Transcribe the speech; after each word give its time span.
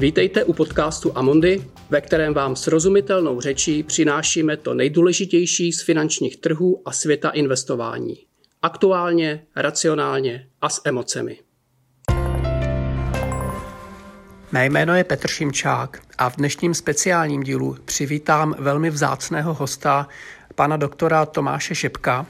Vítejte 0.00 0.44
u 0.44 0.52
podcastu 0.52 1.18
Amondy, 1.18 1.64
ve 1.90 2.00
kterém 2.00 2.34
vám 2.34 2.56
srozumitelnou 2.56 3.40
řečí 3.40 3.82
přinášíme 3.82 4.56
to 4.56 4.74
nejdůležitější 4.74 5.72
z 5.72 5.82
finančních 5.82 6.36
trhů 6.36 6.82
a 6.84 6.92
světa 6.92 7.30
investování. 7.30 8.16
Aktuálně, 8.62 9.42
racionálně 9.56 10.46
a 10.60 10.68
s 10.68 10.80
emocemi. 10.84 11.38
Mé 14.52 14.66
jméno 14.66 14.94
je 14.94 15.04
Petr 15.04 15.28
Šimčák 15.28 16.02
a 16.18 16.30
v 16.30 16.36
dnešním 16.36 16.74
speciálním 16.74 17.42
dílu 17.42 17.76
přivítám 17.84 18.54
velmi 18.58 18.90
vzácného 18.90 19.54
hosta, 19.54 20.08
pana 20.54 20.76
doktora 20.76 21.26
Tomáše 21.26 21.74
Šepka. 21.74 22.26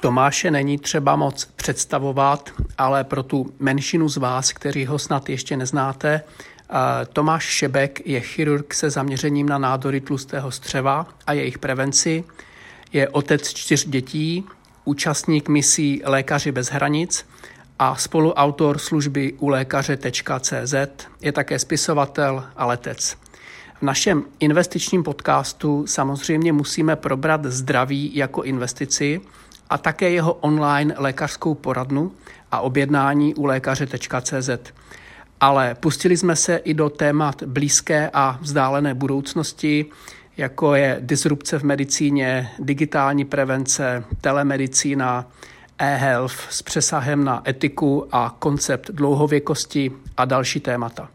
Tomáše 0.00 0.50
není 0.50 0.78
třeba 0.78 1.16
moc 1.16 1.44
představovat, 1.44 2.50
ale 2.78 3.04
pro 3.04 3.22
tu 3.22 3.54
menšinu 3.58 4.08
z 4.08 4.16
vás, 4.16 4.52
kteří 4.52 4.86
ho 4.86 4.98
snad 4.98 5.28
ještě 5.28 5.56
neznáte, 5.56 6.22
Tomáš 7.12 7.44
Šebek 7.44 8.06
je 8.06 8.20
chirurg 8.20 8.74
se 8.74 8.90
zaměřením 8.90 9.48
na 9.48 9.58
nádory 9.58 10.00
tlustého 10.00 10.50
střeva 10.50 11.06
a 11.26 11.32
jejich 11.32 11.58
prevenci. 11.58 12.24
Je 12.92 13.08
otec 13.08 13.52
čtyř 13.54 13.86
dětí, 13.88 14.44
účastník 14.84 15.48
misí 15.48 16.02
Lékaři 16.04 16.52
bez 16.52 16.68
hranic 16.68 17.26
a 17.78 17.96
spoluautor 17.96 18.78
služby 18.78 19.32
u 19.38 19.48
lékaře.cz. 19.48 20.74
Je 21.20 21.32
také 21.32 21.58
spisovatel 21.58 22.44
a 22.56 22.66
letec. 22.66 23.16
V 23.78 23.82
našem 23.82 24.24
investičním 24.38 25.02
podcastu 25.02 25.86
samozřejmě 25.86 26.52
musíme 26.52 26.96
probrat 26.96 27.44
zdraví 27.44 28.16
jako 28.16 28.42
investici 28.42 29.20
a 29.70 29.78
také 29.78 30.10
jeho 30.10 30.32
online 30.32 30.94
lékařskou 30.96 31.54
poradnu 31.54 32.12
a 32.52 32.60
objednání 32.60 33.34
u 33.34 33.44
lékaře.cz 33.44 34.72
ale 35.42 35.74
pustili 35.74 36.16
jsme 36.16 36.36
se 36.36 36.56
i 36.56 36.74
do 36.74 36.90
témat 36.90 37.42
blízké 37.42 38.10
a 38.12 38.38
vzdálené 38.40 38.94
budoucnosti, 38.94 39.86
jako 40.36 40.74
je 40.74 40.96
disrupce 41.00 41.58
v 41.58 41.62
medicíně, 41.62 42.50
digitální 42.58 43.24
prevence, 43.24 44.04
telemedicína, 44.20 45.30
e-health 45.78 46.46
s 46.50 46.62
přesahem 46.62 47.24
na 47.24 47.42
etiku 47.48 48.08
a 48.12 48.36
koncept 48.38 48.90
dlouhověkosti 48.90 49.92
a 50.16 50.24
další 50.24 50.60
témata. 50.60 51.10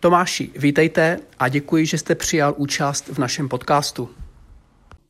Tomáši, 0.00 0.50
vítejte 0.56 1.18
a 1.38 1.48
děkuji, 1.48 1.86
že 1.86 1.98
jste 1.98 2.14
přijal 2.14 2.54
účast 2.56 3.08
v 3.08 3.18
našem 3.18 3.48
podcastu. 3.48 4.10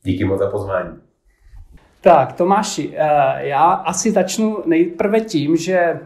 Díky 0.03 0.25
moc 0.25 0.39
za 0.39 0.49
pozvání. 0.49 0.89
Tak, 2.05 2.33
Tomáši, 2.33 2.93
eh, 2.95 3.07
já 3.37 3.71
asi 3.71 4.11
začnu 4.11 4.57
nejprve 4.65 5.21
tím, 5.21 5.57
že 5.57 5.77
eh, 5.77 5.99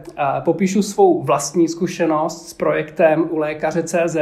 popíšu 0.44 0.82
svou 0.82 1.22
vlastní 1.22 1.68
zkušenost 1.68 2.48
s 2.48 2.54
projektem 2.54 3.28
u 3.30 3.38
lékaře 3.38 3.82
CZ. 3.82 4.16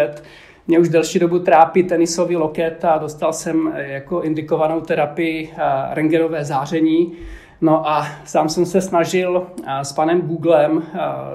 Mě 0.66 0.78
už 0.78 0.88
delší 0.88 1.18
dobu 1.18 1.38
trápí 1.38 1.82
tenisový 1.82 2.36
loket 2.36 2.84
a 2.84 2.98
dostal 2.98 3.32
jsem 3.32 3.72
eh, 3.74 3.88
jako 3.88 4.22
indikovanou 4.22 4.80
terapii 4.80 5.52
rengenové 5.90 6.44
záření. 6.44 7.12
No 7.60 7.88
a 7.88 8.06
sám 8.24 8.48
jsem 8.48 8.66
se 8.66 8.80
snažil 8.80 9.46
s 9.82 9.92
panem 9.92 10.20
Googlem 10.20 10.82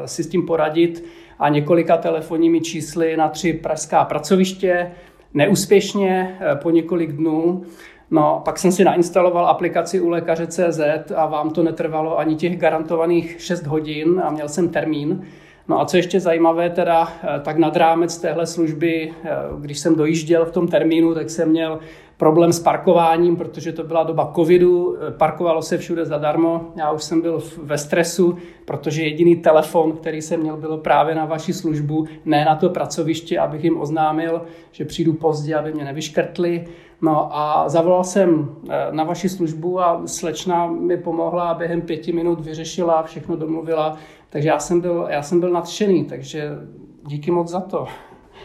si 0.06 0.24
s 0.24 0.28
tím 0.28 0.46
poradit 0.46 1.06
a 1.40 1.50
několika 1.50 1.98
telefonními 1.98 2.62
čísly 2.62 3.18
na 3.18 3.30
tři 3.30 3.54
pražská 3.54 4.06
pracoviště. 4.06 4.92
Neúspěšně 5.34 6.40
po 6.62 6.70
několik 6.70 7.12
dnů. 7.12 7.66
No, 8.14 8.42
pak 8.46 8.60
jsem 8.60 8.72
si 8.72 8.84
nainstaloval 8.84 9.48
aplikaci 9.48 10.02
u 10.02 10.10
lékaře 10.10 10.48
CZ 10.48 10.82
a 11.16 11.26
vám 11.26 11.50
to 11.50 11.64
netrvalo 11.64 12.20
ani 12.20 12.36
těch 12.36 12.58
garantovaných 12.58 13.36
6 13.40 13.66
hodin 13.66 14.22
a 14.26 14.30
měl 14.30 14.50
jsem 14.50 14.70
termín. 14.70 15.24
No 15.68 15.82
a 15.82 15.86
co 15.86 15.98
ještě 15.98 16.20
zajímavé, 16.20 16.70
teda, 16.70 17.08
eh, 17.08 17.40
tak 17.40 17.58
nad 17.58 17.76
rámec 17.76 18.18
téhle 18.18 18.48
služby, 18.48 19.14
eh, 19.24 19.30
když 19.60 19.80
jsem 19.80 19.96
dojížděl 19.96 20.46
v 20.46 20.52
tom 20.52 20.68
termínu, 20.68 21.14
tak 21.14 21.30
jsem 21.30 21.50
měl 21.50 21.80
problém 22.18 22.54
s 22.54 22.60
parkováním, 22.60 23.36
protože 23.36 23.72
to 23.72 23.84
byla 23.84 24.04
doba 24.04 24.32
covidu, 24.36 24.98
eh, 24.98 25.12
parkovalo 25.12 25.62
se 25.62 25.78
všude 25.78 26.06
zadarmo, 26.06 26.72
já 26.76 26.92
už 26.92 27.04
jsem 27.04 27.22
byl 27.22 27.44
ve 27.64 27.78
stresu, 27.78 28.38
protože 28.66 29.04
jediný 29.04 29.36
telefon, 29.36 29.92
který 29.92 30.22
jsem 30.22 30.40
měl, 30.40 30.58
bylo 30.58 30.78
právě 30.78 31.16
na 31.16 31.26
vaši 31.26 31.54
službu, 31.54 32.06
ne 32.26 32.46
na 32.46 32.56
to 32.56 32.70
pracoviště, 32.70 33.40
abych 33.40 33.64
jim 33.64 33.82
oznámil, 33.82 34.42
že 34.72 34.86
přijdu 34.86 35.14
pozdě, 35.14 35.56
aby 35.56 35.74
mě 35.74 35.86
nevyškrtli. 35.86 36.66
No 37.04 37.38
a 37.38 37.70
zavolal 37.70 38.04
jsem 38.04 38.56
eh, 38.70 38.88
na 38.92 39.04
vaši 39.04 39.30
službu 39.30 39.82
a 39.82 40.02
slečna 40.06 40.68
mi 40.68 40.98
pomohla 40.98 41.50
a 41.50 41.54
během 41.54 41.82
pěti 41.82 42.12
minut 42.12 42.40
vyřešila, 42.40 43.04
všechno 43.04 43.36
domluvila, 43.36 43.98
takže 44.30 44.50
já 44.50 44.60
jsem 44.60 44.82
byl, 44.82 45.08
já 45.10 45.22
jsem 45.22 45.40
byl 45.40 45.50
nadšený, 45.50 46.06
takže 46.06 46.50
díky 47.08 47.32
moc 47.32 47.50
za 47.50 47.60
to. 47.60 47.88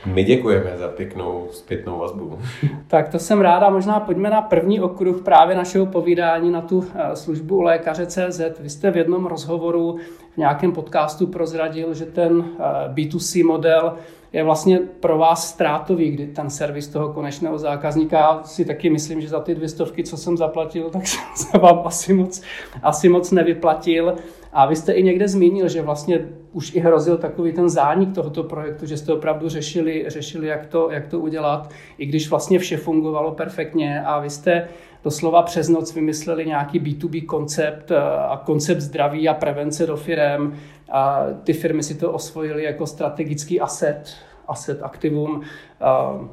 My 0.07 0.25
děkujeme 0.25 0.77
za 0.77 0.89
pěknou 0.89 1.47
zpětnou 1.51 1.99
vazbu. 1.99 2.39
Tak 2.87 3.09
to 3.09 3.19
jsem 3.19 3.41
ráda. 3.41 3.71
Možná 3.71 4.01
pojďme 4.01 4.31
na 4.31 4.43
první 4.43 4.81
okruh 4.81 5.23
právě 5.23 5.57
našeho 5.57 5.87
povídání 5.87 6.51
na 6.51 6.61
tu 6.61 6.85
eh, 6.95 7.17
službu 7.17 7.57
u 7.57 7.63
lékaře 7.63 8.07
CZ. 8.07 8.41
Vy 8.61 8.71
jste 8.71 8.91
v 8.91 8.97
jednom 8.97 9.27
rozhovoru 9.27 9.99
v 10.35 10.37
nějakém 10.37 10.73
podcastu 10.73 11.27
prozradil, 11.27 11.95
že 11.95 12.07
ten 12.07 12.45
eh, 12.45 12.63
B2C 12.89 13.47
model 13.47 13.95
je 14.33 14.45
vlastně 14.45 14.79
pro 14.79 15.19
vás 15.19 15.49
ztrátový, 15.49 16.11
kdy 16.11 16.27
ten 16.27 16.51
servis 16.51 16.89
toho 16.89 17.13
konečného 17.13 17.59
zákazníka, 17.59 18.19
já 18.19 18.43
si 18.45 18.65
taky 18.65 18.91
myslím, 18.91 19.21
že 19.21 19.29
za 19.29 19.41
ty 19.41 19.55
dvě 19.55 19.69
stovky, 19.69 20.05
co 20.05 20.17
jsem 20.17 20.37
zaplatil, 20.37 20.91
tak 20.91 21.07
jsem 21.07 21.21
se 21.35 21.59
vám 21.59 21.83
asi 21.85 22.15
moc, 22.15 22.43
asi 22.83 23.09
moc 23.09 23.31
nevyplatil. 23.31 24.15
A 24.53 24.67
vy 24.67 24.77
jste 24.77 24.93
i 24.93 25.03
někde 25.03 25.29
zmínil, 25.29 25.69
že 25.69 25.83
vlastně 25.83 26.29
už 26.53 26.75
i 26.75 26.81
hrozil 26.81 27.19
takový 27.19 27.53
ten 27.53 27.69
zánik 27.69 28.15
tohoto 28.15 28.43
projektu, 28.43 28.87
že 28.87 28.97
jste 28.97 29.13
opravdu 29.13 29.49
řešili, 29.49 30.05
řešili 30.09 30.47
jak, 30.47 30.67
to, 30.67 30.91
jak 30.91 31.07
to 31.07 31.21
udělat, 31.21 31.71
i 31.99 32.07
když 32.07 32.31
vlastně 32.31 32.59
vše 32.59 32.77
fungovalo 32.77 33.33
perfektně 33.33 34.03
a 34.03 34.21
vy 34.21 34.31
jste 34.31 34.69
doslova 35.05 35.43
přes 35.43 35.69
noc 35.69 35.95
vymysleli 35.95 36.47
nějaký 36.47 36.81
B2B 36.81 37.27
koncept 37.27 37.93
a 38.29 38.43
koncept 38.47 38.81
zdraví 38.81 39.29
a 39.29 39.35
prevence 39.35 39.87
do 39.87 39.97
firem 39.97 40.57
a 40.93 41.25
ty 41.45 41.53
firmy 41.53 41.83
si 41.83 41.95
to 41.95 42.13
osvojily 42.13 42.65
jako 42.65 42.87
strategický 42.87 43.61
asset, 43.61 44.15
asset 44.49 44.83
aktivum. 44.83 45.43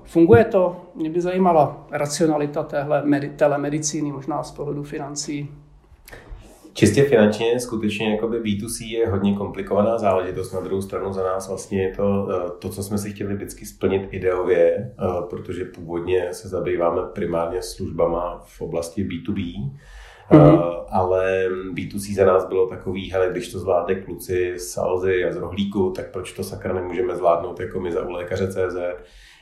Funguje 0.04 0.46
to? 0.46 0.82
Mě 0.96 1.10
by 1.10 1.22
zajímala 1.22 1.88
racionalita 1.92 2.64
téhle 2.64 3.04
telemedicíny, 3.36 4.12
možná 4.12 4.44
z 4.44 4.52
pohledu 4.52 4.84
financí. 4.84 5.65
Čistě 6.78 7.04
finančně 7.04 7.60
skutečně 7.60 8.12
jakoby 8.12 8.42
B2C 8.42 8.86
je 8.86 9.08
hodně 9.08 9.36
komplikovaná 9.36 9.98
záležitost. 9.98 10.54
Na 10.54 10.60
druhou 10.60 10.82
stranu 10.82 11.14
za 11.14 11.24
nás 11.24 11.48
vlastně 11.50 11.84
je 11.84 11.96
to 11.96 12.28
eh, 12.32 12.50
to, 12.60 12.70
co 12.70 12.84
jsme 12.84 12.98
si 12.98 13.14
chtěli 13.14 13.34
vždycky 13.34 13.66
splnit 13.66 14.08
ideově, 14.12 14.76
eh, 14.76 15.06
protože 15.30 15.66
původně 15.66 16.34
se 16.34 16.48
zabýváme 16.48 17.02
primárně 17.14 17.62
službama 17.62 18.42
v 18.46 18.62
oblasti 18.62 19.04
B2B. 19.04 19.72
Mm-hmm. 20.32 20.86
ale 20.90 21.50
B2C 21.74 22.16
za 22.16 22.26
nás 22.26 22.46
bylo 22.46 22.68
takový, 22.68 23.12
hele, 23.12 23.30
když 23.32 23.52
to 23.52 23.60
zvládne 23.60 23.96
kluci 23.96 24.54
z 24.58 24.78
Alzy 24.78 25.26
a 25.26 25.32
z 25.32 25.38
Rohlíku, 25.38 25.92
tak 25.92 26.12
proč 26.12 26.32
to 26.32 26.44
sakra 26.44 26.74
nemůžeme 26.74 27.16
zvládnout 27.16 27.60
jako 27.60 27.80
my 27.80 27.92
za 27.92 28.08
u 28.08 28.12
lékaře 28.12 28.48
CZ. 28.48 28.78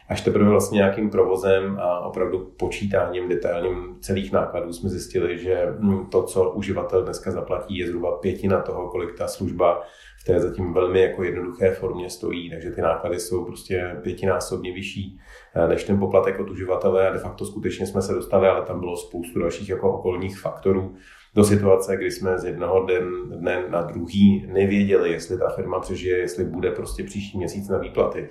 Až 0.09 0.21
teprve 0.21 0.49
vlastně 0.49 0.75
nějakým 0.75 1.09
provozem 1.09 1.77
a 1.79 1.99
opravdu 1.99 2.39
počítáním 2.59 3.29
detailním 3.29 3.97
celých 4.01 4.31
nákladů 4.31 4.73
jsme 4.73 4.89
zjistili, 4.89 5.37
že 5.37 5.67
hm, 5.79 6.05
to, 6.05 6.23
co 6.23 6.51
uživatel 6.51 7.03
dneska 7.03 7.31
zaplatí, 7.31 7.77
je 7.77 7.87
zhruba 7.87 8.17
pětina 8.17 8.61
toho, 8.61 8.87
kolik 8.87 9.17
ta 9.17 9.27
služba 9.27 9.81
v 10.23 10.25
té 10.25 10.39
zatím 10.39 10.73
velmi 10.73 11.01
jako 11.01 11.23
jednoduché 11.23 11.71
formě 11.71 12.09
stojí, 12.09 12.49
takže 12.49 12.71
ty 12.71 12.81
náklady 12.81 13.19
jsou 13.19 13.45
prostě 13.45 13.97
pětinásobně 14.01 14.73
vyšší 14.73 15.19
eh, 15.55 15.67
než 15.67 15.83
ten 15.83 15.99
poplatek 15.99 16.39
od 16.39 16.49
uživatele 16.49 17.09
a 17.09 17.13
de 17.13 17.19
facto 17.19 17.45
skutečně 17.45 17.87
jsme 17.87 18.01
se 18.01 18.13
dostali, 18.13 18.47
ale 18.47 18.65
tam 18.65 18.79
bylo 18.79 18.97
spoustu 18.97 19.39
dalších 19.39 19.69
jako 19.69 19.93
okolních 19.93 20.39
faktorů 20.39 20.95
do 21.35 21.43
situace, 21.43 21.97
kdy 21.97 22.11
jsme 22.11 22.37
z 22.37 22.45
jednoho 22.45 22.85
den, 22.85 23.05
dne 23.29 23.63
na 23.69 23.81
druhý 23.81 24.45
nevěděli, 24.53 25.11
jestli 25.11 25.37
ta 25.37 25.49
firma 25.49 25.79
přežije, 25.79 26.17
jestli 26.17 26.45
bude 26.45 26.71
prostě 26.71 27.03
příští 27.03 27.37
měsíc 27.37 27.69
na 27.69 27.77
výplaty. 27.77 28.29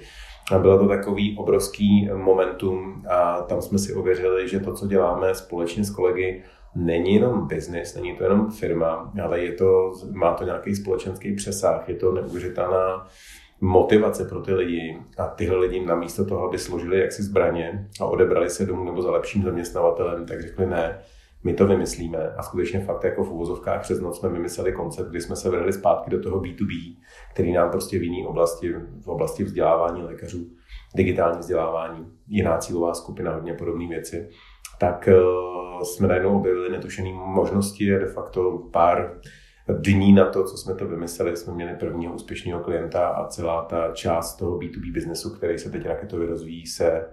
Bylo 0.58 0.78
to 0.78 0.88
takový 0.88 1.36
obrovský 1.38 2.08
momentum 2.14 3.04
a 3.10 3.40
tam 3.42 3.62
jsme 3.62 3.78
si 3.78 3.94
ověřili, 3.94 4.48
že 4.48 4.60
to, 4.60 4.74
co 4.74 4.86
děláme 4.86 5.34
společně 5.34 5.84
s 5.84 5.90
kolegy, 5.90 6.42
není 6.74 7.14
jenom 7.14 7.46
biznis, 7.46 7.94
není 7.94 8.16
to 8.16 8.24
jenom 8.24 8.50
firma, 8.50 9.12
ale 9.22 9.40
je 9.40 9.52
to, 9.52 9.92
má 10.10 10.34
to 10.34 10.44
nějaký 10.44 10.74
společenský 10.74 11.34
přesah, 11.34 11.88
je 11.88 11.94
to 11.94 12.12
neuvěřitelná 12.12 13.06
motivace 13.60 14.24
pro 14.24 14.40
ty 14.40 14.54
lidi 14.54 14.98
a 15.18 15.26
tyhle 15.26 15.56
lidi 15.56 15.86
namísto 15.86 16.24
toho, 16.24 16.48
aby 16.48 16.58
složili 16.58 17.00
jaksi 17.00 17.22
zbraně 17.22 17.88
a 18.00 18.04
odebrali 18.04 18.50
se 18.50 18.66
domů 18.66 18.84
nebo 18.84 19.02
za 19.02 19.10
lepším 19.10 19.42
zaměstnavatelem, 19.42 20.26
tak 20.26 20.42
řekli 20.42 20.66
ne, 20.66 20.98
my 21.44 21.54
to 21.54 21.66
vymyslíme 21.66 22.34
a 22.36 22.42
skutečně 22.42 22.80
fakt 22.80 23.04
jako 23.04 23.24
v 23.24 23.30
uvozovkách 23.30 23.80
přes 23.80 24.00
noc 24.00 24.18
jsme 24.18 24.28
vymysleli 24.28 24.72
koncept, 24.72 25.10
kdy 25.10 25.20
jsme 25.20 25.36
se 25.36 25.50
vrhli 25.50 25.72
zpátky 25.72 26.10
do 26.10 26.20
toho 26.20 26.40
B2B, 26.40 26.96
který 27.32 27.52
nám 27.52 27.70
prostě 27.70 27.98
v 27.98 28.02
jiné 28.02 28.28
oblasti, 28.28 28.74
v 29.04 29.08
oblasti 29.08 29.44
vzdělávání 29.44 30.02
lékařů, 30.02 30.46
digitální 30.96 31.38
vzdělávání, 31.38 32.06
jiná 32.28 32.58
cílová 32.58 32.94
skupina, 32.94 33.34
hodně 33.34 33.54
podobné 33.54 33.88
věci, 33.88 34.28
tak 34.80 35.08
uh, 35.08 35.82
jsme 35.82 36.08
najednou 36.08 36.38
objevili 36.38 36.70
netušené 36.70 37.10
možnosti 37.12 37.96
a 37.96 37.98
de 37.98 38.06
facto 38.06 38.58
pár 38.72 39.20
dní 39.68 40.12
na 40.12 40.30
to, 40.30 40.44
co 40.44 40.56
jsme 40.56 40.74
to 40.74 40.88
vymysleli, 40.88 41.36
jsme 41.36 41.54
měli 41.54 41.76
prvního 41.76 42.14
úspěšného 42.14 42.60
klienta 42.60 43.08
a 43.08 43.26
celá 43.26 43.64
ta 43.64 43.92
část 43.92 44.36
toho 44.36 44.58
B2B 44.58 44.92
biznesu, 44.92 45.36
který 45.36 45.58
se 45.58 45.70
teď 45.70 45.86
raketově 45.86 46.26
rozvíjí, 46.26 46.66
se 46.66 47.06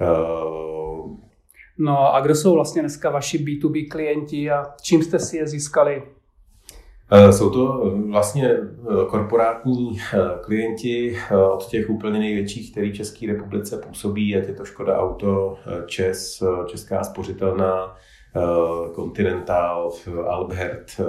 uh... 0.00 1.33
No 1.78 2.14
a 2.14 2.20
kdo 2.20 2.34
jsou 2.34 2.54
vlastně 2.54 2.82
dneska 2.82 3.10
vaši 3.10 3.38
B2B 3.38 3.88
klienti 3.90 4.50
a 4.50 4.64
čím 4.82 5.02
jste 5.02 5.18
si 5.18 5.36
je 5.36 5.48
získali? 5.48 6.02
Eh, 7.12 7.32
jsou 7.32 7.50
to 7.50 7.92
vlastně 8.10 8.48
eh, 8.48 9.06
korporátní 9.08 9.98
klienti 10.40 11.16
od 11.54 11.66
těch 11.66 11.90
úplně 11.90 12.18
největších, 12.18 12.72
který 12.72 12.92
v 12.92 12.96
České 12.96 13.26
republice 13.26 13.78
působí, 13.88 14.36
ať 14.36 14.48
je 14.48 14.54
to 14.54 14.64
Škoda 14.64 14.98
Auto, 14.98 15.58
Čes, 15.86 16.42
Česká 16.66 17.04
spořitelná, 17.04 17.96
Continental, 18.94 19.92
Albert 20.26 21.00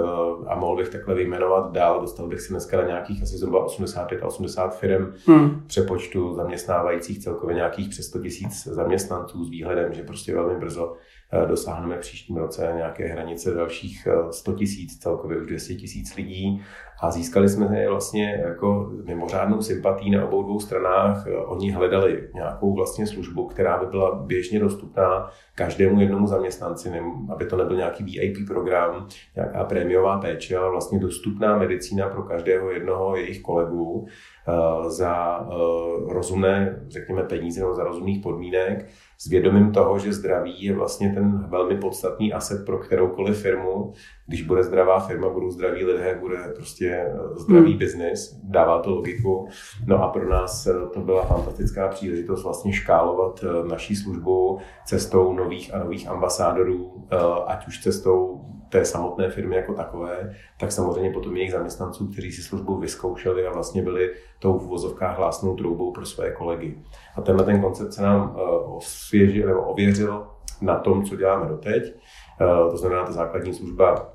a 0.46 0.54
mohl 0.54 0.76
bych 0.76 0.88
takhle 0.88 1.14
vyjmenovat 1.14 1.72
dál. 1.72 2.00
Dostal 2.00 2.28
bych 2.28 2.40
si 2.40 2.48
dneska 2.52 2.76
na 2.76 2.86
nějakých 2.86 3.22
asi 3.22 3.36
zhruba 3.36 3.64
85 3.64 4.22
a 4.22 4.26
80 4.26 4.78
firm 4.78 5.14
hmm. 5.26 5.62
přepočtu 5.66 6.34
zaměstnávajících 6.34 7.18
celkově 7.18 7.56
nějakých 7.56 7.88
přes 7.88 8.06
100 8.06 8.18
tisíc 8.18 8.64
zaměstnanců 8.64 9.44
s 9.44 9.50
výhledem, 9.50 9.94
že 9.94 10.02
prostě 10.02 10.34
velmi 10.34 10.60
brzo 10.60 10.92
Eh, 10.92 10.96
dosáhneme 11.48 11.96
v 11.96 12.00
příštím 12.00 12.36
roce 12.36 12.72
nějaké 12.76 13.06
hranice 13.06 13.54
dalších 13.54 14.08
100 14.30 14.52
eh, 14.52 14.54
tisíc, 14.54 14.98
celkově 14.98 15.38
už 15.38 15.46
200 15.46 15.74
tisíc 15.74 16.16
lidí 16.16 16.62
a 17.02 17.10
získali 17.10 17.48
jsme 17.48 17.80
je 17.80 17.90
vlastně 17.90 18.42
jako 18.46 18.90
mimořádnou 19.04 19.62
sympatii 19.62 20.10
na 20.10 20.24
obou 20.24 20.42
dvou 20.42 20.60
stranách. 20.60 21.26
Eh, 21.26 21.36
oni 21.36 21.70
hledali 21.70 22.28
nějakou 22.34 22.74
vlastně 22.74 23.06
službu, 23.06 23.46
která 23.46 23.78
by 23.78 23.86
byla 23.86 24.14
běžně 24.14 24.60
dostupná 24.60 25.30
každému 25.54 26.00
jednomu 26.00 26.26
zaměstnanci, 26.26 26.92
aby 27.28 27.46
to 27.46 27.56
nebyl 27.56 27.76
nějaký 27.76 28.04
VIP 28.04 28.46
program, 28.46 29.06
nějaká 29.36 29.64
prémiová 29.64 30.18
péče, 30.18 30.56
ale 30.56 30.70
vlastně 30.70 30.98
dostupná 30.98 31.58
medicína 31.58 32.08
pro 32.08 32.22
každého 32.22 32.70
jednoho 32.70 33.16
jejich 33.16 33.42
kolegů 33.42 34.06
za 34.88 35.46
rozumné, 36.08 36.84
řekněme, 36.88 37.22
peníze 37.22 37.60
nebo 37.60 37.74
za 37.74 37.84
rozumných 37.84 38.22
podmínek 38.22 38.86
s 39.18 39.26
vědomím 39.26 39.72
toho, 39.72 39.98
že 39.98 40.12
zdraví 40.12 40.64
je 40.64 40.74
vlastně 40.74 41.12
ten 41.14 41.46
velmi 41.48 41.76
podstatný 41.76 42.32
aset 42.32 42.66
pro 42.66 42.78
kteroukoliv 42.78 43.38
firmu. 43.38 43.92
Když 44.26 44.42
bude 44.42 44.62
zdravá 44.62 45.00
firma, 45.00 45.28
budou 45.28 45.50
zdraví 45.50 45.84
lidé, 45.84 46.18
bude 46.20 46.36
prostě 46.56 46.88
eh, 46.88 47.18
zdravý 47.36 47.70
hmm. 47.70 47.78
biznis, 47.78 48.40
dává 48.42 48.82
to 48.82 48.90
logiku. 48.90 49.48
No 49.86 50.02
a 50.02 50.08
pro 50.08 50.30
nás 50.30 50.66
eh, 50.66 50.72
to 50.94 51.00
byla 51.00 51.24
fantastická 51.24 51.88
příležitost 51.88 52.44
vlastně 52.44 52.72
škálovat 52.72 53.44
eh, 53.44 53.68
naší 53.68 53.96
službu 53.96 54.58
cestou 54.86 55.32
nových 55.32 55.74
a 55.74 55.78
nových 55.78 56.08
ambasádorů, 56.08 57.06
ať 57.46 57.66
už 57.66 57.82
cestou 57.82 58.40
té 58.68 58.84
samotné 58.84 59.30
firmy 59.30 59.56
jako 59.56 59.74
takové, 59.74 60.34
tak 60.60 60.72
samozřejmě 60.72 61.10
potom 61.10 61.36
jejich 61.36 61.52
zaměstnanců, 61.52 62.06
kteří 62.06 62.32
si 62.32 62.42
službu 62.42 62.76
vyzkoušeli 62.78 63.46
a 63.46 63.52
vlastně 63.52 63.82
byli 63.82 64.14
tou 64.38 64.58
v 64.58 64.66
vozovkách 64.66 65.18
hlásnou 65.18 65.56
troubou 65.56 65.92
pro 65.92 66.06
své 66.06 66.30
kolegy. 66.30 66.82
A 67.16 67.20
tenhle 67.20 67.44
ten 67.44 67.60
koncept 67.60 67.92
se 67.92 68.02
nám 68.02 68.36
osvěžil 68.64 69.48
nebo 69.48 69.60
ověřil 69.60 70.26
na 70.60 70.78
tom, 70.78 71.04
co 71.04 71.16
děláme 71.16 71.48
doteď. 71.48 71.94
To 72.70 72.76
znamená, 72.76 73.04
ta 73.04 73.12
základní 73.12 73.54
služba 73.54 74.12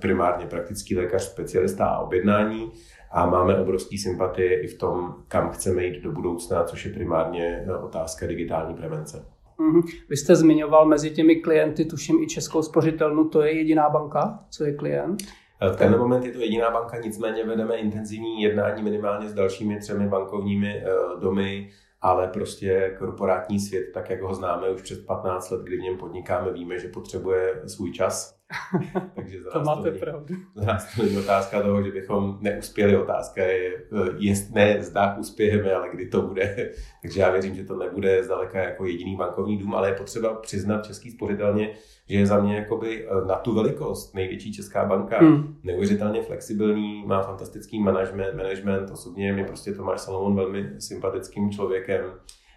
primárně 0.00 0.46
praktický 0.46 0.96
lékař, 0.96 1.22
specialista 1.22 1.86
a 1.86 1.98
objednání. 1.98 2.72
A 3.14 3.26
máme 3.26 3.60
obrovský 3.60 3.98
sympatie 3.98 4.62
i 4.62 4.66
v 4.66 4.78
tom, 4.78 5.14
kam 5.28 5.50
chceme 5.50 5.84
jít 5.84 6.02
do 6.02 6.12
budoucna, 6.12 6.64
což 6.64 6.86
je 6.86 6.92
primárně 6.92 7.66
otázka 7.82 8.26
digitální 8.26 8.74
prevence. 8.74 9.26
Mm-hmm. 9.62 9.82
Vy 10.08 10.16
jste 10.16 10.36
zmiňoval 10.36 10.86
mezi 10.86 11.10
těmi 11.10 11.36
klienty, 11.36 11.84
tuším 11.84 12.22
i 12.22 12.26
Českou 12.26 12.62
spořitelnu, 12.62 13.28
to 13.28 13.42
je 13.42 13.56
jediná 13.56 13.88
banka, 13.88 14.44
co 14.50 14.64
je 14.64 14.74
klient? 14.74 15.22
V 15.72 15.76
tenhle 15.76 15.98
moment 15.98 16.24
je 16.24 16.32
to 16.32 16.38
jediná 16.38 16.70
banka, 16.70 16.98
nicméně 16.98 17.44
vedeme 17.44 17.76
intenzivní 17.76 18.42
jednání 18.42 18.82
minimálně 18.82 19.28
s 19.28 19.34
dalšími 19.34 19.78
třemi 19.78 20.08
bankovními 20.08 20.76
eh, 20.76 20.90
domy, 21.20 21.70
ale 22.00 22.28
prostě 22.28 22.96
korporátní 22.98 23.60
svět, 23.60 23.90
tak 23.94 24.10
jak 24.10 24.22
ho 24.22 24.34
známe 24.34 24.70
už 24.70 24.82
před 24.82 25.06
15 25.06 25.50
let, 25.50 25.60
kdy 25.62 25.76
v 25.76 25.80
něm 25.80 25.98
podnikáme, 25.98 26.52
víme, 26.52 26.78
že 26.78 26.88
potřebuje 26.88 27.62
svůj 27.66 27.92
čas 27.92 28.41
Takže 29.14 29.38
to 29.52 29.60
máte 29.60 29.88
není, 29.88 29.98
pravdu. 29.98 30.34
Za 30.54 30.64
nás 30.64 30.94
to 30.96 31.02
není 31.02 31.16
otázka 31.16 31.62
toho, 31.62 31.82
že 31.82 31.90
bychom 31.90 32.38
neuspěli. 32.40 32.96
Otázka 32.96 33.44
je, 33.44 33.72
je 34.18 34.34
ne 34.52 34.82
zda 34.82 35.16
uspějeme, 35.16 35.74
ale 35.74 35.88
kdy 35.92 36.06
to 36.06 36.22
bude. 36.22 36.72
Takže 37.02 37.20
já 37.20 37.30
věřím, 37.30 37.54
že 37.54 37.64
to 37.64 37.76
nebude 37.76 38.24
zdaleka 38.24 38.58
jako 38.58 38.86
jediný 38.86 39.16
bankovní 39.16 39.58
dům, 39.58 39.74
ale 39.74 39.88
je 39.88 39.94
potřeba 39.94 40.34
přiznat 40.34 40.86
Český 40.86 41.10
spořitelně, 41.10 41.70
že 42.08 42.18
je 42.18 42.26
za 42.26 42.40
mě 42.40 42.56
jakoby 42.56 43.06
eh, 43.06 43.26
na 43.26 43.34
tu 43.34 43.54
velikost 43.54 44.14
největší 44.14 44.52
česká 44.52 44.84
banka 44.84 45.18
hmm. 45.18 45.56
neuvěřitelně 45.62 46.22
flexibilní, 46.22 47.04
má 47.06 47.22
fantastický 47.22 47.80
management, 47.80 48.34
management. 48.34 48.90
Osobně 48.90 49.32
mi 49.32 49.44
prostě 49.44 49.72
Tomáš 49.72 50.00
Salomon 50.00 50.36
velmi 50.36 50.70
sympatickým 50.78 51.50
člověkem 51.50 52.00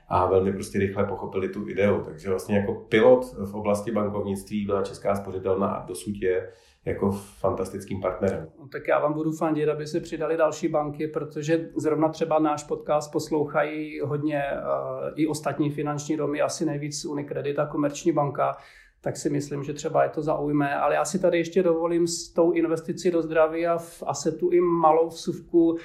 a 0.07 0.25
velmi 0.25 0.53
prostě 0.53 0.79
rychle 0.79 1.05
pochopili 1.05 1.49
tu 1.49 1.69
ideu. 1.69 2.01
Takže 2.05 2.29
vlastně 2.29 2.57
jako 2.57 2.73
pilot 2.73 3.25
v 3.45 3.55
oblasti 3.55 3.91
bankovnictví 3.91 4.65
byla 4.65 4.83
Česká 4.83 5.15
spořitelna 5.15 5.67
a 5.67 5.85
dosud 5.85 6.15
je 6.21 6.49
jako 6.85 7.11
fantastickým 7.11 8.01
partnerem. 8.01 8.47
No, 8.59 8.67
tak 8.67 8.87
já 8.87 8.99
vám 8.99 9.13
budu 9.13 9.31
fandit, 9.31 9.69
aby 9.69 9.87
se 9.87 9.99
přidali 9.99 10.37
další 10.37 10.67
banky, 10.67 11.07
protože 11.07 11.69
zrovna 11.75 12.09
třeba 12.09 12.39
náš 12.39 12.63
podcast 12.63 13.11
poslouchají 13.11 13.99
hodně 13.99 14.43
uh, 14.53 15.11
i 15.15 15.27
ostatní 15.27 15.69
finanční 15.71 16.17
domy, 16.17 16.41
asi 16.41 16.65
nejvíc 16.65 17.05
Unicredit 17.05 17.59
a 17.59 17.65
Komerční 17.65 18.11
banka, 18.11 18.57
tak 19.01 19.17
si 19.17 19.29
myslím, 19.29 19.63
že 19.63 19.73
třeba 19.73 20.03
je 20.03 20.09
to 20.09 20.21
zaujme. 20.21 20.75
Ale 20.75 20.95
já 20.95 21.05
si 21.05 21.19
tady 21.19 21.37
ještě 21.37 21.63
dovolím 21.63 22.07
s 22.07 22.33
tou 22.33 22.51
investicí 22.51 23.11
do 23.11 23.21
zdraví 23.21 23.67
a 23.67 23.77
v 23.77 24.03
asetu 24.05 24.49
i 24.49 24.61
malou 24.61 25.07
vsuvku 25.07 25.77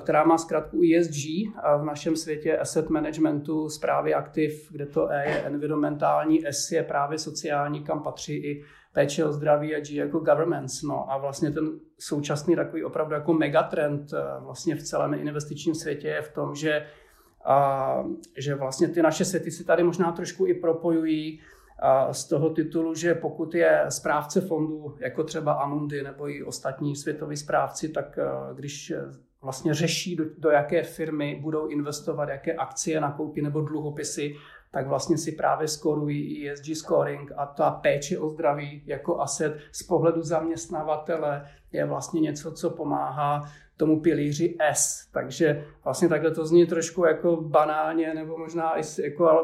která 0.00 0.24
má 0.24 0.38
zkrátku 0.38 0.80
ESG 0.82 1.26
v 1.78 1.84
našem 1.84 2.16
světě 2.16 2.58
asset 2.58 2.90
managementu, 2.90 3.68
zprávy 3.68 4.14
aktiv, 4.14 4.68
kde 4.72 4.86
to 4.86 5.10
E 5.10 5.24
je 5.28 5.42
environmentální, 5.42 6.46
S 6.46 6.72
je 6.72 6.82
právě 6.82 7.18
sociální, 7.18 7.84
kam 7.84 8.02
patří 8.02 8.36
i 8.36 8.64
péče 8.92 9.24
o 9.24 9.32
zdraví 9.32 9.74
a 9.74 9.80
G 9.80 9.94
jako 9.94 10.18
governments. 10.18 10.82
No 10.82 11.12
a 11.12 11.18
vlastně 11.18 11.50
ten 11.50 11.70
současný 11.98 12.56
takový 12.56 12.84
opravdu 12.84 13.14
jako 13.14 13.32
megatrend 13.32 14.10
vlastně 14.40 14.74
v 14.74 14.82
celém 14.82 15.14
investičním 15.14 15.74
světě 15.74 16.08
je 16.08 16.22
v 16.22 16.32
tom, 16.32 16.54
že, 16.54 16.86
a, 17.44 18.04
že 18.36 18.54
vlastně 18.54 18.88
ty 18.88 19.02
naše 19.02 19.24
světy 19.24 19.50
si 19.50 19.64
tady 19.64 19.82
možná 19.82 20.12
trošku 20.12 20.46
i 20.46 20.54
propojují 20.54 21.40
z 22.12 22.24
toho 22.24 22.50
titulu, 22.50 22.94
že 22.94 23.14
pokud 23.14 23.54
je 23.54 23.84
správce 23.88 24.40
fondu, 24.40 24.96
jako 25.00 25.24
třeba 25.24 25.52
Amundi 25.52 26.02
nebo 26.02 26.30
i 26.30 26.44
ostatní 26.44 26.96
světoví 26.96 27.36
správci, 27.36 27.88
tak 27.88 28.18
když 28.54 28.92
vlastně 29.42 29.74
řeší, 29.74 30.16
do, 30.16 30.24
do 30.38 30.50
jaké 30.50 30.82
firmy 30.82 31.38
budou 31.42 31.66
investovat, 31.66 32.28
jaké 32.28 32.52
akcie 32.54 33.00
nakoupí 33.00 33.42
nebo 33.42 33.60
dluhopisy, 33.60 34.34
tak 34.70 34.86
vlastně 34.86 35.18
si 35.18 35.32
právě 35.32 35.68
skorují 35.68 36.50
ESG 36.50 36.64
scoring 36.74 37.32
a 37.36 37.46
ta 37.46 37.70
péče 37.70 38.18
o 38.18 38.28
zdraví 38.28 38.82
jako 38.86 39.20
asset 39.20 39.58
z 39.72 39.82
pohledu 39.82 40.22
zaměstnavatele 40.22 41.48
je 41.72 41.84
vlastně 41.84 42.20
něco, 42.20 42.52
co 42.52 42.70
pomáhá 42.70 43.44
tomu 43.76 44.00
pilíři 44.00 44.56
S. 44.60 45.08
Takže 45.12 45.64
vlastně 45.84 46.08
takhle 46.08 46.30
to 46.30 46.46
zní 46.46 46.66
trošku 46.66 47.04
jako 47.04 47.36
banálně, 47.36 48.14
nebo 48.14 48.38
možná 48.38 48.78
i 48.78 48.82
jako, 49.02 49.28
ale 49.28 49.42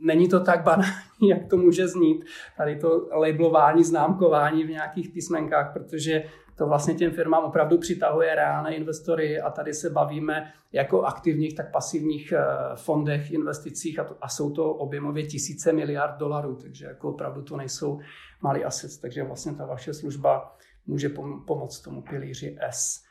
není 0.00 0.28
to 0.28 0.40
tak 0.40 0.62
banální, 0.62 0.94
jak 1.28 1.46
to 1.50 1.56
může 1.56 1.88
znít. 1.88 2.24
Tady 2.56 2.78
to 2.78 3.08
labelování, 3.12 3.84
známkování 3.84 4.64
v 4.64 4.70
nějakých 4.70 5.08
písmenkách, 5.10 5.72
protože 5.72 6.24
to 6.56 6.66
vlastně 6.66 6.94
těm 6.94 7.10
firmám 7.10 7.44
opravdu 7.44 7.78
přitahuje 7.78 8.34
reálné 8.34 8.74
investory 8.74 9.40
a 9.40 9.50
tady 9.50 9.74
se 9.74 9.90
bavíme 9.90 10.52
jako 10.72 11.02
aktivních, 11.02 11.54
tak 11.54 11.70
pasivních 11.70 12.32
eh, 12.32 12.44
fondech, 12.74 13.30
investicích 13.30 13.98
a, 13.98 14.04
to, 14.04 14.16
a 14.20 14.28
jsou 14.28 14.50
to 14.50 14.74
objemově 14.74 15.26
tisíce 15.26 15.72
miliard 15.72 16.18
dolarů, 16.18 16.56
takže 16.56 16.86
jako 16.86 17.08
opravdu 17.08 17.42
to 17.42 17.56
nejsou 17.56 18.00
malý 18.42 18.64
assets, 18.64 18.98
takže 18.98 19.22
vlastně 19.22 19.54
ta 19.54 19.66
vaše 19.66 19.94
služba 19.94 20.56
může 20.86 21.08
pom- 21.08 21.44
pomoct 21.44 21.80
tomu 21.80 22.02
pilíři 22.02 22.56
S. 22.60 23.04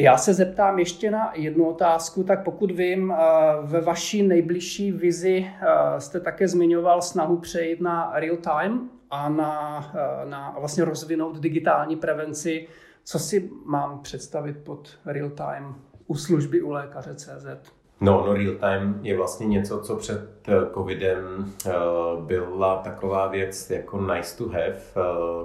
Já 0.00 0.16
se 0.16 0.34
zeptám 0.34 0.78
ještě 0.78 1.10
na 1.10 1.32
jednu 1.34 1.68
otázku, 1.68 2.24
tak 2.24 2.44
pokud 2.44 2.70
vím, 2.70 3.12
eh, 3.12 3.16
ve 3.62 3.80
vaší 3.80 4.22
nejbližší 4.22 4.92
vizi 4.92 5.46
eh, 5.46 6.00
jste 6.00 6.20
také 6.20 6.48
zmiňoval 6.48 7.02
snahu 7.02 7.36
přejít 7.36 7.80
na 7.80 8.12
real 8.14 8.36
time 8.36 8.95
a 9.10 9.28
na, 9.28 9.84
eh, 9.94 10.26
na 10.26 10.56
vlastně 10.58 10.84
rozvinout 10.84 11.38
digitální 11.38 11.96
prevenci. 11.96 12.68
Co 13.04 13.18
si 13.18 13.50
mám 13.64 14.00
představit 14.02 14.56
pod 14.64 14.88
real 15.06 15.30
time 15.30 15.74
u 16.06 16.14
služby 16.14 16.62
u 16.62 16.70
lékaře 16.70 17.14
CZ? 17.14 17.46
No, 18.00 18.24
no 18.26 18.34
real 18.34 18.54
time 18.54 19.00
je 19.02 19.16
vlastně 19.16 19.46
něco, 19.46 19.80
co 19.80 19.96
před 19.96 20.28
eh, 20.48 20.52
covidem 20.74 21.52
uh, 21.66 22.24
byla 22.24 22.76
taková 22.76 23.26
věc 23.26 23.70
jako 23.70 24.00
nice 24.00 24.38
to 24.38 24.48
have, 24.48 24.76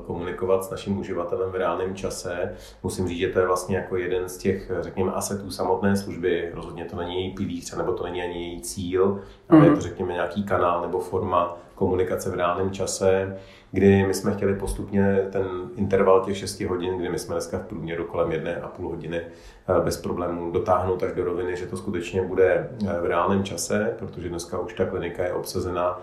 komunikovat 0.06 0.64
s 0.64 0.70
naším 0.70 1.00
uživatelem 1.00 1.52
v 1.52 1.56
reálném 1.56 1.96
čase. 1.96 2.56
Musím 2.84 3.08
říct, 3.08 3.20
že 3.20 3.28
to 3.28 3.40
je 3.40 3.48
vlastně 3.48 3.78
jako 3.78 3.98
jeden 3.98 4.30
z 4.30 4.38
těch, 4.38 4.72
řekněme, 4.80 5.12
asetů 5.12 5.52
samotné 5.52 5.98
služby. 5.98 6.52
Rozhodně 6.54 6.86
to 6.86 6.96
není 6.96 7.16
její 7.16 7.36
pilíř, 7.36 7.76
nebo 7.76 7.94
to 7.94 8.04
není 8.04 8.22
ani 8.22 8.50
její 8.50 8.62
cíl, 8.62 9.22
ale 9.50 9.60
mm. 9.60 9.66
je 9.66 9.76
to, 9.76 9.82
řekněme, 9.82 10.14
nějaký 10.14 10.44
kanál 10.44 10.82
nebo 10.82 11.00
forma 11.00 11.58
komunikace 11.82 12.30
v 12.30 12.34
reálném 12.34 12.72
čase, 12.72 13.38
kdy 13.72 14.06
my 14.08 14.14
jsme 14.14 14.34
chtěli 14.34 14.56
postupně 14.56 15.18
ten 15.32 15.46
interval 15.76 16.22
těch 16.26 16.38
6 16.38 16.62
hodin, 16.62 16.98
kdy 16.98 17.10
my 17.10 17.20
jsme 17.20 17.36
dneska 17.36 17.58
v 17.58 17.66
průměru 17.66 18.04
kolem 18.04 18.32
jedné 18.32 18.56
a 18.56 18.68
půl 18.68 18.90
hodiny 18.90 19.22
bez 19.84 19.98
problémů 19.98 20.52
dotáhnout 20.52 21.04
až 21.04 21.12
do 21.14 21.24
roviny, 21.24 21.56
že 21.56 21.66
to 21.66 21.78
skutečně 21.78 22.22
bude 22.22 22.70
v 23.02 23.06
reálném 23.06 23.44
čase, 23.44 23.96
protože 24.00 24.30
dneska 24.30 24.60
už 24.60 24.74
ta 24.74 24.86
klinika 24.86 25.24
je 25.24 25.34
obsazena 25.34 26.02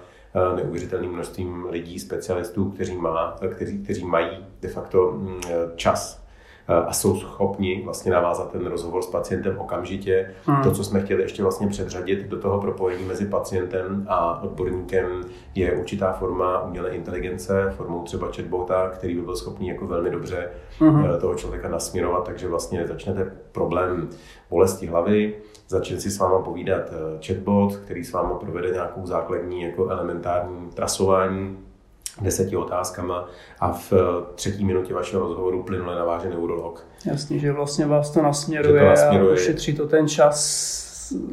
neuvěřitelným 0.57 1.13
množstvím 1.13 1.67
lidí, 1.71 1.99
specialistů, 1.99 2.71
kteří, 2.71 2.97
má, 2.97 3.37
kteří, 3.51 3.83
kteří 3.83 4.05
mají 4.05 4.47
de 4.61 4.69
facto 4.69 5.13
mm, 5.13 5.41
čas 5.77 6.28
a 6.69 6.93
jsou 6.93 7.17
schopni 7.17 7.83
vlastně 7.85 8.13
navázat 8.13 8.53
ten 8.53 8.67
rozhovor 8.67 9.03
s 9.03 9.07
pacientem 9.07 9.59
okamžitě. 9.59 10.31
Hmm. 10.45 10.63
To, 10.63 10.71
co 10.71 10.85
jsme 10.85 11.01
chtěli 11.01 11.23
ještě 11.23 11.43
vlastně 11.43 11.67
předřadit 11.67 12.29
do 12.29 12.39
toho 12.41 12.61
propojení 12.61 13.05
mezi 13.05 13.27
pacientem 13.27 14.07
a 14.09 14.43
odborníkem, 14.43 15.07
je 15.55 15.73
určitá 15.73 16.13
forma 16.13 16.63
umělé 16.63 16.91
inteligence, 16.91 17.75
formou 17.77 18.03
třeba 18.03 18.29
chatbota, 18.37 18.89
který 18.89 19.15
by 19.15 19.21
byl 19.21 19.37
schopný 19.37 19.69
jako 19.69 19.87
velmi 19.87 20.11
dobře 20.11 20.51
hmm. 20.79 21.09
toho 21.21 21.35
člověka 21.35 21.69
nasměrovat, 21.69 22.25
takže 22.25 22.49
vlastně 22.49 22.87
začnete 22.87 23.33
problém 23.53 24.09
bolesti 24.51 24.87
hlavy, 24.87 25.35
začne 25.69 26.01
si 26.01 26.11
s 26.11 26.19
váma 26.19 26.39
povídat 26.39 26.83
eh, 26.93 27.27
chatbot, 27.27 27.77
který 27.77 28.05
s 28.05 28.13
váma 28.13 28.35
provede 28.35 28.71
nějakou 28.71 29.07
základní 29.07 29.63
jako 29.63 29.89
elementární 29.89 30.71
trasování 30.75 31.68
deseti 32.21 32.57
otázkama 32.57 33.29
a 33.61 33.73
v 33.73 33.93
eh, 33.93 33.97
třetí 34.35 34.65
minutě 34.65 34.95
vašeho 34.95 35.23
rozhovoru 35.23 35.63
plynule 35.63 35.95
naváže 35.95 36.29
neurolog. 36.29 36.87
Jasně, 37.05 37.39
že 37.39 37.53
vlastně 37.53 37.87
vás 37.87 38.11
to 38.11 38.23
nasměruje, 38.23 38.81
to 38.81 38.87
nasměruje. 38.89 39.31
a 39.31 39.35
ušetří 39.35 39.75
to 39.75 39.89
ten 39.89 40.09
čas 40.09 40.88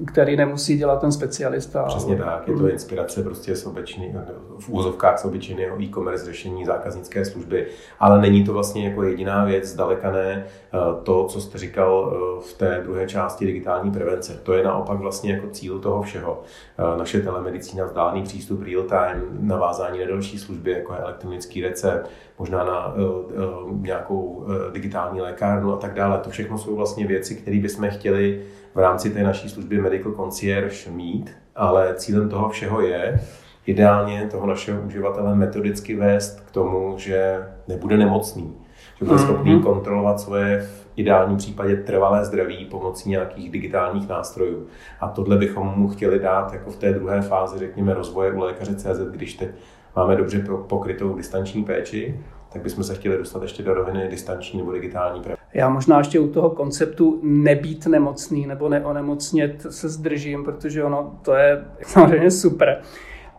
který 0.07 0.37
nemusí 0.37 0.77
dělat 0.77 1.01
ten 1.01 1.11
specialista. 1.11 1.83
Přesně 1.83 2.15
tak, 2.15 2.47
je 2.47 2.55
to 2.55 2.69
inspirace 2.69 3.23
prostě 3.23 3.55
z 3.55 3.65
obyčejný, 3.65 4.15
v 4.59 4.69
úzovkách 4.69 5.19
z 5.19 5.25
obyčejného 5.25 5.81
e-commerce 5.81 6.25
řešení 6.25 6.65
zákaznické 6.65 7.25
služby, 7.25 7.67
ale 7.99 8.21
není 8.21 8.43
to 8.43 8.53
vlastně 8.53 8.87
jako 8.87 9.03
jediná 9.03 9.45
věc, 9.45 9.65
zdaleka 9.65 10.11
ne 10.11 10.45
eh, 10.45 10.77
to, 11.03 11.25
co 11.25 11.41
jste 11.41 11.57
říkal 11.57 12.13
eh, 12.13 12.41
v 12.49 12.53
té 12.53 12.81
druhé 12.83 13.07
části 13.07 13.45
digitální 13.45 13.91
prevence. 13.91 14.39
To 14.43 14.53
je 14.53 14.63
naopak 14.63 14.99
vlastně 14.99 15.33
jako 15.33 15.47
cíl 15.47 15.79
toho 15.79 16.01
všeho. 16.01 16.41
Eh, 16.77 16.97
naše 16.97 17.21
telemedicína, 17.21 17.85
vzdálený 17.85 18.23
přístup 18.23 18.61
real 18.63 18.83
time, 18.83 19.37
navázání 19.39 19.99
na 19.99 20.05
další 20.05 20.39
služby, 20.39 20.71
jako 20.71 20.93
je 20.93 20.99
elektronický 20.99 21.61
recept, 21.61 22.09
možná 22.39 22.63
na 22.63 22.93
nějakou 23.71 24.45
digitální 24.73 25.21
lékárnu 25.21 25.73
a 25.73 25.77
tak 25.77 25.93
dále. 25.93 26.17
To 26.17 26.29
všechno 26.29 26.57
jsou 26.57 26.75
vlastně 26.75 27.07
věci, 27.07 27.35
které 27.35 27.59
bychom 27.59 27.89
chtěli 27.89 28.41
v 28.75 28.79
rámci 28.79 29.09
té 29.09 29.23
naší 29.23 29.49
služby 29.49 29.81
Medical 29.81 30.11
Concierge 30.11 30.91
mít, 30.91 31.31
ale 31.55 31.93
cílem 31.95 32.29
toho 32.29 32.49
všeho 32.49 32.81
je 32.81 33.21
ideálně 33.65 34.27
toho 34.31 34.47
našeho 34.47 34.81
uživatele 34.81 35.35
metodicky 35.35 35.95
vést 35.95 36.39
k 36.39 36.51
tomu, 36.51 36.93
že 36.97 37.43
nebude 37.67 37.97
nemocný, 37.97 38.53
že 38.99 39.05
bude 39.05 39.19
schopný 39.19 39.55
mm-hmm. 39.55 39.63
kontrolovat 39.63 40.19
svoje 40.19 40.61
v 40.61 40.85
ideálním 40.95 41.37
případě 41.37 41.75
trvalé 41.75 42.25
zdraví 42.25 42.65
pomocí 42.65 43.09
nějakých 43.09 43.51
digitálních 43.51 44.09
nástrojů. 44.09 44.67
A 44.99 45.07
tohle 45.07 45.37
bychom 45.37 45.73
mu 45.75 45.87
chtěli 45.87 46.19
dát 46.19 46.53
jako 46.53 46.71
v 46.71 46.75
té 46.75 46.93
druhé 46.93 47.21
fázi, 47.21 47.59
řekněme, 47.59 47.93
rozvoje 47.93 48.31
u 48.31 48.39
lékaře 48.39 48.75
CZ, 48.75 48.99
když 49.11 49.33
teď 49.33 49.49
máme 49.95 50.15
dobře 50.15 50.43
pokrytou 50.67 51.15
distanční 51.15 51.63
péči, 51.63 52.19
tak 52.53 52.61
bychom 52.61 52.83
se 52.83 52.95
chtěli 52.95 53.17
dostat 53.17 53.41
ještě 53.41 53.63
do 53.63 53.73
roviny 53.73 54.07
distanční 54.07 54.59
nebo 54.59 54.71
digitální 54.71 55.21
prevence. 55.21 55.43
Já 55.53 55.69
možná 55.69 55.97
ještě 55.97 56.19
u 56.19 56.27
toho 56.27 56.49
konceptu 56.49 57.19
nebýt 57.23 57.87
nemocný 57.87 58.47
nebo 58.47 58.69
neonemocnět 58.69 59.65
se 59.69 59.89
zdržím, 59.89 60.43
protože 60.43 60.83
ono 60.83 61.19
to 61.21 61.33
je 61.33 61.65
samozřejmě 61.81 62.31
super. 62.31 62.81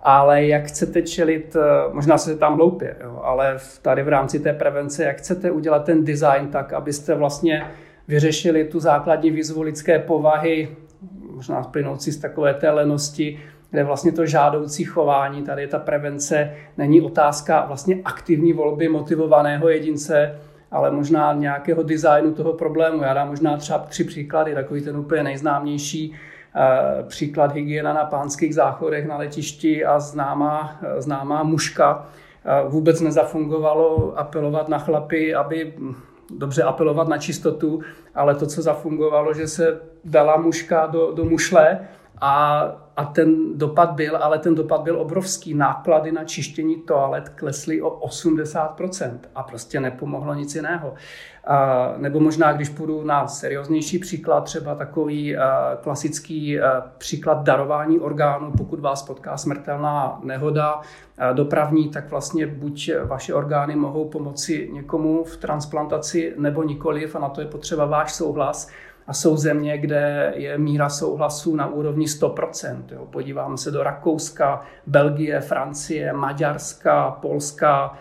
Ale 0.02 0.44
jak 0.44 0.64
chcete 0.64 1.02
čelit, 1.02 1.56
eh, 1.56 1.60
možná 1.92 2.18
se 2.18 2.36
tam 2.36 2.56
hloupě, 2.56 2.96
jo, 3.04 3.20
ale 3.22 3.58
tady 3.82 4.02
v 4.02 4.08
rámci 4.08 4.40
té 4.40 4.52
prevence, 4.52 5.04
jak 5.04 5.16
chcete 5.18 5.50
udělat 5.50 5.84
ten 5.84 6.04
design 6.04 6.48
tak, 6.48 6.72
abyste 6.72 7.14
vlastně 7.14 7.66
vyřešili 8.08 8.64
tu 8.64 8.80
základní 8.80 9.30
výzvu 9.30 9.62
lidské 9.62 9.98
povahy, 9.98 10.76
možná 11.30 11.62
plynoucí 11.62 12.12
z 12.12 12.18
takové 12.20 12.54
té 12.54 12.70
lenosti, 12.70 13.38
kde 13.76 13.85
vlastně 13.85 14.12
to 14.12 14.26
žádoucí 14.26 14.85
chování, 14.85 15.42
tady 15.42 15.62
je 15.62 15.68
ta 15.68 15.78
prevence, 15.78 16.54
není 16.76 17.00
otázka 17.00 17.64
vlastně 17.66 17.97
aktivní 18.04 18.52
volby 18.52 18.88
motivovaného 18.88 19.68
jedince, 19.68 20.38
ale 20.71 20.90
možná 20.90 21.33
nějakého 21.33 21.83
designu 21.83 22.35
toho 22.35 22.52
problému. 22.52 23.02
Já 23.02 23.14
dám 23.14 23.28
možná 23.28 23.56
třeba 23.56 23.78
tři 23.78 24.04
příklady, 24.04 24.54
takový 24.54 24.83
ten 24.83 24.97
úplně 24.97 25.23
nejznámější 25.23 26.14
eh, 26.14 27.02
příklad 27.02 27.52
hygiena 27.52 27.92
na 27.92 28.04
pánských 28.04 28.54
záchodech 28.54 29.06
na 29.06 29.16
letišti 29.16 29.85
a 29.85 30.00
známá, 30.00 30.80
známá 30.99 31.42
muška. 31.42 32.06
Eh, 32.45 32.68
vůbec 32.68 33.00
nezafungovalo 33.00 34.18
apelovat 34.18 34.68
na 34.68 34.78
chlapy, 34.78 35.35
aby 35.35 35.75
hm, 35.78 35.95
dobře 36.30 36.62
apelovat 36.62 37.09
na 37.09 37.18
čistotu, 37.18 37.80
ale 38.14 38.35
to, 38.35 38.47
co 38.47 38.62
zafungovalo, 38.62 39.35
že 39.35 39.49
se 39.49 39.80
dala 40.04 40.37
muška 40.37 40.87
do, 40.87 41.12
do 41.12 41.25
mušle 41.25 41.78
a, 42.21 42.86
a 42.97 43.05
ten 43.05 43.59
dopad 43.59 43.91
byl, 43.91 44.17
ale 44.17 44.38
ten 44.38 44.55
dopad 44.55 44.81
byl 44.81 45.00
obrovský. 45.00 45.55
Náklady 45.55 46.12
na 46.12 46.25
čištění 46.25 46.76
toalet 46.76 47.29
klesly 47.29 47.83
o 47.83 47.91
80% 47.91 49.19
a 49.35 49.43
prostě 49.43 49.81
nepomohlo 49.81 50.35
nic 50.35 50.55
jiného. 50.55 50.95
A, 51.47 51.95
nebo 51.97 52.21
možná, 52.21 52.53
když 52.53 52.69
půjdu 52.69 53.05
na 53.05 53.29
serióznější 53.29 53.99
příklad, 53.99 54.45
třeba 54.45 54.75
takový 54.75 55.37
a, 55.37 55.79
klasický 55.83 56.61
a, 56.61 56.85
příklad 56.99 57.43
darování 57.43 58.00
orgánů, 58.00 58.53
pokud 58.57 58.81
vás 58.81 59.03
potká 59.03 59.37
smrtelná 59.37 60.21
nehoda 60.23 60.81
a, 61.19 61.33
dopravní, 61.33 61.88
tak 61.88 62.11
vlastně 62.11 62.47
buď 62.47 62.91
vaše 63.05 63.35
orgány 63.35 63.76
mohou 63.76 64.09
pomoci 64.09 64.71
někomu 64.73 65.25
v 65.25 65.37
transplantaci 65.37 66.35
nebo 66.38 66.62
nikoliv 66.62 67.17
a 67.17 67.19
na 67.19 67.29
to 67.29 67.41
je 67.41 67.47
potřeba 67.47 67.85
váš 67.85 68.15
souhlas. 68.15 68.69
A 69.06 69.12
jsou 69.12 69.36
země, 69.36 69.78
kde 69.78 70.32
je 70.36 70.58
míra 70.58 70.88
souhlasu 70.88 71.56
na 71.56 71.66
úrovni 71.66 72.06
100%. 72.06 72.82
Jo. 72.90 73.06
Podíváme 73.06 73.58
se 73.58 73.70
do 73.70 73.82
Rakouska, 73.82 74.62
Belgie, 74.86 75.40
Francie, 75.40 76.12
Maďarska, 76.12 77.10
Polska, 77.10 77.98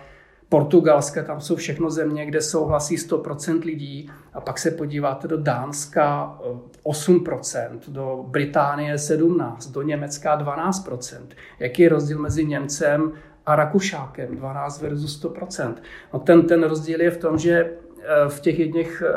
Portugalska, 0.50 1.24
tam 1.24 1.42
jsou 1.42 1.56
všechno 1.56 1.90
země, 1.90 2.26
kde 2.26 2.42
souhlasí 2.42 2.96
100% 2.96 3.66
lidí. 3.66 4.12
A 4.34 4.42
pak 4.42 4.60
se 4.60 4.72
podíváte 4.72 5.28
do 5.28 5.38
Dánska 5.38 6.38
8%, 6.86 7.80
do 7.88 8.26
Británie 8.28 8.96
17%, 8.96 9.72
do 9.72 9.82
Německa 9.82 10.40
12%. 10.40 11.28
Jaký 11.60 11.82
je 11.82 11.90
rozdíl 11.90 12.20
mezi 12.20 12.46
Němcem 12.46 13.12
a 13.46 13.56
Rakušákem? 13.56 14.36
12 14.36 14.82
versus 14.82 15.24
100%. 15.24 15.74
No 16.14 16.20
ten, 16.20 16.48
ten 16.48 16.64
rozdíl 16.64 17.02
je 17.02 17.12
v 17.12 17.18
tom, 17.18 17.38
že 17.38 17.70
Eh, 17.70 17.85
v 18.28 18.40
těch 18.40 18.60
jedných 18.60 19.04
eh, 19.06 19.12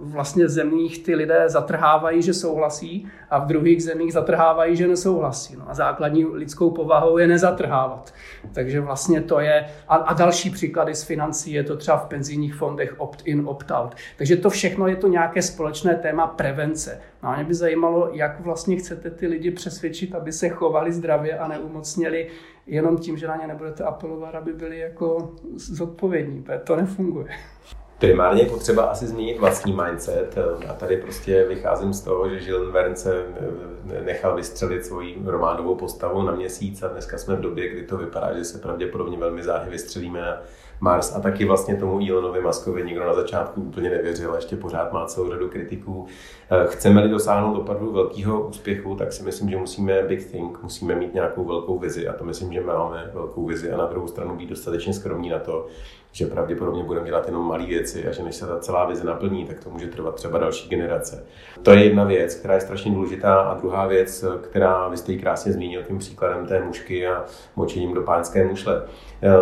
vlastně 0.00 0.48
zemích 0.48 1.04
ty 1.04 1.14
lidé 1.14 1.44
zatrhávají, 1.46 2.22
že 2.22 2.34
souhlasí 2.34 3.08
a 3.30 3.38
v 3.38 3.46
druhých 3.46 3.84
zemích 3.84 4.12
zatrhávají, 4.12 4.76
že 4.76 4.88
nesouhlasí. 4.88 5.56
No 5.56 5.70
a 5.70 5.74
základní 5.74 6.24
lidskou 6.24 6.70
povahou 6.70 7.18
je 7.18 7.26
nezatrhávat. 7.26 8.14
Takže 8.52 8.80
vlastně 8.80 9.20
to 9.20 9.40
je, 9.40 9.66
a, 9.88 9.94
a 9.96 10.14
další 10.14 10.50
příklady 10.50 10.94
z 10.94 11.02
financí 11.02 11.52
je 11.52 11.64
to 11.64 11.76
třeba 11.76 11.96
v 11.96 12.06
penzijních 12.06 12.54
fondech 12.54 12.94
opt-in, 13.00 13.42
opt-out. 13.46 13.94
Takže 14.18 14.36
to 14.36 14.50
všechno 14.50 14.88
je 14.88 14.96
to 14.96 15.08
nějaké 15.08 15.42
společné 15.42 15.94
téma 15.94 16.26
prevence. 16.26 17.00
No 17.22 17.28
a 17.28 17.36
mě 17.36 17.44
by 17.44 17.54
zajímalo, 17.54 18.10
jak 18.12 18.40
vlastně 18.40 18.76
chcete 18.76 19.10
ty 19.10 19.26
lidi 19.26 19.50
přesvědčit, 19.50 20.14
aby 20.14 20.32
se 20.32 20.48
chovali 20.48 20.92
zdravě 20.92 21.38
a 21.38 21.48
neumocněli 21.48 22.28
jenom 22.66 22.98
tím, 22.98 23.16
že 23.16 23.28
na 23.28 23.36
ně 23.36 23.46
nebudete 23.46 23.84
apelovat, 23.84 24.34
aby 24.34 24.52
byli 24.52 24.78
jako 24.78 25.34
zodpovědní. 25.54 26.44
To 26.64 26.76
nefunguje. 26.76 27.28
Primárně 27.98 28.42
je 28.42 28.48
potřeba 28.50 28.82
asi 28.82 29.06
změnit 29.06 29.38
vlastní 29.38 29.72
mindset 29.72 30.38
a 30.68 30.72
tady 30.72 30.96
prostě 30.96 31.44
vycházím 31.44 31.92
z 31.92 32.00
toho, 32.00 32.28
že 32.28 32.40
Žilen 32.40 32.72
Verne 32.72 32.96
se 32.96 33.24
eh, 33.90 34.02
nechal 34.02 34.36
vystřelit 34.36 34.86
svoji 34.86 35.22
románovou 35.24 35.74
postavu 35.74 36.22
na 36.22 36.32
měsíc 36.32 36.82
a 36.82 36.88
dneska 36.88 37.18
jsme 37.18 37.36
v 37.36 37.40
době, 37.40 37.68
kdy 37.68 37.82
to 37.82 37.96
vypadá, 37.96 38.38
že 38.38 38.44
se 38.44 38.58
pravděpodobně 38.58 39.18
velmi 39.18 39.42
záhy 39.42 39.70
vystřelíme 39.70 40.20
na 40.20 40.42
Mars 40.80 41.16
a 41.16 41.20
taky 41.20 41.44
vlastně 41.44 41.76
tomu 41.76 42.00
Elonovi 42.08 42.40
Maskovi 42.40 42.84
nikdo 42.84 43.06
na 43.06 43.14
začátku 43.14 43.60
úplně 43.60 43.90
nevěřil, 43.90 44.34
ještě 44.34 44.56
pořád 44.56 44.92
má 44.92 45.06
celou 45.06 45.30
řadu 45.30 45.48
kritiků. 45.48 46.06
Eh, 46.50 46.66
chceme-li 46.68 47.08
dosáhnout 47.08 47.58
opravdu 47.58 47.92
velkého 47.92 48.40
úspěchu, 48.40 48.94
tak 48.94 49.12
si 49.12 49.22
myslím, 49.22 49.50
že 49.50 49.56
musíme 49.56 50.02
big 50.02 50.30
think, 50.30 50.62
musíme 50.62 50.94
mít 50.94 51.14
nějakou 51.14 51.44
velkou 51.44 51.78
vizi 51.78 52.08
a 52.08 52.12
to 52.12 52.24
myslím, 52.24 52.52
že 52.52 52.60
máme 52.60 53.10
velkou 53.14 53.46
vizi 53.46 53.72
a 53.72 53.76
na 53.76 53.86
druhou 53.86 54.08
stranu 54.08 54.36
být 54.36 54.48
dostatečně 54.48 54.94
skromní 54.94 55.28
na 55.28 55.38
to, 55.38 55.66
že 56.12 56.26
pravděpodobně 56.26 56.84
budeme 56.84 57.06
dělat 57.06 57.26
jenom 57.26 57.48
malé 57.48 57.66
věci 57.66 58.08
a 58.08 58.12
že 58.12 58.22
než 58.22 58.34
se 58.34 58.46
ta 58.46 58.58
celá 58.58 58.84
vize 58.84 59.04
naplní, 59.04 59.44
tak 59.44 59.64
to 59.64 59.70
může 59.70 59.86
trvat 59.86 60.14
třeba 60.14 60.38
další 60.38 60.68
generace. 60.68 61.26
To 61.62 61.70
je 61.70 61.84
jedna 61.84 62.04
věc, 62.04 62.34
která 62.34 62.54
je 62.54 62.60
strašně 62.60 62.92
důležitá 62.92 63.40
a 63.40 63.54
druhá 63.54 63.86
věc, 63.86 64.24
která 64.40 64.88
vy 64.88 64.96
jste 64.96 65.12
ji 65.12 65.18
krásně 65.18 65.52
zmínil 65.52 65.82
tím 65.82 65.98
příkladem 65.98 66.46
té 66.46 66.60
mušky 66.60 67.06
a 67.06 67.24
močením 67.56 67.94
do 67.94 68.02
pánské 68.02 68.46
mušle. 68.46 68.82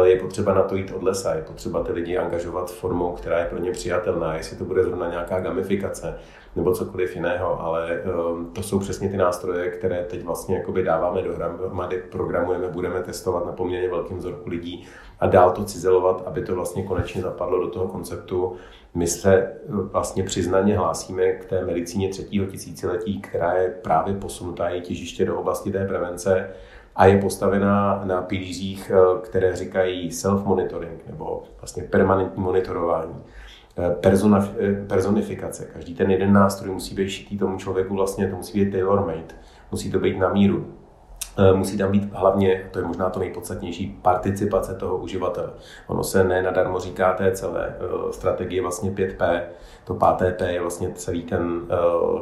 Je 0.05 0.21
potřeba 0.21 0.55
na 0.55 0.63
to 0.63 0.77
jít 0.77 0.93
od 0.93 1.03
lesa, 1.03 1.35
je 1.35 1.43
potřeba 1.43 1.85
ty 1.85 1.93
lidi 1.93 2.19
angažovat 2.19 2.71
formou, 2.71 3.13
která 3.13 3.39
je 3.39 3.47
pro 3.47 3.59
ně 3.59 3.71
přijatelná, 3.71 4.37
jestli 4.37 4.57
to 4.57 4.65
bude 4.65 4.83
zrovna 4.83 5.11
nějaká 5.11 5.41
gamifikace, 5.41 6.19
nebo 6.57 6.73
cokoliv 6.73 7.15
jiného, 7.15 7.61
ale 7.61 8.03
um, 8.03 8.51
to 8.53 8.63
jsou 8.63 8.79
přesně 8.79 9.09
ty 9.09 9.17
nástroje, 9.17 9.71
které 9.71 10.05
teď 10.05 10.25
vlastně 10.25 10.57
jakoby 10.57 10.83
dáváme 10.83 11.23
dohromady, 11.23 12.03
programujeme, 12.11 12.69
budeme 12.69 13.03
testovat 13.03 13.47
na 13.47 13.53
poměrně 13.53 13.89
velkém 13.89 14.19
vzorku 14.19 14.51
lidí 14.51 14.87
a 15.21 15.27
dál 15.27 15.51
to 15.51 15.65
cizelovat, 15.65 16.23
aby 16.27 16.43
to 16.43 16.55
vlastně 16.55 16.83
konečně 16.83 17.23
zapadlo 17.23 17.61
do 17.61 17.71
toho 17.71 17.89
konceptu. 17.89 18.57
My 18.95 19.07
se 19.07 19.53
vlastně 19.69 20.23
přiznaně 20.23 20.77
hlásíme 20.77 21.33
k 21.33 21.45
té 21.45 21.65
medicíně 21.65 22.09
třetího 22.09 22.47
tisíciletí, 22.47 23.21
která 23.21 23.55
je 23.55 23.69
právě 23.83 24.15
posunutá 24.15 24.69
i 24.69 24.81
těžiště 24.81 25.25
do 25.25 25.41
oblasti 25.41 25.73
té 25.73 25.87
prevence 25.87 26.51
a 26.97 27.07
je 27.07 27.19
postavená 27.21 28.01
na 28.05 28.23
pilířích, 28.23 28.91
eh, 28.91 29.21
které 29.23 29.57
říkají 29.57 30.11
self-monitoring 30.11 30.99
nebo 31.07 31.43
vlastně 31.61 31.83
permanentní 31.83 32.43
monitorování. 32.43 33.15
Eh, 33.78 33.97
eh, 34.59 34.87
personifikace. 34.87 35.64
Každý 35.64 35.95
ten 35.95 36.11
jeden 36.11 36.33
nástroj 36.33 36.75
musí 36.75 36.95
být 36.95 37.09
šitý 37.09 37.38
tomu 37.38 37.59
člověku, 37.59 37.95
vlastně 37.95 38.28
to 38.30 38.37
musí 38.37 38.64
být 38.64 38.71
tailor-made, 38.71 39.35
musí 39.71 39.90
to 39.90 39.99
být 39.99 40.18
na 40.18 40.33
míru. 40.33 40.66
Musí 41.54 41.78
tam 41.78 41.92
být 41.92 42.12
hlavně, 42.12 42.68
to 42.71 42.78
je 42.78 42.85
možná 42.85 43.11
to 43.11 43.21
nejpodstatnější, 43.21 43.99
participace 44.02 44.75
toho 44.75 44.97
uživatele. 44.99 45.50
Ono 45.87 46.04
se 46.04 46.25
ne 46.25 46.42
nadarmo 46.42 46.80
říká 46.80 47.14
té 47.14 47.33
celé 47.33 47.76
strategie 48.11 48.62
vlastně 48.62 48.90
5P. 48.90 49.42
To 49.87 49.95
páté 49.95 50.31
P 50.33 50.52
je 50.52 50.61
vlastně 50.61 50.93
celý 50.95 51.23
ten 51.23 51.62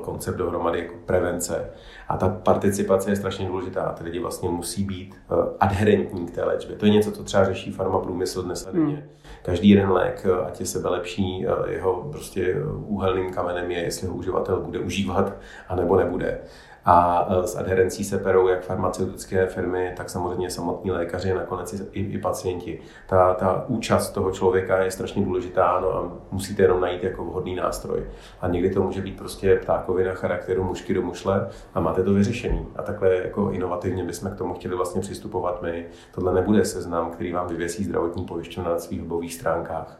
koncept 0.02 0.36
dohromady 0.36 0.78
jako 0.78 0.94
prevence, 1.06 1.70
a 2.08 2.16
ta 2.16 2.28
participace 2.28 3.10
je 3.10 3.16
strašně 3.16 3.48
důležitá. 3.48 3.92
Ty 3.92 4.04
lidi 4.04 4.18
vlastně 4.18 4.48
musí 4.48 4.84
být 4.84 5.14
uh, 5.30 5.38
adherentní 5.60 6.26
k 6.26 6.30
té 6.30 6.44
léčbě. 6.44 6.76
To 6.76 6.86
je 6.86 6.92
něco, 6.92 7.12
co 7.12 7.24
třeba 7.24 7.44
řeší 7.44 7.72
farmaprůmysl 7.72 8.42
dnes 8.42 8.66
a 8.66 8.70
denně. 8.70 8.94
Hmm. 8.94 9.04
Každý 9.42 9.70
jeden 9.70 9.90
lék, 9.90 10.26
eh, 10.30 10.46
ať 10.46 10.60
je 10.60 10.66
sebe 10.66 10.88
lepší, 10.88 11.46
uh, 11.46 11.70
jeho 11.70 12.08
prostě 12.10 12.56
úhelným 12.86 13.32
kamenem 13.32 13.70
je, 13.70 13.78
jestli 13.78 14.06
ho 14.06 14.14
uživatel 14.14 14.60
bude 14.60 14.78
užívat, 14.78 15.32
anebo 15.68 15.96
nebude. 15.96 16.40
A 16.84 17.28
e, 17.30 17.46
s 17.46 17.56
adherencí 17.56 18.04
se 18.04 18.18
perou 18.18 18.48
jak 18.48 18.64
farmaceutické 18.64 19.46
firmy, 19.46 19.92
tak 19.96 20.10
samozřejmě 20.10 20.50
samotní 20.50 20.90
lékaři 20.90 21.32
a 21.32 21.36
nakonec 21.36 21.74
i, 21.92 22.00
i 22.00 22.18
pacienti. 22.18 22.80
Ta, 23.06 23.34
ta 23.34 23.64
účast 23.68 24.10
toho 24.10 24.30
člověka 24.30 24.82
je 24.82 24.90
strašně 24.90 25.24
důležitá 25.24 25.80
no 25.80 25.96
a 25.96 26.12
musíte 26.30 26.62
jenom 26.62 26.80
najít 26.80 27.04
jako 27.04 27.24
vhodný 27.24 27.54
nástroj. 27.54 28.04
A 28.40 28.48
někdy 28.48 28.70
to 28.70 28.82
může 28.82 29.00
být 29.00 29.16
prostě 29.16 29.56
ptákovina 29.56 30.14
charakteru 30.14 30.64
mušky 30.64 30.94
do 30.94 31.02
mušle 31.02 31.48
a 31.74 31.80
máte 31.80 32.02
to 32.02 32.12
vyřešený. 32.12 32.66
A 32.76 32.82
takhle 32.82 33.14
jako 33.14 33.50
inovativně 33.50 34.04
bychom 34.04 34.30
k 34.30 34.36
tomu 34.36 34.54
chtěli 34.54 34.76
vlastně 34.76 35.00
přistupovat 35.00 35.62
my. 35.62 35.86
Tohle 36.14 36.34
nebude 36.34 36.64
seznam, 36.64 37.10
který 37.10 37.32
vám 37.32 37.48
vyvěsí 37.48 37.84
zdravotní 37.84 38.24
pojišťovna 38.24 38.70
na 38.70 38.78
svých 38.78 39.00
webových 39.00 39.34
stránkách. 39.34 39.98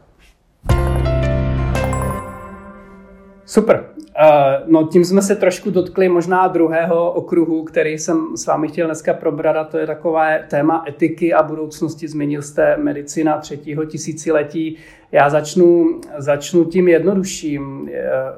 Super. 3.45 3.85
Uh, 3.97 4.71
no 4.71 4.87
tím 4.87 5.05
jsme 5.05 5.21
se 5.21 5.35
trošku 5.35 5.71
dotkli 5.71 6.09
možná 6.09 6.47
druhého 6.47 7.11
okruhu, 7.11 7.63
který 7.63 7.97
jsem 7.97 8.37
s 8.37 8.45
vámi 8.45 8.67
chtěl 8.67 8.87
dneska 8.87 9.13
probrat 9.13 9.55
a 9.55 9.63
to 9.63 9.77
je 9.77 9.87
takové 9.87 10.45
téma 10.49 10.85
etiky 10.87 11.33
a 11.33 11.43
budoucnosti. 11.43 12.07
Zmínil 12.07 12.41
jste 12.41 12.77
medicina 12.77 13.37
třetího 13.37 13.85
tisíciletí. 13.85 14.77
Já 15.11 15.29
začnu, 15.29 16.01
začnu 16.17 16.65
tím 16.65 16.87
jednodušším. 16.87 17.81
Uh, 17.81 17.89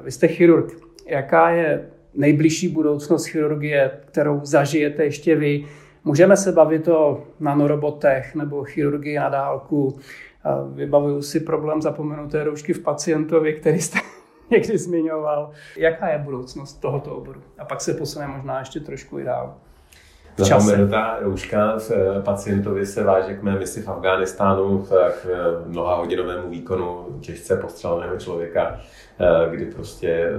vy 0.04 0.10
jste 0.10 0.28
chirurg. 0.28 0.76
Jaká 1.06 1.50
je 1.50 1.88
nejbližší 2.14 2.68
budoucnost 2.68 3.26
chirurgie, 3.26 3.90
kterou 4.04 4.40
zažijete 4.42 5.04
ještě 5.04 5.36
vy? 5.36 5.64
Můžeme 6.04 6.36
se 6.36 6.52
bavit 6.52 6.88
o 6.88 7.22
nanorobotech 7.40 8.34
nebo 8.34 8.64
chirurgii 8.64 9.16
na 9.16 9.28
dálku. 9.28 9.86
Uh, 9.86 9.98
vybavuju 10.76 11.22
si 11.22 11.40
problém 11.40 11.82
zapomenuté 11.82 12.44
roušky 12.44 12.72
v 12.72 12.82
pacientovi, 12.82 13.52
který 13.52 13.80
jste 13.80 13.98
někdy 14.50 14.78
zmiňoval. 14.78 15.50
Jaká 15.76 16.08
je 16.08 16.18
budoucnost 16.18 16.74
tohoto 16.74 17.16
oboru? 17.16 17.42
A 17.58 17.64
pak 17.64 17.80
se 17.80 17.94
posuneme 17.94 18.36
možná 18.36 18.58
ještě 18.58 18.80
trošku 18.80 19.18
i 19.18 19.24
dál. 19.24 19.54
Zapomenutá 20.36 21.16
rouška 21.20 21.78
v 21.78 21.90
eh, 21.90 22.22
pacientovi 22.22 22.86
se 22.86 23.04
váže 23.04 23.34
k 23.34 23.42
mé 23.42 23.58
misi 23.58 23.82
v 23.82 23.88
Afghánistánu 23.88 24.86
k 25.22 25.22
mnoha 25.66 25.94
hodinovému 25.94 26.50
výkonu 26.50 27.06
těžce 27.20 27.56
postřeleného 27.56 28.16
člověka 28.16 28.80
Eh, 28.80 29.07
kdy 29.50 29.66
prostě 29.66 30.08
eh, 30.08 30.38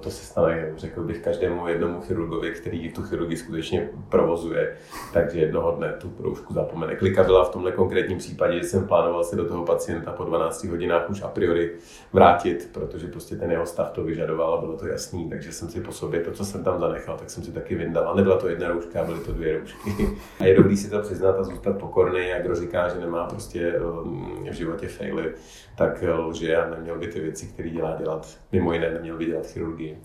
to 0.00 0.10
se 0.10 0.26
stane, 0.26 0.72
řekl 0.76 1.02
bych, 1.02 1.18
každému 1.18 1.68
jednomu 1.68 2.00
chirurgovi, 2.00 2.50
který 2.50 2.92
tu 2.92 3.02
chirurgii 3.02 3.36
skutečně 3.36 3.90
provozuje, 4.08 4.76
takže 5.12 5.40
jednoho 5.40 5.70
dne 5.70 5.92
tu 5.92 6.12
roušku 6.18 6.54
zapomene. 6.54 6.96
Klika 6.96 7.24
byla 7.24 7.44
v 7.44 7.48
tomhle 7.48 7.72
konkrétním 7.72 8.18
případě, 8.18 8.58
že 8.58 8.64
jsem 8.64 8.86
plánoval 8.86 9.24
se 9.24 9.36
do 9.36 9.48
toho 9.48 9.64
pacienta 9.64 10.12
po 10.12 10.24
12 10.24 10.64
hodinách 10.64 11.10
už 11.10 11.22
a 11.22 11.28
priori 11.28 11.70
vrátit, 12.12 12.68
protože 12.72 13.06
prostě 13.06 13.36
ten 13.36 13.50
jeho 13.50 13.66
stav 13.66 13.90
to 13.90 14.04
vyžadoval 14.04 14.54
a 14.54 14.60
bylo 14.60 14.76
to 14.76 14.86
jasný, 14.86 15.30
takže 15.30 15.52
jsem 15.52 15.68
si 15.68 15.80
po 15.80 15.92
sobě 15.92 16.20
to, 16.20 16.32
co 16.32 16.44
jsem 16.44 16.64
tam 16.64 16.80
zanechal, 16.80 17.16
tak 17.18 17.30
jsem 17.30 17.44
si 17.44 17.52
taky 17.52 17.74
vyndal. 17.74 18.08
A 18.08 18.14
nebyla 18.14 18.36
to 18.36 18.48
jedna 18.48 18.68
rouška, 18.68 19.04
byly 19.04 19.20
to 19.20 19.32
dvě 19.32 19.58
roušky. 19.58 19.90
A 20.40 20.44
je 20.44 20.56
dobrý 20.56 20.76
si 20.76 20.90
to 20.90 21.00
přiznat 21.00 21.38
a 21.38 21.42
zůstat 21.42 21.78
pokorný, 21.78 22.28
jak 22.28 22.44
kdo 22.44 22.54
říká, 22.54 22.88
že 22.88 23.00
nemá 23.00 23.26
prostě 23.26 23.74
eh, 23.76 24.50
v 24.50 24.54
životě 24.54 24.88
faily, 24.88 25.34
tak 25.76 26.04
lže 26.16 26.56
a 26.56 26.70
neměl 26.70 26.98
by 26.98 27.06
ty 27.06 27.20
věci, 27.20 27.46
které 27.46 27.70
dělá, 27.70 27.96
dělat. 27.98 28.15
Mimo 28.52 28.72
jiné 28.72 28.90
neměl 28.90 29.16
by 29.16 29.24
dělat 29.24 29.46
chirurgii. 29.46 29.98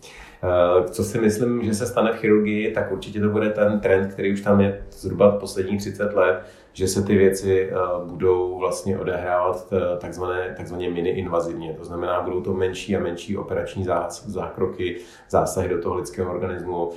Eh, 0.43 0.89
co 0.89 1.03
si 1.03 1.19
myslím, 1.19 1.63
že 1.63 1.73
se 1.73 1.85
stane 1.85 2.11
v 2.11 2.15
chirurgii, 2.15 2.71
tak 2.71 2.91
určitě 2.91 3.21
to 3.21 3.29
bude 3.29 3.49
ten 3.49 3.79
trend, 3.79 4.13
který 4.13 4.33
už 4.33 4.41
tam 4.41 4.61
je 4.61 4.83
zhruba 4.91 5.31
posledních 5.31 5.79
30 5.79 6.13
let, 6.13 6.43
že 6.73 6.87
se 6.87 7.03
ty 7.03 7.17
věci 7.17 7.69
eh, 7.71 7.75
budou 8.05 8.59
vlastně 8.59 8.99
odehrávat 8.99 9.73
eh, 9.73 9.97
takzvané, 9.97 10.53
takzvaně 10.57 10.89
mini-invazivně. 10.89 11.73
To 11.73 11.85
znamená, 11.85 12.21
budou 12.21 12.41
to 12.41 12.53
menší 12.53 12.95
a 12.95 12.99
menší 12.99 13.37
operační 13.37 13.85
zákroky, 14.25 14.97
zásahy 15.29 15.69
do 15.69 15.81
toho 15.81 15.95
lidského 15.95 16.31
organismu. 16.31 16.91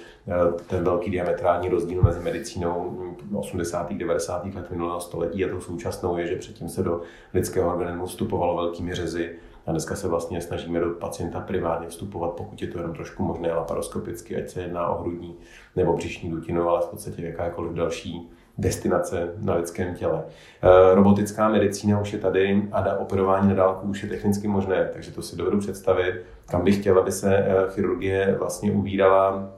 Ten 0.66 0.84
velký 0.84 1.10
diametrální 1.10 1.68
rozdíl 1.68 2.02
mezi 2.02 2.20
medicínou 2.20 2.98
80. 3.34 3.92
90. 3.92 4.54
let 4.54 4.70
minulého 4.70 5.00
století 5.00 5.44
a 5.44 5.48
tou 5.48 5.60
současnou 5.60 6.16
je, 6.16 6.26
že 6.26 6.36
předtím 6.36 6.68
se 6.68 6.82
do 6.82 7.00
lidského 7.34 7.74
organismu 7.74 8.06
vstupovalo 8.06 8.56
velkými 8.56 8.94
řezy 8.94 9.30
a 9.66 9.70
dneska 9.70 9.96
se 9.96 10.08
vlastně 10.08 10.40
snažíme 10.40 10.80
do 10.80 10.90
pacienta 10.90 11.40
primárně 11.40 11.88
vstupovat, 11.88 12.30
pokud 12.30 12.62
je 12.62 12.68
to 12.68 12.78
jenom 12.78 12.94
trošku 12.94 13.22
možné 13.22 13.52
laparoskopicky, 13.52 14.36
ať 14.36 14.48
se 14.48 14.60
jedná 14.60 14.88
o 14.88 15.00
hrudní 15.00 15.34
nebo 15.76 15.92
břišní 15.92 16.30
dutinu, 16.30 16.68
ale 16.68 16.80
v 16.80 16.86
podstatě 16.86 17.22
jakákoliv 17.22 17.72
další 17.72 18.30
destinace 18.58 19.32
na 19.38 19.54
lidském 19.54 19.94
těle. 19.94 20.24
E, 20.62 20.94
robotická 20.94 21.48
medicína 21.48 22.00
už 22.00 22.12
je 22.12 22.18
tady 22.18 22.62
a 22.72 22.96
operování 22.96 23.48
na 23.48 23.54
dálku 23.54 23.88
už 23.88 24.02
je 24.02 24.08
technicky 24.08 24.48
možné, 24.48 24.90
takže 24.92 25.10
to 25.10 25.22
si 25.22 25.36
dovedu 25.36 25.58
představit, 25.58 26.14
kam 26.46 26.64
bych 26.64 26.80
chtěla, 26.80 27.00
aby 27.00 27.12
se 27.12 27.36
e, 27.36 27.46
chirurgie 27.68 28.36
vlastně 28.38 28.72
uvírala 28.72 29.50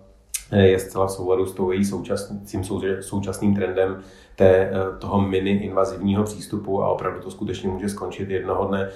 e, 0.52 0.66
je 0.66 0.78
zcela 0.78 1.06
v 1.06 1.10
souladu 1.10 1.46
s 1.46 1.52
tou 1.52 1.70
její 1.70 1.84
současným, 1.84 2.64
současným 3.00 3.54
trendem 3.54 4.02
té, 4.36 4.70
toho 4.98 5.20
mini-invazivního 5.20 6.24
přístupu 6.24 6.82
a 6.82 6.88
opravdu 6.88 7.20
to 7.20 7.30
skutečně 7.30 7.68
může 7.68 7.88
skončit 7.88 8.30
jednoho 8.30 8.64
dne 8.64 8.90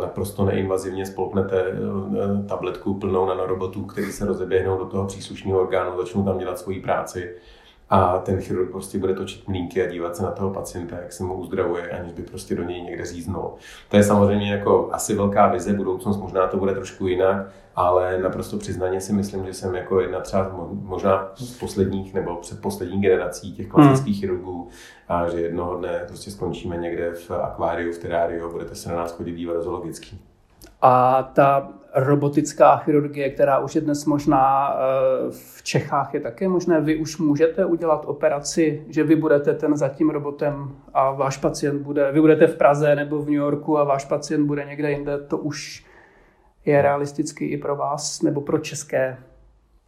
naprosto 0.00 0.44
neinvazivně 0.44 1.06
spolknete 1.06 1.64
eh, 1.66 2.48
tabletku 2.48 2.94
plnou 2.94 3.26
nanorobotů, 3.26 3.84
který 3.84 4.12
se 4.12 4.26
rozeběhnou 4.26 4.78
do 4.78 4.84
toho 4.84 5.06
příslušného 5.06 5.60
orgánu, 5.60 5.96
začnou 5.96 6.24
tam 6.24 6.38
dělat 6.38 6.58
svoji 6.58 6.80
práci 6.80 7.34
a 7.92 8.18
ten 8.18 8.40
chirurg 8.40 8.70
prostě 8.70 8.98
bude 8.98 9.14
točit 9.14 9.48
mlínky 9.48 9.86
a 9.86 9.90
dívat 9.90 10.16
se 10.16 10.22
na 10.22 10.30
toho 10.30 10.50
pacienta, 10.50 10.96
jak 10.96 11.12
se 11.12 11.24
mu 11.24 11.34
uzdravuje, 11.34 11.90
aniž 11.90 12.12
by 12.12 12.22
prostě 12.22 12.54
do 12.54 12.62
něj 12.62 12.82
někde 12.82 13.06
říznul. 13.06 13.54
To 13.88 13.96
je 13.96 14.02
samozřejmě 14.02 14.52
jako 14.52 14.88
asi 14.92 15.14
velká 15.14 15.46
vize, 15.46 15.72
budoucnost 15.72 16.16
možná 16.16 16.46
to 16.46 16.56
bude 16.56 16.74
trošku 16.74 17.06
jinak, 17.06 17.46
ale 17.76 18.18
naprosto 18.18 18.56
přiznaně 18.56 19.00
si 19.00 19.12
myslím, 19.12 19.46
že 19.46 19.54
jsem 19.54 19.74
jako 19.74 20.00
jedna 20.00 20.20
třeba 20.20 20.50
možná 20.70 21.30
z 21.34 21.58
posledních 21.58 22.14
nebo 22.14 22.36
předposlední 22.36 23.00
generací 23.00 23.52
těch 23.52 23.68
klasických 23.68 24.14
hmm. 24.14 24.20
chirurgů 24.20 24.68
a 25.08 25.28
že 25.28 25.40
jednoho 25.40 25.76
dne 25.76 26.04
prostě 26.06 26.30
skončíme 26.30 26.76
někde 26.76 27.12
v 27.12 27.30
akváriu, 27.30 27.92
v 27.92 27.98
teráriu 27.98 28.46
a 28.46 28.52
budete 28.52 28.74
se 28.74 28.88
na 28.88 28.96
nás 28.96 29.12
chodit 29.12 29.32
dívat 29.32 29.62
zoologický. 29.62 30.20
A 30.82 31.22
ta 31.22 31.68
robotická 31.94 32.76
chirurgie, 32.76 33.30
která 33.30 33.58
už 33.58 33.74
je 33.74 33.80
dnes 33.80 34.04
možná 34.04 34.74
eh, 34.74 35.30
v 35.30 35.62
Čechách, 35.62 36.14
je 36.14 36.20
také 36.20 36.48
možné. 36.48 36.80
Vy 36.80 36.96
už 36.96 37.18
můžete 37.18 37.64
udělat 37.64 38.04
operaci, 38.06 38.84
že 38.88 39.04
vy 39.04 39.16
budete 39.16 39.54
ten 39.54 39.76
za 39.76 39.88
tím 39.88 40.10
robotem 40.10 40.76
a 40.94 41.10
váš 41.10 41.36
pacient 41.36 41.82
bude, 41.82 42.12
vy 42.12 42.20
budete 42.20 42.46
v 42.46 42.56
Praze 42.56 42.94
nebo 42.94 43.18
v 43.18 43.26
New 43.26 43.34
Yorku 43.34 43.78
a 43.78 43.84
váš 43.84 44.04
pacient 44.04 44.46
bude 44.46 44.64
někde 44.64 44.90
jinde. 44.90 45.18
To 45.18 45.38
už 45.38 45.86
je 46.64 46.82
realistický 46.82 47.44
i 47.44 47.58
pro 47.58 47.76
vás 47.76 48.22
nebo 48.22 48.40
pro 48.40 48.58
české 48.58 49.18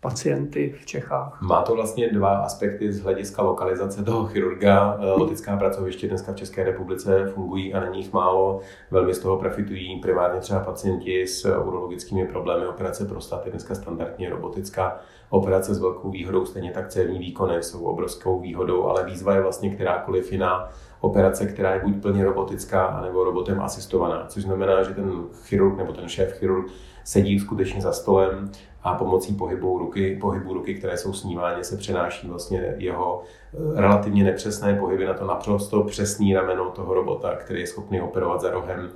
pacienty 0.05 0.75
v 0.83 0.87
Čechách. 0.87 1.39
Má 1.41 1.63
to 1.63 1.75
vlastně 1.75 2.13
dva 2.13 2.39
aspekty 2.39 2.93
z 2.93 3.01
hlediska 3.01 3.43
lokalizace 3.43 4.05
toho 4.05 4.27
chirurga. 4.27 4.99
Robotická 5.01 5.57
pracoviště 5.57 6.09
dneska 6.09 6.33
v 6.33 6.37
České 6.37 6.65
republice 6.65 7.27
fungují 7.35 7.75
a 7.75 7.81
není 7.81 7.99
jich 7.99 8.13
málo. 8.13 8.61
Velmi 8.91 9.15
z 9.15 9.19
toho 9.19 9.37
profitují 9.37 10.01
primárně 10.01 10.41
třeba 10.41 10.61
pacienti 10.61 11.27
s 11.27 11.59
urologickými 11.59 12.27
problémy 12.27 12.67
operace 12.67 13.05
prostaty. 13.05 13.51
Dneska 13.51 13.75
standardně 13.75 14.31
robotická 14.31 14.97
operace 15.31 15.75
s 15.75 15.81
velkou 15.81 16.11
výhodou, 16.11 16.47
stejně 16.47 16.71
tak 16.71 16.89
cévní 16.89 17.19
výkony 17.19 17.63
jsou 17.63 17.85
obrovskou 17.85 18.41
výhodou, 18.41 18.85
ale 18.85 19.05
výzva 19.05 19.35
je 19.35 19.43
vlastně 19.43 19.75
kterákoliv 19.75 20.33
jiná 20.33 20.69
operace, 21.05 21.47
která 21.47 21.75
je 21.75 21.81
buď 21.81 22.03
plně 22.03 22.25
robotická, 22.25 23.01
nebo 23.05 23.25
robotem 23.25 23.61
asistovaná, 23.61 24.27
což 24.29 24.43
znamená, 24.43 24.83
že 24.83 24.95
ten 24.95 25.13
chirurg 25.43 25.77
nebo 25.79 25.93
ten 25.93 26.09
šéf 26.09 26.33
chirurg 26.33 26.71
sedí 27.05 27.41
skutečně 27.41 27.81
za 27.81 27.93
stolem 27.93 28.51
a 28.83 28.95
pomocí 28.95 29.35
pohybu 29.35 29.79
ruky, 29.79 30.19
pohybu 30.21 30.55
ruky, 30.55 30.75
které 30.75 30.97
jsou 30.97 31.13
snímány, 31.13 31.65
se 31.65 31.77
přenáší 31.77 32.29
vlastně 32.29 32.75
jeho 32.79 33.23
eh, 33.23 33.81
relativně 33.81 34.25
nepřesné 34.25 34.75
pohyby 34.75 35.05
na 35.07 35.15
to 35.15 35.27
naprosto 35.27 35.83
přesný 35.83 36.35
rameno 36.35 36.71
toho 36.71 36.95
robota, 36.95 37.37
který 37.37 37.61
je 37.61 37.67
schopný 37.67 38.01
operovat 38.01 38.41
za 38.41 38.51
rohem 38.51 38.91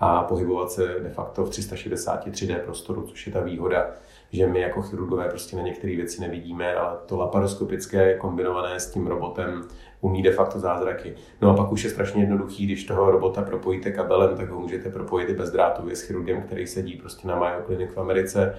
a 0.00 0.22
pohybovat 0.22 0.70
se 0.70 0.86
de 1.02 1.08
facto 1.08 1.44
v 1.44 1.50
360 1.50 2.26
3D 2.26 2.58
prostoru, 2.58 3.02
což 3.02 3.26
je 3.26 3.32
ta 3.32 3.40
výhoda, 3.40 3.86
že 4.32 4.46
my 4.46 4.60
jako 4.60 4.82
chirurgové 4.82 5.28
prostě 5.28 5.56
na 5.56 5.62
některé 5.62 5.96
věci 5.96 6.20
nevidíme, 6.20 6.74
ale 6.74 6.96
to 7.06 7.16
laparoskopické 7.16 8.14
kombinované 8.14 8.80
s 8.80 8.90
tím 8.90 9.06
robotem 9.06 9.68
umí 10.02 10.22
de 10.22 10.32
facto 10.32 10.58
zázraky. 10.58 11.14
No 11.40 11.50
a 11.50 11.54
pak 11.54 11.72
už 11.72 11.84
je 11.84 11.90
strašně 11.90 12.22
jednoduchý, 12.22 12.66
když 12.66 12.84
toho 12.84 13.10
robota 13.10 13.42
propojíte 13.42 13.90
kabelem, 13.90 14.36
tak 14.36 14.50
ho 14.50 14.60
můžete 14.60 14.90
propojit 14.90 15.28
i 15.28 15.34
bezdrátově 15.34 15.96
s 15.96 16.02
chirurgem, 16.02 16.42
který 16.42 16.66
sedí 16.66 16.96
prostě 16.96 17.28
na 17.28 17.36
Mayo 17.36 17.62
Clinic 17.66 17.90
v 17.94 18.00
Americe 18.00 18.54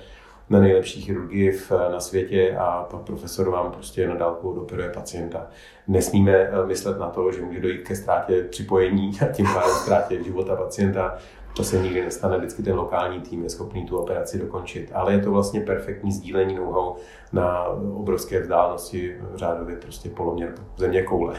na 0.49 0.59
nejlepší 0.59 1.01
chirurgii 1.01 1.51
v, 1.51 1.71
na 1.71 1.99
světě 1.99 2.55
a 2.59 2.83
pan 2.91 2.99
profesor 3.03 3.49
vám 3.49 3.71
prostě 3.71 4.07
na 4.07 4.15
dálku 4.15 4.53
doperuje 4.53 4.89
pacienta. 4.89 5.47
Nesmíme 5.87 6.31
eh, 6.31 6.65
myslet 6.65 6.99
na 6.99 7.09
to, 7.09 7.31
že 7.31 7.41
může 7.41 7.59
dojít 7.59 7.87
ke 7.87 7.95
ztrátě 7.95 8.43
připojení 8.43 9.11
a 9.21 9.25
tím 9.25 9.45
pádem 9.45 9.75
ztrátě 9.75 10.23
života 10.23 10.55
pacienta. 10.55 11.17
To 11.55 11.63
se 11.63 11.79
nikdy 11.79 12.01
nestane, 12.01 12.37
vždycky 12.37 12.63
ten 12.63 12.75
lokální 12.75 13.19
tým 13.21 13.43
je 13.43 13.49
schopný 13.49 13.85
tu 13.85 13.97
operaci 13.97 14.39
dokončit. 14.39 14.91
Ale 14.93 15.13
je 15.13 15.19
to 15.19 15.31
vlastně 15.31 15.61
perfektní 15.61 16.11
sdílení 16.11 16.55
know 16.55 16.95
na 17.33 17.65
obrovské 17.93 18.41
vzdálenosti, 18.41 19.17
řádově 19.35 19.75
prostě 19.75 20.09
poloměr 20.09 20.55
země 20.77 21.03
koule. 21.03 21.35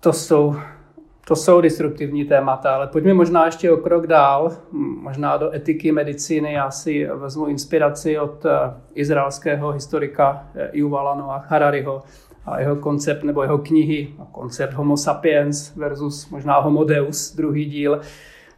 To 0.00 0.12
jsou 0.12 0.56
to 1.30 1.36
jsou 1.36 1.60
disruptivní 1.60 2.24
témata, 2.24 2.74
ale 2.74 2.86
pojďme 2.86 3.14
možná 3.14 3.46
ještě 3.46 3.72
o 3.72 3.76
krok 3.76 4.06
dál, 4.06 4.52
možná 5.00 5.36
do 5.36 5.54
etiky 5.54 5.92
medicíny. 5.92 6.52
Já 6.52 6.70
si 6.70 7.06
vezmu 7.06 7.46
inspiraci 7.46 8.18
od 8.18 8.44
eh, 8.44 8.50
izraelského 8.94 9.70
historika 9.70 10.46
eh, 10.54 10.70
Yuvala 10.72 11.14
Noah 11.14 11.50
Harariho 11.50 12.02
a 12.46 12.60
jeho 12.60 12.76
koncept 12.76 13.22
nebo 13.24 13.42
jeho 13.42 13.58
knihy, 13.58 14.14
koncept 14.32 14.74
Homo 14.74 14.96
sapiens 14.96 15.76
versus 15.76 16.28
možná 16.30 16.58
Homo 16.58 16.84
deus, 16.84 17.34
druhý 17.34 17.64
díl. 17.64 18.00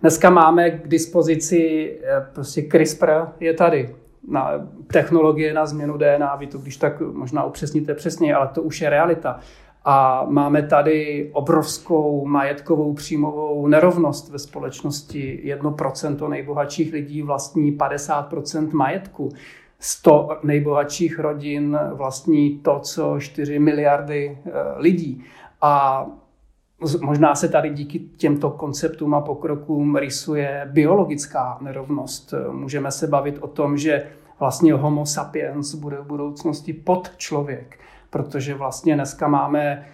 Dneska 0.03 0.31
máme 0.31 0.71
k 0.71 0.88
dispozici 0.88 1.93
eh, 2.05 2.27
prostě 2.33 2.62
CRISPR 2.62 3.11
je 3.41 3.55
tady. 3.55 3.95
Na 4.29 4.69
technologie 4.87 5.55
na 5.55 5.67
změnu 5.67 5.99
DNA, 5.99 6.37
vy 6.37 6.47
to 6.47 6.59
když 6.59 6.77
tak 6.77 7.01
možná 7.01 7.45
upřesníte 7.45 7.95
přesně, 7.95 8.35
ale 8.35 8.49
to 8.49 8.62
už 8.62 8.81
je 8.81 8.91
realita. 8.91 9.41
A 9.85 10.27
máme 10.29 10.62
tady 10.62 11.31
obrovskou 11.33 12.27
majetkovou 12.27 12.95
příjmovou 12.95 13.67
nerovnost 13.67 14.31
ve 14.31 14.38
společnosti. 14.38 15.43
1% 15.57 16.29
nejbohatších 16.29 16.93
lidí 16.93 17.23
vlastní 17.23 17.79
50% 17.79 18.73
majetku. 18.73 19.29
100 19.79 20.29
nejbohatších 20.43 21.19
rodin 21.19 21.79
vlastní 21.93 22.59
to, 22.59 22.81
co 22.81 23.21
4 23.21 23.59
miliardy 23.59 24.38
eh, 24.45 24.51
lidí. 24.77 25.25
A 25.61 26.07
možná 27.01 27.35
se 27.35 27.49
tady 27.49 27.71
díky 27.71 27.99
těmto 27.99 28.51
konceptům 28.51 29.14
a 29.14 29.21
pokrokům 29.21 29.97
rysuje 29.97 30.68
biologická 30.73 31.59
nerovnost. 31.61 32.35
Můžeme 32.53 32.90
se 32.90 33.07
bavit 33.07 33.38
o 33.40 33.47
tom, 33.47 33.77
že 33.77 34.07
vlastně 34.40 34.75
homo 34.75 35.07
sapiens 35.07 35.75
bude 35.75 35.97
v 35.97 36.07
budoucnosti 36.07 36.73
pod 36.73 37.16
člověk 37.16 37.79
protože 38.12 38.55
vlastně 38.55 38.95
dneska 38.95 39.29
máme 39.29 39.87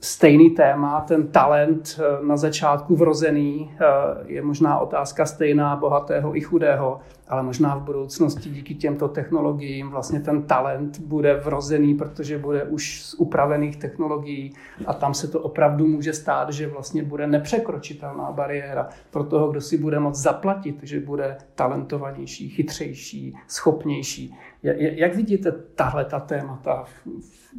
stejný 0.00 0.50
téma, 0.50 1.00
ten 1.00 1.26
talent 1.28 2.00
eh, 2.00 2.26
na 2.26 2.36
začátku 2.36 2.96
vrozený 2.96 3.70
eh, 3.72 3.84
je 4.26 4.42
možná 4.42 4.78
otázka 4.78 5.26
stejná 5.26 5.76
bohatého 5.76 6.36
i 6.36 6.40
chudého, 6.40 7.00
ale 7.30 7.42
možná 7.42 7.76
v 7.76 7.82
budoucnosti 7.82 8.50
díky 8.50 8.74
těmto 8.74 9.08
technologiím 9.08 9.90
vlastně 9.90 10.20
ten 10.20 10.42
talent 10.42 10.98
bude 10.98 11.34
vrozený, 11.34 11.94
protože 11.94 12.38
bude 12.38 12.64
už 12.64 13.02
z 13.02 13.14
upravených 13.14 13.76
technologií 13.76 14.54
a 14.86 14.94
tam 14.94 15.14
se 15.14 15.28
to 15.28 15.40
opravdu 15.40 15.86
může 15.86 16.12
stát, 16.12 16.52
že 16.52 16.66
vlastně 16.66 17.02
bude 17.02 17.26
nepřekročitelná 17.26 18.32
bariéra 18.32 18.88
pro 19.10 19.24
toho, 19.24 19.50
kdo 19.50 19.60
si 19.60 19.78
bude 19.78 20.00
moct 20.00 20.18
zaplatit, 20.18 20.78
že 20.82 21.00
bude 21.00 21.36
talentovanější, 21.54 22.48
chytřejší, 22.48 23.36
schopnější. 23.48 24.34
Jak 24.62 25.14
vidíte 25.14 25.52
tahle 25.52 26.04
ta 26.04 26.20
témata 26.20 26.84
v 26.84 27.06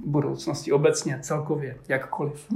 budoucnosti 0.06 0.72
obecně, 0.72 1.20
celkově, 1.22 1.78
jakkoliv? 1.88 2.48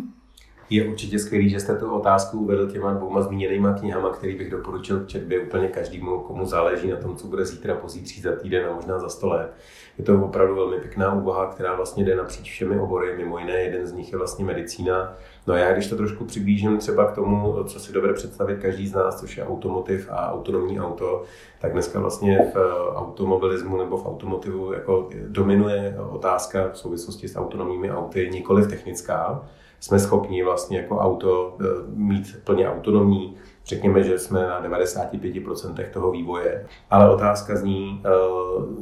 Je 0.70 0.88
určitě 0.88 1.20
skvělý, 1.20 1.50
že 1.50 1.60
jste 1.60 1.76
tu 1.76 1.92
otázku 1.92 2.40
uvedl 2.40 2.72
těma 2.72 2.94
dvouma 2.94 3.22
zmíněnýma 3.22 3.74
knihama, 3.74 4.10
který 4.10 4.36
bych 4.36 4.52
doporučil 4.52 5.00
k 5.00 5.08
četbě 5.08 5.40
úplně 5.40 5.68
každému, 5.68 6.20
komu 6.20 6.46
záleží 6.46 6.88
na 6.88 6.98
tom, 6.98 7.16
co 7.16 7.28
bude 7.28 7.46
zítra, 7.46 7.76
pozítří, 7.76 8.22
za 8.22 8.36
týden 8.36 8.66
a 8.66 8.76
možná 8.76 9.00
za 9.00 9.10
sto 9.10 9.28
let. 9.28 9.54
Je 9.98 10.06
to 10.06 10.26
opravdu 10.26 10.56
velmi 10.56 10.78
pěkná 10.78 11.14
úvaha, 11.14 11.46
která 11.46 11.76
vlastně 11.76 12.06
jde 12.06 12.16
napříč 12.16 12.52
všemi 12.52 12.80
obory. 12.80 13.18
Mimo 13.18 13.40
jiné, 13.40 13.62
jeden 13.62 13.88
z 13.88 13.94
nich 13.94 14.12
je 14.12 14.18
vlastně 14.18 14.46
medicína. 14.46 15.14
No 15.48 15.54
a 15.54 15.58
já, 15.58 15.74
když 15.74 15.88
to 15.88 15.96
trošku 15.96 16.26
přiblížím 16.26 16.78
třeba 16.78 17.06
k 17.06 17.16
tomu, 17.16 17.64
co 17.64 17.80
si 17.80 17.94
dobře 17.94 18.14
představit 18.14 18.60
každý 18.62 18.88
z 18.88 18.94
nás, 18.94 19.20
což 19.20 19.38
je 19.38 19.46
automotiv 19.46 20.10
a 20.12 20.34
autonomní 20.34 20.80
auto, 20.80 21.24
tak 21.62 21.72
dneska 21.72 22.00
vlastně 22.00 22.52
v 22.54 22.58
automobilismu 22.96 23.78
nebo 23.78 23.98
v 23.98 24.06
automotivu 24.06 24.74
jako 24.74 25.10
dominuje 25.28 25.98
otázka 26.10 26.70
v 26.74 26.78
souvislosti 26.78 27.28
s 27.28 27.36
autonomními 27.36 27.92
auty, 27.92 28.30
nikoli 28.32 28.68
technická, 28.68 29.46
jsme 29.80 30.00
schopni 30.00 30.44
vlastně 30.44 30.78
jako 30.78 30.98
auto 30.98 31.58
eh, 31.62 31.66
mít 31.88 32.38
plně 32.44 32.70
autonomní. 32.70 33.36
Řekněme, 33.66 34.04
že 34.04 34.20
jsme 34.20 34.48
na 34.48 34.64
95% 34.64 35.90
toho 35.94 36.12
vývoje. 36.12 36.66
Ale 36.90 37.14
otázka 37.14 37.56
zní, 37.56 38.02
eh, 38.06 38.10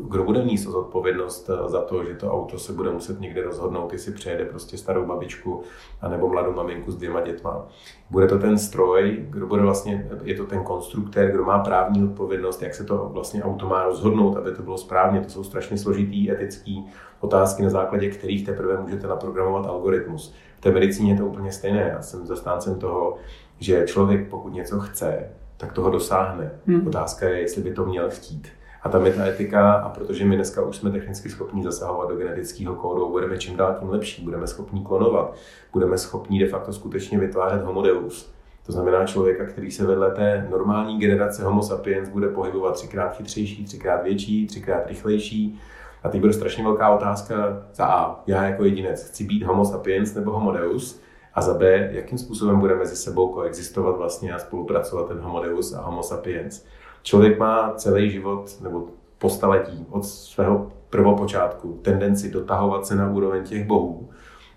kdo 0.10 0.23
bude 0.23 0.45
mít 0.45 0.58
zodpovědnost 0.58 1.49
eh, 1.49 1.69
za 1.69 1.82
to, 1.82 2.03
že 2.03 2.13
to 2.13 2.32
auto 2.32 2.60
se 2.60 2.73
bude 2.73 2.91
muset 2.91 3.19
někde 3.19 3.43
rozhodnout, 3.43 3.93
jestli 3.93 4.12
přejede 4.12 4.45
prostě 4.45 4.77
starou 4.77 5.06
babičku 5.06 5.63
anebo 6.01 6.29
mladou 6.29 6.53
maminku 6.53 6.91
s 6.91 6.95
dvěma 6.95 7.21
dětma. 7.21 7.67
Bude 8.10 8.27
to 8.27 8.39
ten 8.39 8.58
stroj, 8.58 9.25
kdo 9.29 9.47
bude 9.47 9.62
vlastně, 9.62 10.10
je 10.23 10.36
to 10.36 10.45
ten 10.45 10.63
konstruktér, 10.63 11.32
kdo 11.32 11.43
má 11.43 11.60
právní 11.60 12.03
odpovědnost, 12.03 12.62
jak 12.62 12.75
se 12.75 12.84
to 12.84 13.10
vlastně 13.13 13.43
auto 13.43 13.67
má 13.67 13.84
rozhodnout, 13.84 14.38
aby 14.38 14.51
to 14.51 14.63
bylo 14.63 14.77
správně. 14.77 15.21
To 15.21 15.29
jsou 15.29 15.43
strašně 15.43 15.77
složitý 15.77 16.32
etický 16.32 16.86
otázky, 17.19 17.63
na 17.63 17.69
základě 17.69 18.10
kterých 18.10 18.45
teprve 18.45 18.82
můžete 18.82 19.08
naprogramovat 19.08 19.65
algoritmus 19.65 20.34
té 20.63 20.71
medicíně 20.71 21.13
je 21.13 21.17
to 21.17 21.26
úplně 21.26 21.52
stejné. 21.52 21.89
Já 21.93 22.02
jsem 22.02 22.26
zastáncem 22.26 22.80
toho, 22.80 23.17
že 23.60 23.86
člověk, 23.88 24.30
pokud 24.30 24.54
něco 24.54 24.80
chce, 24.80 25.30
tak 25.58 25.73
toho 25.73 25.89
dosáhne. 25.89 26.52
Hmm. 26.67 26.88
Otázka 26.88 27.30
je, 27.30 27.39
jestli 27.39 27.62
by 27.62 27.73
to 27.73 27.86
měl 27.86 28.10
chtít. 28.10 28.47
A 28.84 28.89
tam 28.89 29.06
je 29.06 29.13
ta 29.13 29.26
etika, 29.26 29.73
a 29.73 29.89
protože 29.89 30.26
my 30.26 30.36
dneska 30.36 30.62
už 30.62 30.76
jsme 30.76 30.91
technicky 30.91 31.30
schopni 31.30 31.63
zasahovat 31.63 32.10
do 32.10 32.15
genetického 32.15 32.76
kódu, 32.76 33.10
budeme 33.10 33.38
čím 33.38 33.58
dál 33.58 33.76
tím 33.80 33.89
lepší, 33.89 34.23
budeme 34.23 34.47
schopni 34.47 34.82
klonovat, 34.82 35.36
budeme 35.73 35.97
schopni 35.97 36.39
de 36.39 36.47
facto 36.47 36.73
skutečně 36.73 37.19
vytvářet 37.19 37.62
homodeus. 37.62 38.34
To 38.65 38.71
znamená 38.71 39.06
člověka, 39.06 39.45
který 39.45 39.71
se 39.71 39.86
vedle 39.86 40.12
té 40.12 40.47
normální 40.52 40.99
generace 40.99 41.43
Homo 41.43 41.63
sapiens 41.63 42.10
bude 42.10 42.28
pohybovat 42.28 42.76
třikrát 42.76 43.17
chytřejší, 43.17 43.65
třikrát 43.65 44.04
větší, 44.04 44.47
třikrát 44.47 44.88
rychlejší, 44.88 45.60
a 46.04 46.10
teď 46.10 46.22
bude 46.22 46.34
strašně 46.34 46.63
velká 46.63 46.89
otázka 46.89 47.63
za 47.74 47.86
A, 47.86 48.24
já 48.28 48.44
jako 48.44 48.63
jedinec 48.63 49.04
chci 49.04 49.24
být 49.24 49.44
homo 49.44 49.66
sapiens 49.66 50.13
nebo 50.13 50.32
homo 50.32 50.52
deus, 50.52 51.04
a 51.36 51.42
za 51.42 51.54
B, 51.54 51.89
jakým 51.92 52.18
způsobem 52.18 52.60
bude 52.60 52.76
mezi 52.76 52.96
sebou 52.96 53.34
koexistovat 53.34 53.98
vlastně 53.98 54.34
a 54.34 54.39
spolupracovat 54.39 55.08
ten 55.08 55.20
homo 55.20 55.44
deus 55.44 55.74
a 55.74 55.82
homo 55.82 56.04
sapiens. 56.04 56.66
Člověk 57.04 57.39
má 57.39 57.74
celý 57.76 58.10
život 58.10 58.62
nebo 58.62 58.88
po 59.18 59.30
staletí 59.30 59.86
od 59.89 60.06
svého 60.06 60.72
prvopočátku 60.89 61.80
tendenci 61.82 62.32
dotahovat 62.32 62.86
se 62.86 62.96
na 62.96 63.10
úroveň 63.10 63.44
těch 63.44 63.68
bohů, 63.68 64.10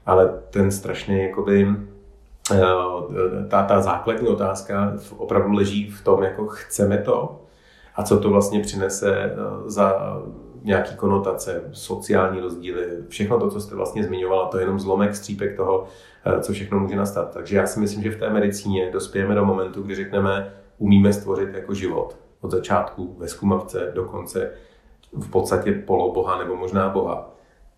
ale 0.06 0.40
ten 0.50 0.70
strašně 0.70 1.22
jakoby 1.22 1.68
eh, 2.52 2.58
ta, 3.48 3.62
ta 3.62 3.80
základní 3.80 4.28
otázka 4.28 4.92
opravdu 5.16 5.52
leží 5.52 5.90
v 5.90 6.04
tom, 6.04 6.22
jako 6.22 6.46
chceme 6.46 6.98
to 6.98 7.40
a 7.96 8.02
co 8.02 8.20
to 8.20 8.30
vlastně 8.30 8.60
přinese 8.60 9.16
eh, 9.16 9.36
za 9.66 10.16
nějaký 10.66 10.96
konotace, 10.96 11.64
sociální 11.72 12.40
rozdíly, 12.40 12.86
všechno 13.08 13.40
to, 13.40 13.50
co 13.50 13.60
jste 13.60 13.74
vlastně 13.74 14.04
zmiňovala, 14.04 14.48
to 14.48 14.58
je 14.58 14.62
jenom 14.62 14.80
zlomek, 14.80 15.16
střípek 15.16 15.56
toho, 15.56 15.86
eh, 16.24 16.40
co 16.40 16.52
všechno 16.52 16.80
může 16.80 16.96
nastat. 16.96 17.34
Takže 17.34 17.56
já 17.56 17.66
si 17.66 17.80
myslím, 17.80 18.02
že 18.02 18.10
v 18.10 18.18
té 18.18 18.30
medicíně 18.30 18.90
dospějeme 18.90 19.34
do 19.34 19.44
momentu, 19.44 19.82
kdy 19.82 19.94
řekneme, 19.94 20.54
umíme 20.78 21.12
stvořit 21.12 21.54
jako 21.54 21.74
život. 21.74 22.16
Od 22.40 22.50
začátku 22.50 23.16
ve 23.18 23.28
zkumavce 23.28 23.92
do 23.94 24.04
konce 24.04 24.50
v 25.12 25.30
podstatě 25.30 25.72
poloboha 25.72 26.38
nebo 26.38 26.56
možná 26.56 26.88
boha. 26.88 27.30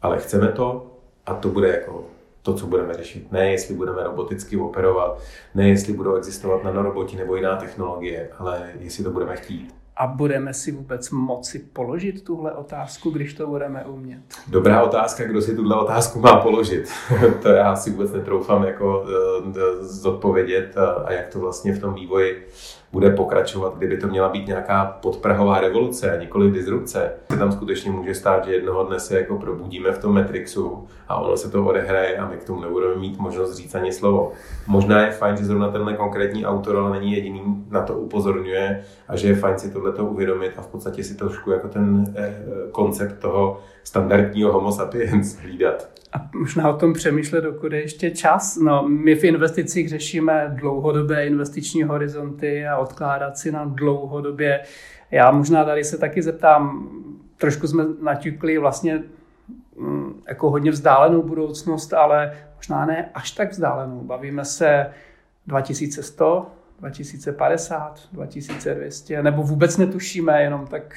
Ale 0.03 0.18
chceme 0.18 0.48
to 0.48 0.87
a 1.27 1.35
to 1.35 1.48
bude 1.48 1.68
jako 1.68 2.05
to, 2.42 2.55
co 2.55 2.66
budeme 2.66 2.94
řešit. 2.94 3.33
Ne, 3.33 3.51
jestli 3.51 3.74
budeme 3.74 4.05
roboticky 4.05 4.57
operovat, 4.57 5.20
ne, 5.55 5.68
jestli 5.68 5.92
budou 5.92 6.14
existovat 6.14 6.64
nanoroboti 6.64 7.16
nebo 7.16 7.37
jiná 7.37 7.57
technologie, 7.57 8.31
ale 8.38 8.72
jestli 8.81 9.05
to 9.05 9.11
budeme 9.11 9.37
chtít. 9.37 9.77
A 9.98 10.06
budeme 10.06 10.54
si 10.54 10.72
vůbec 10.72 11.11
moci 11.11 11.58
položit 11.58 12.24
tuhle 12.24 12.52
otázku, 12.52 13.11
když 13.11 13.34
to 13.34 13.46
budeme 13.46 13.84
umět? 13.84 14.20
Dobrá 14.48 14.82
otázka, 14.82 15.24
kdo 15.24 15.42
si 15.42 15.56
tuhle 15.56 15.76
otázku 15.76 16.20
má 16.20 16.40
položit. 16.40 16.90
to 17.42 17.48
já 17.48 17.76
si 17.76 17.90
vůbec 17.90 18.12
netroufám 18.12 18.64
jako 18.64 19.04
eh, 19.06 19.84
zodpovědět 19.84 20.76
a 20.76 21.12
jak 21.12 21.28
to 21.28 21.38
vlastně 21.38 21.72
v 21.72 21.80
tom 21.80 21.94
vývoji 21.94 22.48
bude 22.92 23.11
pokračovat, 23.11 23.79
kdyby 23.79 23.96
to 23.96 24.07
měla 24.07 24.29
být 24.29 24.46
nějaká 24.46 24.98
podprahová 25.03 25.61
revoluce 25.61 26.12
a 26.16 26.20
nikoli 26.20 26.51
disrupce. 26.51 27.12
Se 27.33 27.38
tam 27.38 27.53
skutečně 27.53 27.90
může 27.90 28.14
stát, 28.14 28.44
že 28.44 28.53
jednoho 28.53 28.85
dne 28.85 29.01
se 29.01 29.18
jako 29.18 29.37
probudíme 29.37 29.92
v 29.92 29.98
tom 29.98 30.14
Matrixu 30.14 30.87
a 31.09 31.16
ono 31.16 31.37
se 31.37 31.51
to 31.51 31.66
odehraje 31.66 32.16
a 32.16 32.29
my 32.29 32.37
k 32.37 32.44
tomu 32.44 32.61
nebudeme 32.61 32.96
mít 32.96 33.18
možnost 33.18 33.55
říct 33.57 33.74
ani 33.74 33.92
slovo. 33.92 34.33
Možná 34.66 35.07
je 35.07 35.11
fajn, 35.11 35.37
že 35.37 35.44
zrovna 35.44 35.68
tenhle 35.68 35.94
konkrétní 35.94 36.46
autor, 36.46 36.77
ale 36.77 36.90
není 36.90 37.12
jediný, 37.12 37.66
na 37.70 37.83
to 37.83 37.94
upozorňuje 37.94 38.85
a 39.09 39.16
že 39.16 39.29
je 39.29 39.35
fajn 39.35 39.59
si 39.59 39.70
tohleto 39.70 40.05
uvědomit 40.05 40.53
a 40.57 40.62
v 40.62 40.66
podstatě 40.66 41.05
si 41.05 41.14
trošku 41.14 41.51
jako 41.51 41.68
ten 41.68 42.05
eh, 42.16 42.35
koncept 42.72 43.18
toho 43.18 43.61
standardního 43.85 44.53
homo 44.53 44.72
sapiens 44.72 45.37
hlídat. 45.37 45.88
A 46.12 46.31
možná 46.35 46.70
o 46.70 46.77
tom 46.77 46.92
přemýšlet, 46.92 47.40
dokud 47.40 47.72
je 47.72 47.81
ještě 47.81 48.11
čas. 48.11 48.57
No, 48.57 48.88
my 48.88 49.14
v 49.14 49.24
investicích 49.24 49.88
řešíme 49.88 50.57
dlouhodobé 50.61 51.27
investiční 51.27 51.83
horizonty 51.83 52.66
a 52.66 52.77
odkládat 52.78 53.38
si 53.38 53.52
na 53.52 53.64
dlouhodobě. 53.64 54.60
Já 55.10 55.30
možná 55.30 55.64
tady 55.64 55.84
se 55.84 55.98
taky 55.98 56.22
zeptám, 56.22 56.88
trošku 57.36 57.66
jsme 57.66 57.84
naťukli 58.02 58.58
vlastně 58.58 59.02
mm, 59.76 60.22
jako 60.28 60.50
hodně 60.50 60.70
vzdálenou 60.70 61.22
budoucnost, 61.22 61.92
ale 61.92 62.36
možná 62.56 62.86
ne 62.86 63.10
až 63.14 63.30
tak 63.30 63.50
vzdálenou. 63.50 64.00
Bavíme 64.00 64.44
se 64.44 64.92
2100, 65.46 66.46
2050, 66.80 68.00
2200, 68.12 69.22
nebo 69.22 69.42
vůbec 69.42 69.76
netušíme, 69.76 70.42
jenom 70.42 70.66
tak 70.66 70.96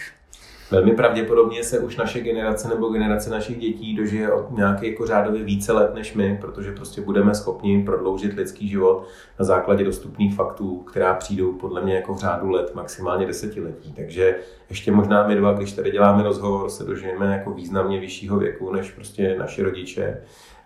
Velmi 0.72 0.92
pravděpodobně 0.92 1.64
se 1.64 1.80
už 1.80 1.98
naše 1.98 2.22
generace 2.22 2.70
nebo 2.70 2.90
generace 2.90 3.30
našich 3.30 3.58
dětí 3.58 3.96
dožije 3.96 4.32
od 4.32 4.52
nějaké 4.52 4.88
jako 4.88 5.06
řádově 5.06 5.44
více 5.44 5.72
let 5.72 5.94
než 5.94 6.14
my, 6.14 6.38
protože 6.42 6.72
prostě 6.72 7.02
budeme 7.02 7.36
schopni 7.36 7.84
prodloužit 7.84 8.34
lidský 8.34 8.68
život 8.68 9.08
na 9.40 9.46
základě 9.46 9.84
dostupných 9.84 10.36
faktů, 10.36 10.78
která 10.78 11.14
přijdou 11.14 11.54
podle 11.54 11.82
mě 11.82 11.96
jako 11.96 12.14
v 12.14 12.20
řádu 12.20 12.50
let, 12.50 12.76
maximálně 12.76 13.26
desetiletí. 13.26 13.94
Takže 13.94 14.36
ještě 14.70 14.92
možná 14.92 15.28
my 15.28 15.36
dva, 15.36 15.54
když 15.54 15.72
tady 15.72 15.92
děláme 15.92 16.24
rozhovor, 16.24 16.70
se 16.70 16.84
dožijeme 16.84 17.26
jako 17.26 17.52
významně 17.52 18.00
vyššího 18.00 18.40
věku 18.40 18.74
než 18.74 18.92
prostě 18.92 19.36
naši 19.40 19.64
rodiče 19.64 20.22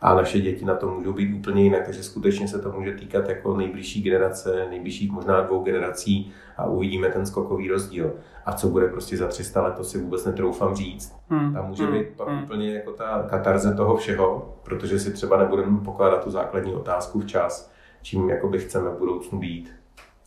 a 0.06 0.14
naše 0.14 0.40
děti 0.40 0.66
na 0.66 0.76
to 0.76 0.90
můžou 0.90 1.14
být 1.14 1.34
úplně 1.34 1.64
jinak, 1.64 1.86
takže 1.86 2.04
skutečně 2.04 2.48
se 2.48 2.60
to 2.60 2.72
může 2.72 2.94
týkat 2.94 3.30
jako 3.30 3.58
nejbližší 3.58 4.02
generace, 4.02 4.66
nejbližších 4.70 5.12
možná 5.12 5.42
dvou 5.42 5.64
generací 5.64 6.32
a 6.58 6.66
uvidíme 6.66 7.10
ten 7.10 7.26
skokový 7.26 7.68
rozdíl. 7.68 8.14
A 8.46 8.54
co 8.54 8.68
bude 8.68 8.88
prostě 8.88 9.18
za 9.18 9.28
300 9.28 9.62
let, 9.62 9.74
to 9.78 9.84
si 9.84 9.98
vůbec 9.98 10.26
netroufám 10.26 10.76
říct. 10.76 11.16
Hmm. 11.30 11.54
Tam 11.54 11.68
může 11.68 11.84
hmm. 11.84 11.94
být 11.94 12.08
pak 12.08 12.28
hmm. 12.28 12.44
úplně 12.44 12.74
jako 12.74 12.92
ta 12.92 13.26
katarze 13.30 13.76
toho 13.76 13.98
všeho, 13.98 14.56
protože 14.64 15.00
si 15.00 15.14
třeba 15.14 15.38
nebudeme 15.38 15.80
pokládat 15.80 16.24
tu 16.24 16.32
základní 16.32 16.74
otázku 16.74 17.20
včas, 17.20 17.72
čím 18.02 18.30
jakoby 18.30 18.60
chceme 18.60 18.90
v 18.90 18.98
budoucnu 18.98 19.40
být. 19.40 19.72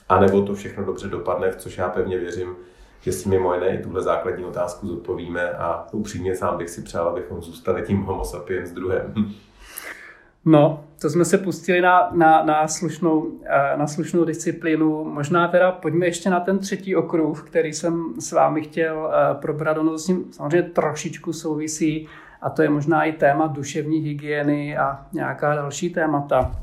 A 0.08 0.20
nebo 0.20 0.42
to 0.42 0.54
všechno 0.54 0.84
dobře 0.84 1.08
dopadne, 1.08 1.50
v 1.50 1.56
což 1.56 1.78
já 1.78 1.88
pevně 1.88 2.18
věřím, 2.18 2.56
že 3.00 3.12
si 3.12 3.28
mimo 3.28 3.54
jiné 3.54 3.68
i 3.68 3.82
tuhle 3.82 4.02
základní 4.02 4.44
otázku 4.44 4.86
zodpovíme 4.86 5.50
a 5.50 5.86
upřímně 5.92 6.36
sám 6.36 6.58
bych 6.58 6.70
si 6.70 6.82
přál, 6.82 7.08
abychom 7.08 7.42
zůstali 7.42 7.82
tím 7.82 8.02
homo 8.02 8.24
sapiens 8.24 8.70
druhem. 8.70 9.14
No, 10.44 10.84
to 11.00 11.10
jsme 11.10 11.24
se 11.24 11.38
pustili 11.38 11.80
na, 11.80 12.10
na, 12.12 12.44
na, 12.44 12.68
slušnou, 12.68 13.30
eh, 13.44 13.76
na 13.76 13.86
slušnou 13.86 14.24
disciplínu. 14.24 15.04
Možná 15.04 15.48
teda 15.48 15.72
pojďme 15.72 16.06
ještě 16.06 16.30
na 16.30 16.40
ten 16.40 16.58
třetí 16.58 16.96
okruh, 16.96 17.42
který 17.46 17.72
jsem 17.72 18.14
s 18.20 18.32
vámi 18.32 18.62
chtěl 18.62 19.10
eh, 19.12 19.34
probrat. 19.34 19.78
Ono 19.78 19.98
s 19.98 20.08
ním 20.08 20.24
samozřejmě 20.32 20.62
trošičku 20.62 21.32
souvisí 21.32 22.08
a 22.42 22.50
to 22.50 22.62
je 22.62 22.68
možná 22.68 23.04
i 23.04 23.12
téma 23.12 23.46
duševní 23.46 23.98
hygieny 23.98 24.76
a 24.76 25.06
nějaká 25.12 25.54
další 25.54 25.90
témata. 25.90 26.56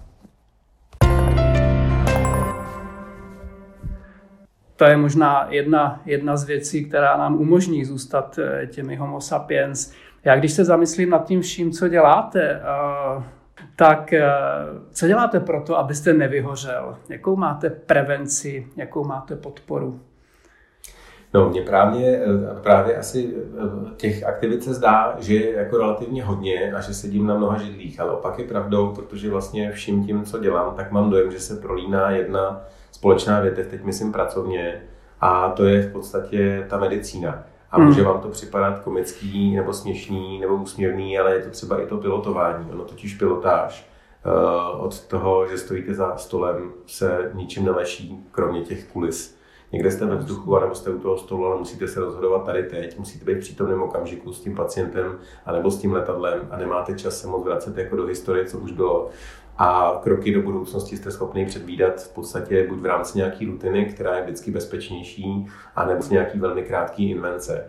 To 4.75 4.85
je 4.85 4.97
možná 4.97 5.47
jedna, 5.49 6.01
jedna 6.05 6.38
z 6.38 6.43
věcí, 6.43 6.85
která 6.85 7.17
nám 7.17 7.35
umožní 7.35 7.85
zůstat 7.85 8.39
eh, 8.39 8.67
těmi 8.67 8.95
homo 8.95 9.21
sapiens. 9.21 9.93
Já 10.23 10.35
když 10.35 10.51
se 10.51 10.65
zamyslím 10.65 11.09
nad 11.09 11.25
tím 11.25 11.41
vším, 11.41 11.71
co 11.71 11.88
děláte, 11.88 12.61
tak 13.75 14.13
eh, 14.13 14.25
co 14.91 15.07
děláte 15.07 15.39
pro 15.39 15.61
to, 15.61 15.77
abyste 15.77 16.13
nevyhořel? 16.13 16.97
Jakou 17.09 17.35
máte 17.35 17.69
prevenci, 17.69 18.67
jakou 18.75 19.03
máte 19.03 19.35
podporu? 19.35 19.99
No, 21.33 21.49
mně 21.49 21.61
právě, 21.61 22.25
eh, 22.25 22.61
právě 22.63 22.97
asi 22.97 23.33
eh, 23.35 23.95
těch 23.97 24.23
aktivit 24.23 24.63
se 24.63 24.73
zdá, 24.73 25.15
že 25.19 25.35
je 25.35 25.55
jako 25.55 25.77
relativně 25.77 26.23
hodně 26.23 26.73
a 26.73 26.81
že 26.81 26.93
sedím 26.93 27.27
na 27.27 27.37
mnoha 27.37 27.57
židlích, 27.57 27.99
ale 27.99 28.11
opak 28.11 28.39
je 28.39 28.45
pravdou, 28.45 28.95
protože 28.95 29.29
vlastně 29.29 29.71
vším 29.71 30.05
tím, 30.05 30.25
co 30.25 30.39
dělám, 30.39 30.75
tak 30.75 30.91
mám 30.91 31.09
dojem, 31.09 31.31
že 31.31 31.39
se 31.39 31.55
prolíná 31.55 32.11
jedna 32.11 32.61
společná 32.91 33.39
větev, 33.39 33.67
teď 33.67 33.83
myslím 33.83 34.11
pracovně, 34.11 34.81
a 35.21 35.49
to 35.49 35.65
je 35.65 35.81
v 35.81 35.91
podstatě 35.91 36.65
ta 36.69 36.77
medicína. 36.77 37.43
A 37.75 37.79
může 37.79 38.01
hmm. 38.01 38.11
vám 38.11 38.21
to 38.21 38.27
připadat 38.27 38.79
komický 38.79 39.55
nebo 39.55 39.73
směšný 39.73 40.39
nebo 40.39 40.55
úsměvný, 40.55 41.19
ale 41.19 41.33
je 41.35 41.41
to 41.41 41.49
třeba 41.49 41.81
i 41.81 41.85
to 41.85 41.97
pilotování. 41.97 42.71
Ono 42.71 42.83
totiž 42.83 43.13
pilotáž 43.13 43.89
uh, 44.25 44.85
od 44.85 45.07
toho, 45.07 45.47
že 45.47 45.57
stojíte 45.57 45.93
za 45.93 46.17
stolem, 46.17 46.71
se 46.88 47.31
ničím 47.33 47.65
neleší, 47.65 48.25
kromě 48.31 48.61
těch 48.61 48.85
kulis. 48.91 49.38
Někde 49.71 49.91
jste 49.91 50.05
ve 50.05 50.15
vzduchu, 50.15 50.59
nebo 50.59 50.75
jste 50.75 50.89
u 50.89 50.99
toho 50.99 51.17
stolu, 51.17 51.45
ale 51.45 51.57
musíte 51.57 51.88
se 51.88 51.99
rozhodovat 51.99 52.45
tady 52.45 52.63
teď, 52.63 52.99
musíte 52.99 53.25
být 53.25 53.35
v 53.35 53.39
přítomném 53.39 53.81
okamžiku 53.81 54.33
s 54.33 54.41
tím 54.41 54.55
pacientem, 54.55 55.17
anebo 55.45 55.71
s 55.71 55.77
tím 55.77 55.93
letadlem 55.93 56.47
a 56.51 56.57
nemáte 56.57 56.99
čas 56.99 57.21
se 57.21 57.27
moc 57.27 57.45
vracet 57.45 57.77
jako 57.77 57.95
do 57.95 58.05
historie, 58.05 58.45
co 58.45 58.57
už 58.57 58.71
bylo 58.71 59.09
a 59.57 59.99
kroky 60.03 60.33
do 60.33 60.41
budoucnosti 60.41 60.97
jste 60.97 61.11
schopni 61.11 61.45
předvídat 61.45 62.01
v 62.01 62.13
podstatě 62.13 62.67
buď 62.67 62.79
v 62.79 62.85
rámci 62.85 63.17
nějaké 63.17 63.45
rutiny, 63.45 63.85
která 63.85 64.15
je 64.15 64.23
vždycky 64.23 64.51
bezpečnější, 64.51 65.47
anebo 65.75 66.01
z 66.01 66.09
nějaký 66.09 66.39
velmi 66.39 66.63
krátký 66.63 67.09
invence. 67.09 67.67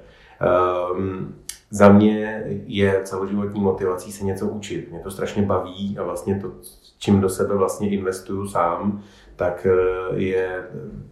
Um, 0.93 1.35
za 1.71 1.89
mě 1.89 2.45
je 2.67 3.01
celoživotní 3.05 3.61
motivací 3.61 4.13
se 4.13 4.25
něco 4.25 4.47
učit. 4.47 4.91
Mě 4.91 5.01
to 5.01 5.11
strašně 5.11 5.43
baví 5.43 5.99
a 5.99 6.03
vlastně 6.03 6.41
to, 6.41 6.53
čím 6.99 7.21
do 7.21 7.29
sebe 7.29 7.55
vlastně 7.57 7.91
investuju 7.91 8.47
sám, 8.47 9.03
tak 9.37 9.67
eh, 9.67 10.15
je 10.15 10.65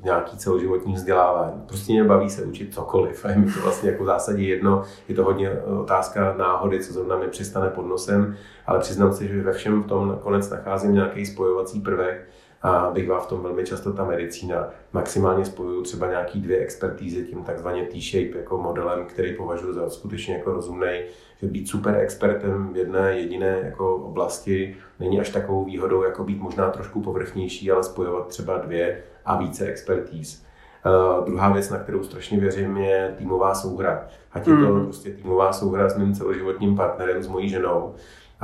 nějaký 0.05 0.37
celoživotní 0.37 0.95
vzdělávání. 0.95 1.63
Prostě 1.67 1.93
mě 1.93 2.05
baví 2.05 2.31
se 2.31 2.43
učit 2.43 2.75
cokoliv 2.75 3.25
a 3.25 3.31
je 3.31 3.37
mi 3.37 3.53
to 3.53 3.61
vlastně 3.63 3.91
jako 3.91 4.03
v 4.03 4.07
zásadě 4.07 4.43
jedno. 4.43 4.83
Je 5.09 5.15
to 5.15 5.25
hodně 5.25 5.51
otázka 5.81 6.35
náhody, 6.39 6.81
co 6.81 6.93
zrovna 6.93 7.17
mi 7.17 7.29
přistane 7.29 7.71
pod 7.71 7.87
nosem, 7.87 8.37
ale 8.67 8.79
přiznám 8.79 9.13
si, 9.13 9.29
že 9.29 9.43
ve 9.43 9.53
všem 9.53 9.83
v 9.83 9.87
tom 9.87 10.09
nakonec 10.09 10.51
nacházím 10.51 10.95
nějaký 10.95 11.27
spojovací 11.27 11.81
prvek 11.81 12.29
a 12.65 12.91
bych 12.91 13.09
v 13.11 13.27
tom 13.27 13.43
velmi 13.43 13.65
často 13.65 13.93
ta 13.93 14.05
medicína. 14.05 14.69
Maximálně 14.93 15.45
spojuju 15.45 15.83
třeba 15.83 16.07
nějaký 16.07 16.41
dvě 16.41 16.59
expertízy 16.59 17.25
tím 17.25 17.43
takzvaně 17.43 17.83
T-shape 17.83 18.39
jako 18.39 18.59
modelem, 18.59 19.05
který 19.07 19.35
považuji 19.35 19.73
za 19.73 19.91
skutečně 19.91 20.35
jako 20.35 20.53
rozumný, 20.53 21.01
že 21.43 21.47
být 21.47 21.69
super 21.69 21.97
expertem 21.97 22.73
v 22.73 22.77
jedné 22.77 23.19
jediné 23.19 23.61
jako 23.65 23.97
oblasti 23.97 24.77
není 25.01 25.21
až 25.21 25.31
takovou 25.31 25.65
výhodou, 25.65 26.03
jako 26.03 26.25
být 26.25 26.43
možná 26.43 26.71
trošku 26.71 27.03
povrchnější, 27.03 27.71
ale 27.71 27.83
spojovat 27.83 28.29
třeba 28.29 28.59
dvě 28.59 29.03
a 29.25 29.37
více 29.39 29.67
expertíz. 29.67 30.45
Uh, 30.87 31.25
druhá 31.25 31.53
věc, 31.53 31.71
na 31.71 31.79
kterou 31.79 32.03
strašně 32.03 32.41
věřím, 32.41 32.77
je 32.77 33.15
týmová 33.19 33.55
souhra. 33.55 34.07
Ať 34.33 34.47
je 34.47 34.57
to 34.57 34.75
mm. 34.75 34.85
prostě 34.85 35.11
týmová 35.11 35.53
souhra 35.53 35.89
s 35.89 35.99
mým 35.99 36.15
celoživotním 36.15 36.77
partnerem, 36.77 37.23
s 37.23 37.29
mojí 37.29 37.49
ženou, 37.49 37.95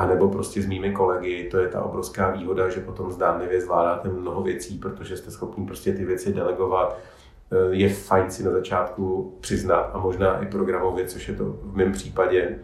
a 0.01 0.07
nebo 0.07 0.29
prostě 0.29 0.63
s 0.63 0.67
mými 0.67 0.93
kolegy, 0.93 1.49
to 1.51 1.59
je 1.59 1.69
ta 1.69 1.83
obrovská 1.83 2.31
výhoda, 2.31 2.69
že 2.69 2.81
potom 2.81 3.11
zdánlivě 3.11 3.61
zvládáte 3.61 4.09
mnoho 4.09 4.43
věcí, 4.43 4.79
protože 4.79 5.17
jste 5.17 5.31
schopni 5.31 5.67
prostě 5.67 5.93
ty 5.93 6.05
věci 6.05 6.33
delegovat. 6.33 6.99
Eh, 7.53 7.57
je 7.71 7.89
fajn 7.89 8.31
si 8.31 8.45
na 8.45 8.51
začátku 8.51 9.35
přiznat 9.41 9.91
a 9.93 9.99
možná 9.99 10.43
i 10.43 10.47
programově, 10.47 11.07
což 11.07 11.29
je 11.29 11.35
to 11.35 11.45
v 11.45 11.77
mém 11.77 11.93
případě. 11.93 12.59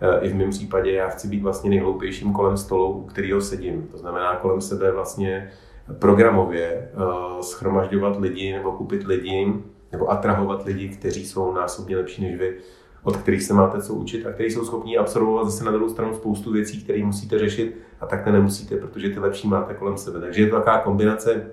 Eh, 0.00 0.20
I 0.20 0.28
v 0.28 0.34
mém 0.34 0.50
případě 0.50 0.92
já 0.92 1.08
chci 1.08 1.28
být 1.28 1.42
vlastně 1.42 1.70
nejhloupějším 1.70 2.32
kolem 2.32 2.56
stolu, 2.56 2.92
u 2.92 3.04
kterého 3.04 3.40
sedím. 3.40 3.88
To 3.90 3.98
znamená 3.98 4.36
kolem 4.36 4.60
sebe 4.60 4.92
vlastně 4.92 5.50
programově 5.98 6.66
eh, 6.66 7.42
schromažďovat 7.42 8.20
lidi 8.20 8.52
nebo 8.52 8.72
kupit 8.72 9.06
lidi 9.06 9.54
nebo 9.92 10.10
atrahovat 10.10 10.64
lidi, 10.64 10.88
kteří 10.88 11.26
jsou 11.26 11.52
násobně 11.52 11.96
lepší 11.96 12.22
než 12.22 12.38
vy 12.38 12.56
od 13.02 13.16
kterých 13.16 13.42
se 13.42 13.54
máte 13.54 13.82
co 13.82 13.94
učit 13.94 14.26
a 14.26 14.32
kteří 14.32 14.50
jsou 14.50 14.64
schopní 14.64 14.98
absorbovat 14.98 15.44
zase 15.44 15.64
na 15.64 15.72
druhou 15.72 15.88
stranu 15.88 16.14
spoustu 16.14 16.52
věcí, 16.52 16.84
které 16.84 17.04
musíte 17.04 17.38
řešit 17.38 17.76
a 18.00 18.06
tak 18.06 18.26
nemusíte, 18.26 18.76
protože 18.76 19.08
ty 19.08 19.20
lepší 19.20 19.48
máte 19.48 19.74
kolem 19.74 19.96
sebe. 19.96 20.20
Takže 20.20 20.42
je 20.42 20.46
to 20.46 20.56
taková 20.56 20.78
kombinace. 20.78 21.46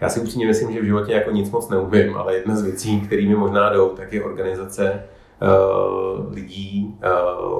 Já 0.00 0.08
si 0.08 0.20
upřímně 0.20 0.46
myslím, 0.46 0.72
že 0.72 0.80
v 0.80 0.84
životě 0.84 1.12
jako 1.12 1.30
nic 1.30 1.50
moc 1.50 1.68
neumím, 1.68 2.16
ale 2.16 2.34
jedna 2.34 2.56
z 2.56 2.62
věcí, 2.62 3.00
kterými 3.00 3.34
možná 3.34 3.72
jdou, 3.72 3.88
tak 3.88 4.12
je 4.12 4.24
organizace 4.24 5.04
uh, 5.42 6.34
lidí, 6.34 6.98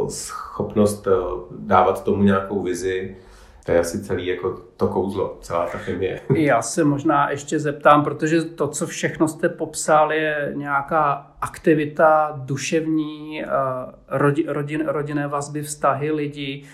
uh, 0.01 0.09
schopnost 0.09 1.07
uh, 1.07 1.13
dávat 1.51 2.05
tomu 2.05 2.23
nějakou 2.23 2.63
vizi, 2.63 3.17
To 3.67 3.73
je 3.73 3.81
asi 3.81 4.03
celý 4.03 4.27
jako 4.27 4.59
to 4.77 4.89
kouzlo, 4.89 5.39
celá 5.41 5.67
ta 5.67 5.79
chemie. 5.79 6.21
Já 6.35 6.63
se 6.63 6.85
možná 6.85 7.31
ještě 7.31 7.59
zeptám, 7.59 8.05
protože 8.05 8.43
to, 8.43 8.69
co 8.69 8.87
všechno 8.87 9.29
jste 9.29 9.49
popsal, 9.49 10.13
je 10.13 10.53
nějaká 10.55 11.33
aktivita 11.41 12.33
duševní, 12.37 13.45
eh, 13.45 13.47
rodin, 14.47 14.87
rodinné 14.87 15.29
vazby, 15.29 15.63
vztahy 15.63 16.11
lidí. 16.11 16.67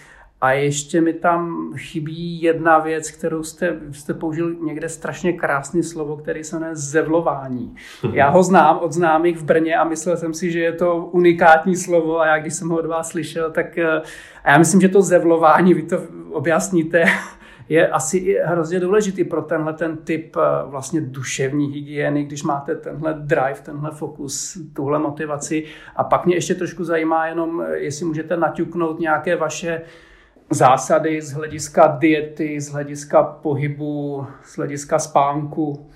A 0.42 0.52
ještě 0.52 1.00
mi 1.00 1.12
tam 1.12 1.72
chybí 1.76 2.42
jedna 2.42 2.78
věc, 2.78 3.10
kterou 3.10 3.42
jste, 3.42 3.80
jste 3.90 4.14
použil 4.14 4.54
někde 4.54 4.88
strašně 4.88 5.32
krásné 5.32 5.82
slovo, 5.82 6.16
který 6.16 6.44
se 6.44 6.56
jmenuje 6.56 6.76
zevlování. 6.76 7.74
Já 8.12 8.28
ho 8.28 8.42
znám 8.42 8.78
od 8.78 8.92
známých 8.92 9.38
v 9.38 9.44
Brně 9.44 9.76
a 9.76 9.84
myslel 9.84 10.16
jsem 10.16 10.34
si, 10.34 10.50
že 10.50 10.60
je 10.60 10.72
to 10.72 10.96
unikátní 10.96 11.76
slovo 11.76 12.20
a 12.20 12.26
já 12.26 12.38
když 12.38 12.54
jsem 12.54 12.68
ho 12.68 12.78
od 12.78 12.86
vás 12.86 13.08
slyšel, 13.08 13.50
tak 13.50 13.78
eh, 13.78 14.02
a 14.44 14.50
já 14.50 14.58
myslím, 14.58 14.80
že 14.80 14.88
to 14.88 15.02
zevlování, 15.02 15.74
vy 15.74 15.82
to 15.82 15.98
objasníte, 16.30 17.04
je 17.68 17.88
asi 17.88 18.38
hrozně 18.44 18.80
důležitý 18.80 19.24
pro 19.24 19.42
tenhle 19.42 19.72
ten 19.72 19.96
typ 19.96 20.36
eh, 20.36 20.40
vlastně 20.64 21.00
duševní 21.00 21.66
hygieny, 21.66 22.24
když 22.24 22.42
máte 22.42 22.74
tenhle 22.74 23.14
drive, 23.14 23.60
tenhle 23.62 23.90
fokus, 23.90 24.58
tuhle 24.72 24.98
motivaci. 24.98 25.64
A 25.96 26.04
pak 26.04 26.26
mě 26.26 26.34
ještě 26.34 26.54
trošku 26.54 26.84
zajímá 26.84 27.26
jenom, 27.26 27.62
eh, 27.62 27.78
jestli 27.78 28.06
můžete 28.06 28.36
naťuknout 28.36 29.00
nějaké 29.00 29.36
vaše 29.36 29.82
zásady 30.50 31.22
z 31.22 31.32
hlediska 31.32 31.96
diety, 31.98 32.60
z 32.60 32.72
hlediska 32.72 33.22
pohybu, 33.22 34.26
z 34.44 34.56
hlediska 34.56 34.98
spánku? 34.98 35.86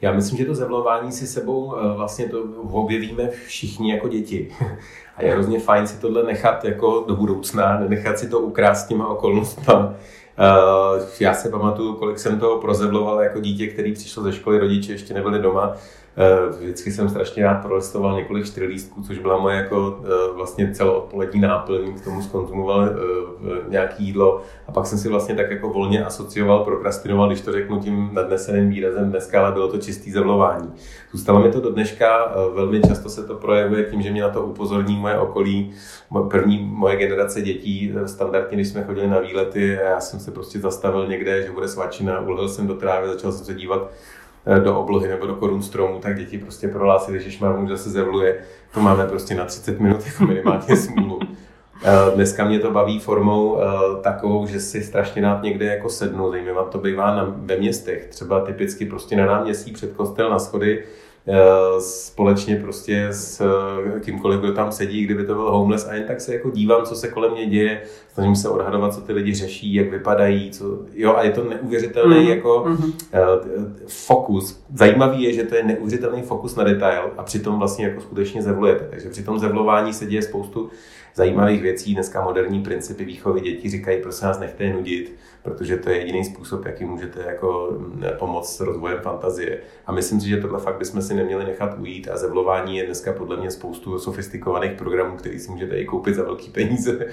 Já 0.00 0.12
myslím, 0.12 0.38
že 0.38 0.44
to 0.44 0.54
zevlování 0.54 1.12
si 1.12 1.26
sebou 1.26 1.76
eh, 1.76 1.96
vlastně 1.96 2.28
to 2.28 2.42
objevíme 2.70 3.28
všichni 3.28 3.90
jako 3.90 4.08
děti. 4.08 4.54
A 5.16 5.22
je 5.22 5.32
hrozně 5.32 5.60
fajn 5.60 5.86
si 5.86 6.00
tohle 6.00 6.22
nechat 6.22 6.64
jako 6.64 7.04
do 7.08 7.16
budoucna, 7.16 7.80
nechat 7.88 8.18
si 8.18 8.28
to 8.28 8.38
ukrást 8.38 8.88
těma 8.88 9.08
okolnostmi. 9.08 9.74
Eh, 10.40 11.04
já 11.20 11.34
se 11.34 11.48
pamatuju, 11.48 11.94
kolik 11.94 12.18
jsem 12.18 12.40
toho 12.40 12.60
prozevloval 12.60 13.20
jako 13.20 13.40
dítě, 13.40 13.66
který 13.66 13.92
přišel 13.92 14.22
ze 14.22 14.32
školy, 14.32 14.58
rodiče 14.58 14.92
ještě 14.92 15.14
nebyli 15.14 15.38
doma 15.38 15.76
vždycky 16.60 16.92
jsem 16.92 17.08
strašně 17.08 17.42
rád 17.42 17.54
prolistoval 17.54 18.16
několik 18.16 18.46
čtyřlístků, 18.46 19.02
což 19.02 19.18
byla 19.18 19.38
moje 19.38 19.56
jako 19.56 20.00
eh, 20.04 20.34
vlastně 20.34 20.74
celoodpolední 20.74 21.40
náplň, 21.40 21.94
k 21.94 22.04
tomu 22.04 22.22
skonzumoval 22.22 22.84
eh, 22.84 22.92
nějaký 23.68 24.04
jídlo 24.04 24.42
a 24.66 24.72
pak 24.72 24.86
jsem 24.86 24.98
si 24.98 25.08
vlastně 25.08 25.34
tak 25.34 25.50
jako 25.50 25.68
volně 25.68 26.04
asocioval, 26.04 26.64
prokrastinoval, 26.64 27.28
když 27.28 27.40
to 27.40 27.52
řeknu 27.52 27.80
tím 27.80 28.10
nadneseným 28.12 28.70
výrazem 28.70 29.10
dneska, 29.10 29.40
ale 29.40 29.52
bylo 29.52 29.68
to 29.68 29.78
čistý 29.78 30.10
zavlování. 30.10 30.72
Zůstalo 31.12 31.40
mi 31.40 31.50
to 31.50 31.60
do 31.60 31.70
dneška, 31.70 32.32
velmi 32.54 32.80
často 32.80 33.08
se 33.08 33.24
to 33.24 33.34
projevuje 33.34 33.84
tím, 33.84 34.02
že 34.02 34.10
mě 34.10 34.22
na 34.22 34.28
to 34.28 34.42
upozorní 34.42 34.96
moje 34.96 35.18
okolí, 35.18 35.72
první 36.30 36.58
moje 36.72 36.96
generace 36.96 37.42
dětí, 37.42 37.94
standardně, 38.06 38.56
když 38.56 38.68
jsme 38.68 38.84
chodili 38.84 39.06
na 39.06 39.18
výlety 39.18 39.78
já 39.84 40.00
jsem 40.00 40.20
se 40.20 40.30
prostě 40.30 40.58
zastavil 40.58 41.06
někde, 41.06 41.42
že 41.42 41.52
bude 41.52 41.68
svačina, 41.68 42.20
ulehl 42.20 42.48
jsem 42.48 42.66
do 42.66 42.74
trávy, 42.74 43.08
začal 43.08 43.32
jsem 43.32 43.44
se 43.44 43.54
dívat 43.54 43.90
Eh, 43.90 44.17
do 44.64 44.80
oblohy 44.80 45.08
nebo 45.08 45.26
do 45.26 45.34
korun 45.34 45.62
stromu, 45.62 45.98
tak 45.98 46.16
děti 46.16 46.38
prostě 46.38 46.68
prohlásili, 46.68 47.20
že 47.20 47.30
šmarmů 47.30 47.68
zase 47.68 47.90
zevluje. 47.90 48.36
To 48.74 48.80
máme 48.80 49.06
prostě 49.06 49.34
na 49.34 49.44
30 49.44 49.80
minut 49.80 50.06
jako 50.06 50.24
minimálně 50.24 50.76
smůlu. 50.76 51.20
Eh, 51.84 52.14
dneska 52.14 52.44
mě 52.44 52.58
to 52.58 52.70
baví 52.70 52.98
formou 52.98 53.58
eh, 53.60 53.66
takovou, 54.02 54.46
že 54.46 54.60
si 54.60 54.82
strašně 54.82 55.22
rád 55.22 55.42
někde 55.42 55.66
jako 55.66 55.88
sednu, 55.88 56.30
zejména 56.30 56.62
to 56.62 56.78
bývá 56.78 57.14
na, 57.16 57.34
ve 57.36 57.56
městech, 57.56 58.06
třeba 58.06 58.40
typicky 58.40 58.84
prostě 58.86 59.16
na 59.16 59.26
náměstí 59.26 59.72
před 59.72 59.92
kostel 59.92 60.30
na 60.30 60.38
schody, 60.38 60.84
Eh, 60.84 61.07
společně 61.78 62.56
prostě 62.56 63.06
s 63.10 63.40
eh, 63.40 64.00
kýmkoliv, 64.00 64.40
kdo 64.40 64.52
tam 64.52 64.72
sedí, 64.72 65.04
kdyby 65.04 65.24
to 65.24 65.34
byl 65.34 65.50
homeless 65.50 65.88
a 65.88 65.94
jen 65.94 66.04
tak 66.04 66.20
se 66.20 66.34
jako 66.34 66.50
dívám, 66.50 66.84
co 66.84 66.94
se 66.94 67.08
kolem 67.08 67.32
mě 67.32 67.46
děje, 67.46 67.82
snažím 68.14 68.36
se 68.36 68.48
odhadovat, 68.48 68.94
co 68.94 69.00
ty 69.00 69.12
lidi 69.12 69.34
řeší, 69.34 69.74
jak 69.74 69.90
vypadají, 69.90 70.50
co, 70.50 70.78
jo, 70.94 71.14
a 71.16 71.22
je 71.22 71.30
to 71.30 71.44
neuvěřitelný 71.44 72.20
mm. 72.20 72.28
jako 72.28 72.64
mm. 72.68 72.92
fokus. 73.86 74.64
Zajímavý 74.74 75.22
je, 75.22 75.32
že 75.32 75.42
to 75.42 75.54
je 75.54 75.62
neuvěřitelný 75.62 76.22
fokus 76.22 76.56
na 76.56 76.64
detail 76.64 77.10
a 77.16 77.22
přitom 77.22 77.58
vlastně 77.58 77.84
jako 77.86 78.00
skutečně 78.00 78.42
zevlujete. 78.42 78.86
Takže 78.90 79.08
při 79.08 79.22
tom 79.22 79.38
zevlování 79.38 79.92
se 79.92 80.06
děje 80.06 80.22
spoustu 80.22 80.70
zajímavých 81.18 81.62
věcí. 81.62 81.94
Dneska 81.94 82.24
moderní 82.24 82.62
principy 82.62 83.04
výchovy 83.04 83.40
dětí 83.40 83.70
říkají, 83.70 84.02
prosím 84.02 84.26
nás, 84.26 84.38
nechte 84.38 84.64
je 84.64 84.72
nudit, 84.72 85.16
protože 85.42 85.76
to 85.76 85.90
je 85.90 85.98
jediný 85.98 86.24
způsob, 86.24 86.66
jaký 86.66 86.84
můžete 86.84 87.22
jako 87.26 87.76
mm, 87.78 88.02
pomoct 88.18 88.56
s 88.56 88.60
rozvojem 88.60 88.98
fantazie. 89.02 89.58
A 89.86 89.92
myslím 89.92 90.20
si, 90.20 90.28
že 90.28 90.36
tohle 90.36 90.60
fakt 90.60 90.78
bychom 90.78 91.02
si 91.02 91.14
neměli 91.14 91.44
nechat 91.44 91.78
ujít 91.78 92.08
a 92.08 92.16
zevlování 92.16 92.76
je 92.76 92.86
dneska 92.86 93.12
podle 93.12 93.36
mě 93.36 93.50
spoustu 93.50 93.98
sofistikovaných 93.98 94.72
programů, 94.72 95.16
který 95.16 95.38
si 95.38 95.50
můžete 95.50 95.76
i 95.76 95.84
koupit 95.84 96.14
za 96.14 96.22
velké 96.22 96.50
peníze, 96.50 97.06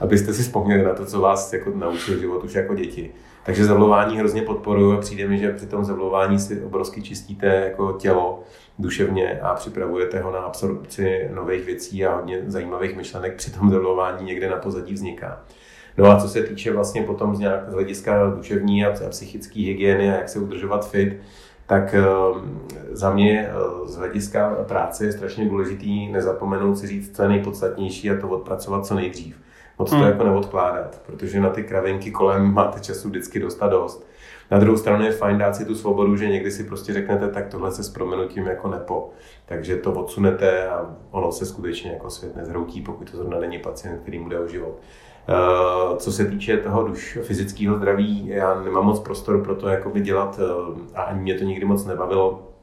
abyste 0.00 0.34
si 0.34 0.42
vzpomněli 0.42 0.82
na 0.82 0.94
to, 0.94 1.06
co 1.06 1.20
vás 1.20 1.52
jako 1.52 1.70
naučil 1.74 2.18
život 2.18 2.44
už 2.44 2.54
jako 2.54 2.74
děti. 2.74 3.10
Takže 3.44 3.64
zavlování 3.64 4.18
hrozně 4.18 4.42
podporuji 4.42 4.96
a 4.96 5.00
přijde 5.00 5.28
mi, 5.28 5.38
že 5.38 5.52
při 5.52 5.66
tom 5.66 5.84
zavlování 5.84 6.38
si 6.38 6.62
obrovsky 6.62 7.02
čistíte 7.02 7.46
jako 7.46 7.92
tělo 7.92 8.42
duševně 8.78 9.40
a 9.40 9.54
připravujete 9.54 10.20
ho 10.20 10.32
na 10.32 10.38
absorpci 10.38 11.30
nových 11.34 11.64
věcí 11.64 12.06
a 12.06 12.16
hodně 12.16 12.42
zajímavých 12.46 12.96
myšlenek 12.96 13.34
při 13.36 13.50
tom 13.50 13.70
zavlování 13.70 14.24
někde 14.24 14.50
na 14.50 14.56
pozadí 14.56 14.94
vzniká. 14.94 15.44
No 15.96 16.10
a 16.10 16.20
co 16.20 16.28
se 16.28 16.42
týče 16.42 16.72
vlastně 16.72 17.02
potom 17.02 17.36
z, 17.36 17.38
nějak, 17.38 17.70
z 17.70 17.72
hlediska 17.72 18.30
duševní 18.36 18.84
a 18.84 19.08
psychické 19.08 19.60
hygieny 19.60 20.12
a 20.12 20.16
jak 20.16 20.28
se 20.28 20.38
udržovat 20.38 20.90
fit, 20.90 21.16
tak 21.66 21.94
ehm, 21.94 22.60
za 22.90 23.10
mě 23.14 23.48
eh, 23.48 23.88
z 23.88 23.96
hlediska 23.96 24.56
práce 24.68 25.04
je 25.04 25.12
strašně 25.12 25.48
důležitý 25.48 26.12
nezapomenout 26.12 26.78
si 26.78 26.86
říct, 26.86 27.16
co 27.16 27.22
je 27.22 27.28
nejpodstatnější 27.28 28.10
a 28.10 28.20
to 28.20 28.28
odpracovat 28.28 28.86
co 28.86 28.94
nejdřív. 28.94 29.36
Moc 29.78 29.90
to 29.90 29.96
hmm. 29.96 30.06
jako 30.06 30.24
neodkládat, 30.24 31.02
protože 31.06 31.40
na 31.40 31.50
ty 31.50 31.62
kravinky 31.62 32.10
kolem 32.10 32.54
máte 32.54 32.80
času 32.80 33.08
vždycky 33.08 33.40
dostat 33.40 33.68
dost. 33.68 34.06
Na 34.50 34.58
druhou 34.58 34.76
stranu 34.76 35.04
je 35.04 35.12
fajn 35.12 35.38
dát 35.38 35.56
si 35.56 35.64
tu 35.64 35.74
svobodu, 35.74 36.16
že 36.16 36.28
někdy 36.28 36.50
si 36.50 36.64
prostě 36.64 36.92
řeknete, 36.92 37.28
tak 37.28 37.48
tohle 37.48 37.72
se 37.72 37.82
s 37.82 37.88
proměnutím 37.88 38.46
jako 38.46 38.68
nepo. 38.68 39.10
Takže 39.46 39.76
to 39.76 39.92
odsunete 39.92 40.68
a 40.68 40.96
ono 41.10 41.32
se 41.32 41.46
skutečně 41.46 41.92
jako 41.92 42.10
svět 42.10 42.36
nezhroutí, 42.36 42.80
pokud 42.80 43.10
to 43.10 43.16
zrovna 43.16 43.38
není 43.38 43.58
pacient, 43.58 44.00
který 44.02 44.18
mu 44.18 44.28
jde 44.28 44.38
o 44.38 44.48
život. 44.48 44.78
Eh, 45.28 45.96
co 45.96 46.12
se 46.12 46.24
týče 46.24 46.56
toho 46.56 46.82
duš 46.82 47.18
fyzického 47.22 47.76
zdraví, 47.76 48.26
já 48.26 48.62
nemám 48.62 48.84
moc 48.84 49.00
prostor 49.00 49.44
pro 49.44 49.54
to 49.54 49.68
jakoby 49.68 50.00
dělat 50.00 50.40
eh, 50.42 50.80
a 50.94 51.02
ani 51.02 51.20
mě 51.20 51.38
to 51.38 51.44
nikdy 51.44 51.64
moc 51.64 51.84
nebavilo 51.84 52.53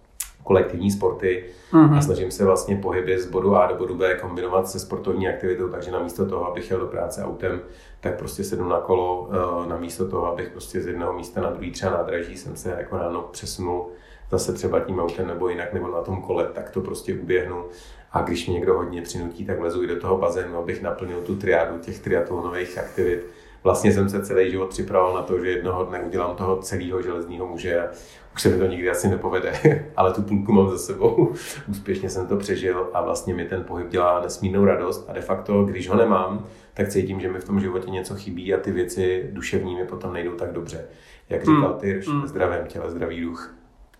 kolektivní 0.44 0.92
sporty 0.92 1.46
uh-huh. 1.72 1.98
a 1.98 2.02
snažím 2.02 2.32
se 2.32 2.46
vlastně 2.46 2.76
pohyby 2.76 3.20
z 3.20 3.26
bodu 3.26 3.56
A 3.56 3.68
do 3.68 3.76
bodu 3.76 3.96
B 3.96 4.16
kombinovat 4.16 4.68
se 4.70 4.80
sportovní 4.80 5.28
aktivitou, 5.28 5.70
takže 5.70 5.92
namísto 5.92 6.26
toho, 6.26 6.48
abych 6.48 6.72
jel 6.72 6.80
do 6.80 6.88
práce 6.88 7.24
autem, 7.24 7.62
tak 8.00 8.18
prostě 8.18 8.44
sednu 8.44 8.70
na 8.70 8.80
kolo, 8.80 9.30
eh, 9.32 9.70
namísto 9.70 10.10
toho, 10.10 10.26
abych 10.28 10.50
prostě 10.50 10.82
z 10.82 10.88
jednoho 10.88 11.14
místa 11.14 11.42
na 11.42 11.50
druhý 11.50 11.72
třeba 11.72 11.92
nádraží 11.92 12.38
jsem 12.38 12.56
se 12.56 12.76
jako 12.80 12.98
ráno 12.98 13.22
přesunul 13.32 13.88
zase 14.32 14.54
třeba 14.54 14.80
tím 14.80 15.00
autem 15.00 15.28
nebo 15.28 15.50
jinak, 15.50 15.74
nebo 15.74 15.88
na 15.88 16.02
tom 16.02 16.22
kole, 16.22 16.48
tak 16.54 16.70
to 16.70 16.82
prostě 16.82 17.14
uběhnu. 17.14 17.66
A 18.12 18.22
když 18.22 18.48
mě 18.48 18.54
někdo 18.54 18.74
hodně 18.74 19.02
přinutí, 19.02 19.46
tak 19.46 19.60
lezu 19.60 19.84
i 19.84 19.88
do 19.88 20.00
toho 20.00 20.18
bazénu, 20.18 20.58
abych 20.58 20.82
naplnil 20.82 21.22
tu 21.22 21.36
triádu 21.36 21.80
těch 21.80 22.00
triatlonových 22.00 22.78
aktivit. 22.78 23.26
Vlastně 23.64 23.92
jsem 23.92 24.10
se 24.10 24.26
celý 24.26 24.52
život 24.52 24.70
připravoval 24.70 25.16
na 25.16 25.22
to, 25.22 25.40
že 25.40 25.50
jednoho 25.50 25.84
dne 25.84 26.02
udělám 26.02 26.36
toho 26.36 26.58
celého 26.58 27.02
železního 27.02 27.48
muže 27.48 27.90
už 28.36 28.42
se 28.42 28.50
mi 28.50 28.58
to 28.58 28.66
nikdy 28.66 28.90
asi 28.90 29.08
nepovede, 29.08 29.54
ale 29.96 30.14
tu 30.14 30.22
půlku 30.22 30.52
mám 30.52 30.70
za 30.70 30.78
sebou. 30.78 31.34
Úspěšně 31.70 32.10
jsem 32.10 32.28
to 32.28 32.38
přežil 32.38 32.90
a 32.94 33.02
vlastně 33.02 33.34
mi 33.34 33.46
ten 33.46 33.64
pohyb 33.64 33.90
dělá 33.90 34.22
nesmírnou 34.22 34.66
radost 34.66 35.06
a 35.10 35.14
de 35.14 35.22
facto, 35.22 35.64
když 35.64 35.90
ho 35.90 35.96
nemám, 35.96 36.46
tak 36.74 36.88
cítím, 36.88 37.20
že 37.20 37.32
mi 37.32 37.40
v 37.40 37.46
tom 37.46 37.60
životě 37.60 37.92
něco 37.92 38.16
chybí 38.16 38.54
a 38.54 38.58
ty 38.58 38.72
věci 38.72 39.30
duševní 39.32 39.76
mi 39.76 39.86
potom 39.86 40.14
nejdou 40.14 40.32
tak 40.32 40.54
dobře. 40.54 40.86
Jak 41.30 41.42
říkal 41.42 41.74
ty, 41.74 42.02
mm. 42.08 42.28
zdravém 42.28 42.68
těle, 42.68 42.92
zdravý 42.92 43.22
duch. 43.22 43.56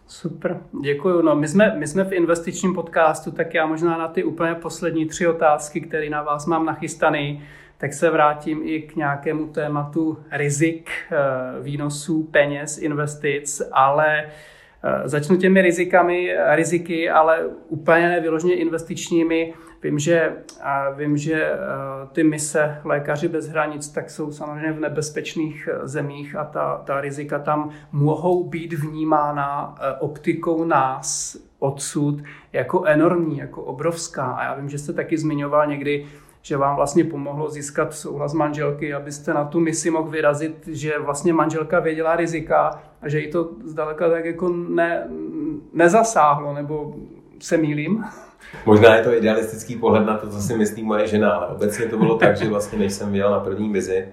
Super, 0.08 0.62
děkuji. 0.82 1.22
No, 1.22 1.36
my, 1.36 1.48
jsme, 1.48 1.76
my 1.78 1.88
jsme 1.88 2.04
v 2.04 2.14
investičním 2.14 2.74
podcastu, 2.74 3.32
tak 3.32 3.54
já 3.54 3.66
možná 3.66 3.98
na 3.98 4.08
ty 4.08 4.24
úplně 4.24 4.56
poslední 4.56 5.06
tři 5.06 5.28
otázky, 5.28 5.82
které 5.82 6.10
na 6.10 6.24
vás 6.24 6.46
mám 6.46 6.66
nachystaný, 6.66 7.44
tak 7.82 7.94
se 7.94 8.10
vrátím 8.10 8.62
i 8.64 8.82
k 8.82 8.96
nějakému 8.96 9.48
tématu 9.48 10.18
rizik, 10.32 10.90
eh, 11.12 11.16
výnosů, 11.62 12.24
peněz, 12.24 12.78
investic, 12.78 13.62
ale 13.72 14.26
eh, 14.26 15.10
začnu 15.10 15.38
těmi 15.38 15.62
rizikami, 15.62 16.36
riziky, 16.50 17.10
ale 17.10 17.40
úplně 17.68 18.10
nevyloženě 18.10 18.56
investičními. 18.56 19.54
Vím, 19.84 20.00
že, 20.00 20.34
vím, 20.96 21.18
že 21.18 21.44
eh, 21.44 21.58
ty 22.12 22.24
mise 22.24 22.78
Lékaři 22.84 23.28
bez 23.28 23.48
hranic 23.48 23.90
tak 23.90 24.10
jsou 24.10 24.32
samozřejmě 24.32 24.72
v 24.72 24.80
nebezpečných 24.80 25.70
zemích 25.84 26.36
a 26.36 26.46
ta, 26.46 26.82
ta 26.86 27.02
rizika 27.02 27.40
tam 27.40 27.70
mohou 27.92 28.44
být 28.44 28.74
vnímána 28.74 29.76
optikou 30.00 30.64
nás 30.64 31.38
odsud 31.60 32.24
jako 32.54 32.86
enormní, 32.86 33.38
jako 33.38 33.64
obrovská. 33.64 34.26
A 34.26 34.44
já 34.44 34.56
vím, 34.56 34.70
že 34.70 34.78
jste 34.78 34.94
taky 34.94 35.18
zmiňoval 35.18 35.68
někdy 35.68 36.06
že 36.42 36.58
vám 36.58 36.76
vlastně 36.76 37.04
pomohlo 37.04 37.50
získat 37.50 37.94
souhlas 37.94 38.34
manželky, 38.34 38.94
abyste 38.94 39.34
na 39.34 39.46
tu 39.46 39.60
misi 39.60 39.92
mohl 39.92 40.10
vyrazit, 40.10 40.68
že 40.68 41.00
vlastně 41.00 41.34
manželka 41.34 41.80
věděla 41.80 42.16
rizika 42.16 42.82
a 43.02 43.10
že 43.10 43.20
jí 43.20 43.32
to 43.32 43.50
zdaleka 43.66 44.10
tak 44.10 44.26
jako 44.26 44.50
ne, 44.50 45.08
nezasáhlo, 45.74 46.54
nebo 46.54 46.96
se 47.40 47.58
mýlím? 47.58 48.04
Možná 48.66 48.96
je 48.96 49.04
to 49.04 49.14
idealistický 49.14 49.76
pohled 49.76 50.06
na 50.06 50.18
to, 50.18 50.30
co 50.30 50.42
si 50.42 50.58
myslí 50.58 50.84
moje 50.84 51.08
žena, 51.08 51.32
ale 51.32 51.48
obecně 51.48 51.86
to 51.86 51.98
bylo 51.98 52.18
tak, 52.18 52.38
že 52.38 52.50
vlastně 52.50 52.80
než 52.80 52.94
jsem 52.94 53.12
vyjel 53.12 53.32
na 53.32 53.40
první 53.40 53.70
misi, 53.70 54.08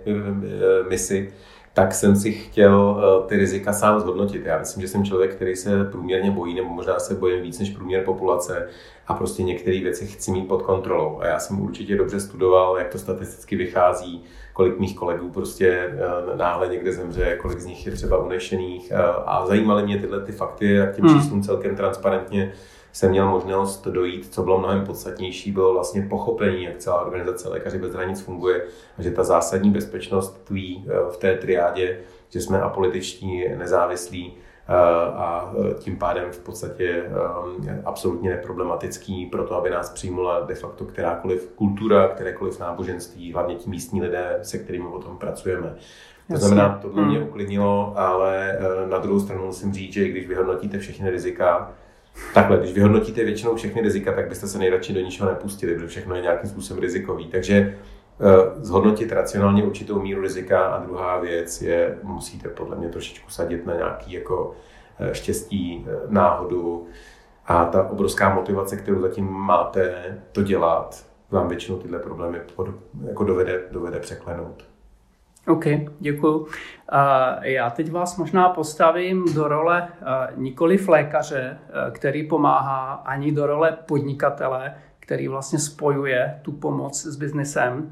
misi 0.89 1.33
tak 1.75 1.95
jsem 1.95 2.17
si 2.17 2.33
chtěl 2.33 2.97
eh, 2.99 3.29
ty 3.29 3.37
rizika 3.37 3.73
sám 3.73 4.01
zhodnotit. 4.01 4.47
Já 4.47 4.59
myslím, 4.59 4.83
že 4.83 4.89
jsem 4.89 5.05
člověk, 5.05 5.35
který 5.35 5.57
se 5.57 5.85
průměrně 5.85 6.31
bojí, 6.31 6.55
nebo 6.55 6.69
možná 6.69 6.99
se 6.99 7.15
bojím 7.15 7.43
víc 7.43 7.59
než 7.59 7.71
průměr 7.71 8.05
populace 8.05 8.69
a 9.07 9.15
prostě 9.15 9.43
některé 9.43 9.81
věci 9.81 10.07
chci 10.07 10.31
mít 10.31 10.49
pod 10.49 10.63
kontrolou. 10.63 11.19
A 11.21 11.27
já 11.27 11.39
jsem 11.39 11.61
určitě 11.61 11.97
dobře 11.97 12.21
studoval, 12.21 12.79
jak 12.79 12.89
to 12.89 12.99
statisticky 12.99 13.57
vychází, 13.57 14.25
kolik 14.53 14.79
mých 14.79 14.97
kolegů 14.97 15.31
prostě 15.31 15.69
eh, 15.69 16.37
náhle 16.37 16.69
někde 16.69 16.93
zemře, 16.93 17.39
kolik 17.41 17.61
z 17.61 17.67
nich 17.67 17.87
je 17.87 17.93
třeba 17.93 18.19
unešených. 18.19 18.91
Eh, 18.91 18.97
a 19.27 19.47
zajímaly 19.47 19.83
mě 19.83 19.99
tyhle 19.99 20.21
ty 20.21 20.33
fakty 20.33 20.81
a 20.81 20.87
k 20.87 20.97
těm 20.97 21.05
hmm. 21.05 21.21
číslům 21.21 21.43
celkem 21.43 21.77
transparentně 21.77 22.53
jsem 22.99 23.11
měl 23.11 23.29
možnost 23.29 23.87
dojít, 23.87 24.35
co 24.35 24.43
bylo 24.43 24.59
mnohem 24.59 24.87
podstatnější, 24.87 25.53
bylo 25.53 25.73
vlastně 25.73 26.03
pochopení, 26.03 26.65
jak 26.65 26.79
celá 26.79 27.01
organizace 27.01 27.49
Lékaři 27.49 27.79
bez 27.79 27.93
hranic 27.93 28.21
funguje 28.21 28.65
a 28.99 29.03
že 29.03 29.11
ta 29.11 29.25
zásadní 29.25 29.71
bezpečnost 29.71 30.45
tví 30.45 30.87
eh, 30.89 31.11
v 31.11 31.17
té 31.17 31.37
triádě, 31.37 32.01
že 32.29 32.41
jsme 32.41 32.61
apolitiční, 32.61 33.45
nezávislí 33.57 34.33
eh, 34.35 34.73
a 35.15 35.55
eh, 35.71 35.75
tím 35.75 35.97
pádem 35.97 36.33
v 36.33 36.39
podstatě 36.39 37.05
absolutně 37.85 38.31
neproblematický 38.31 39.27
pro 39.27 39.45
to, 39.45 39.55
aby 39.55 39.71
nás 39.71 39.91
přijmula 39.91 40.41
de 40.41 40.55
facto 40.55 40.85
kterákoliv 40.85 41.53
kultura, 41.55 42.09
kterékoliv 42.09 42.61
náboženství, 42.61 43.33
hlavně 43.33 43.55
ti 43.55 43.71
místní 43.71 44.03
lidé, 44.03 44.39
se 44.43 44.59
kterými 44.59 44.87
o 44.87 44.99
tom 44.99 45.19
pracujeme. 45.19 45.75
To 46.31 46.37
znamená, 46.37 46.79
to 46.83 46.89
mě 46.89 47.19
hmm. 47.19 47.29
uklidnilo, 47.29 47.93
ale 47.97 48.59
na 48.89 48.99
druhou 48.99 49.21
stranu 49.21 49.47
musím 49.47 49.73
říct, 49.73 49.93
že 49.93 50.09
když 50.09 50.29
vyhodnotíte 50.29 50.79
všechny 50.79 51.11
rizika, 51.11 51.75
Takhle, 52.35 52.59
když 52.59 52.73
vyhodnotíte 52.73 53.25
většinou 53.25 53.57
všechny 53.57 53.83
rizika, 53.83 54.13
tak 54.13 54.29
byste 54.29 54.47
se 54.47 54.59
nejradši 54.59 54.93
do 54.93 55.01
ničeho 55.01 55.29
nepustili, 55.29 55.75
protože 55.75 55.87
všechno 55.87 56.15
je 56.15 56.23
nějakým 56.23 56.51
způsobem 56.51 56.83
rizikový. 56.83 57.27
Takže 57.27 57.79
uh, 58.19 58.63
zhodnotit 58.63 59.13
racionálně 59.13 59.63
určitou 59.63 60.03
míru 60.03 60.23
rizika 60.23 60.67
a 60.67 60.85
druhá 60.85 61.19
věc 61.19 61.63
je, 61.63 61.99
musíte 62.03 62.49
podle 62.49 62.77
mě 62.77 62.89
trošičku 62.89 63.31
sadit 63.31 63.67
na 63.67 63.75
nějaký 63.75 64.13
jako 64.13 64.57
uh, 65.01 65.13
štěstí, 65.13 65.87
uh, 65.87 66.13
náhodu 66.13 66.87
a 67.47 67.65
ta 67.65 67.91
obrovská 67.91 68.35
motivace, 68.35 68.77
kterou 68.77 69.01
zatím 69.01 69.31
máte 69.31 69.95
to 70.33 70.43
dělat, 70.43 71.07
vám 71.31 71.49
většinou 71.49 71.79
tyhle 71.79 71.99
problémy 71.99 72.39
jako 73.07 73.25
dovede, 73.25 73.63
dovede 73.71 74.01
překlenout. 74.01 74.65
OK, 75.49 75.65
děkuji. 76.01 76.47
Já 77.43 77.71
teď 77.71 77.93
vás 77.93 78.17
možná 78.17 78.49
postavím 78.49 79.35
do 79.35 79.49
role 79.49 79.89
nikoli 80.37 80.79
lékaře, 80.89 81.59
který 81.91 82.29
pomáhá, 82.29 82.93
ani 82.93 83.33
do 83.33 83.47
role 83.47 83.79
podnikatele, 83.87 84.75
který 85.01 85.29
vlastně 85.29 85.59
spojuje 85.59 86.39
tu 86.43 86.53
pomoc 86.53 87.07
s 87.07 87.17
biznesem, 87.17 87.91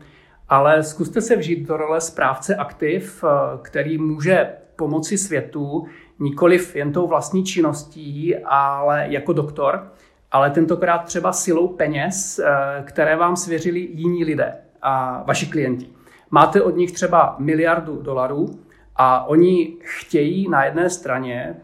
ale 0.49 0.83
zkuste 0.83 1.21
se 1.21 1.37
vžít 1.37 1.69
do 1.69 1.77
role 1.77 2.01
správce 2.01 2.57
aktiv, 2.57 3.25
který 3.63 3.99
může 3.99 4.49
pomoci 4.77 5.19
světu, 5.19 5.87
nikoliv 6.19 6.77
jen 6.77 6.93
tou 6.93 7.07
vlastní 7.07 7.45
činností, 7.45 8.37
ale 8.45 9.07
jako 9.09 9.33
doktor, 9.33 9.93
ale 10.33 10.51
tentokrát 10.51 10.99
třeba 10.99 11.33
silou 11.33 11.69
peněz, 11.69 12.41
které 12.85 13.17
vám 13.17 13.37
svěřili 13.37 13.81
jiní 13.81 14.25
lidé 14.25 14.57
a 14.83 15.23
vaši 15.27 15.47
klienti. 15.47 15.96
Máte 16.31 16.63
od 16.63 16.77
nich 16.77 16.93
třeba 16.93 17.37
miliardu 17.39 18.03
dolarů 18.03 18.59
a 18.97 19.25
oni 19.29 19.77
chtějí 19.81 20.49
na 20.49 20.65
jedné 20.65 20.91
straně 20.91 21.57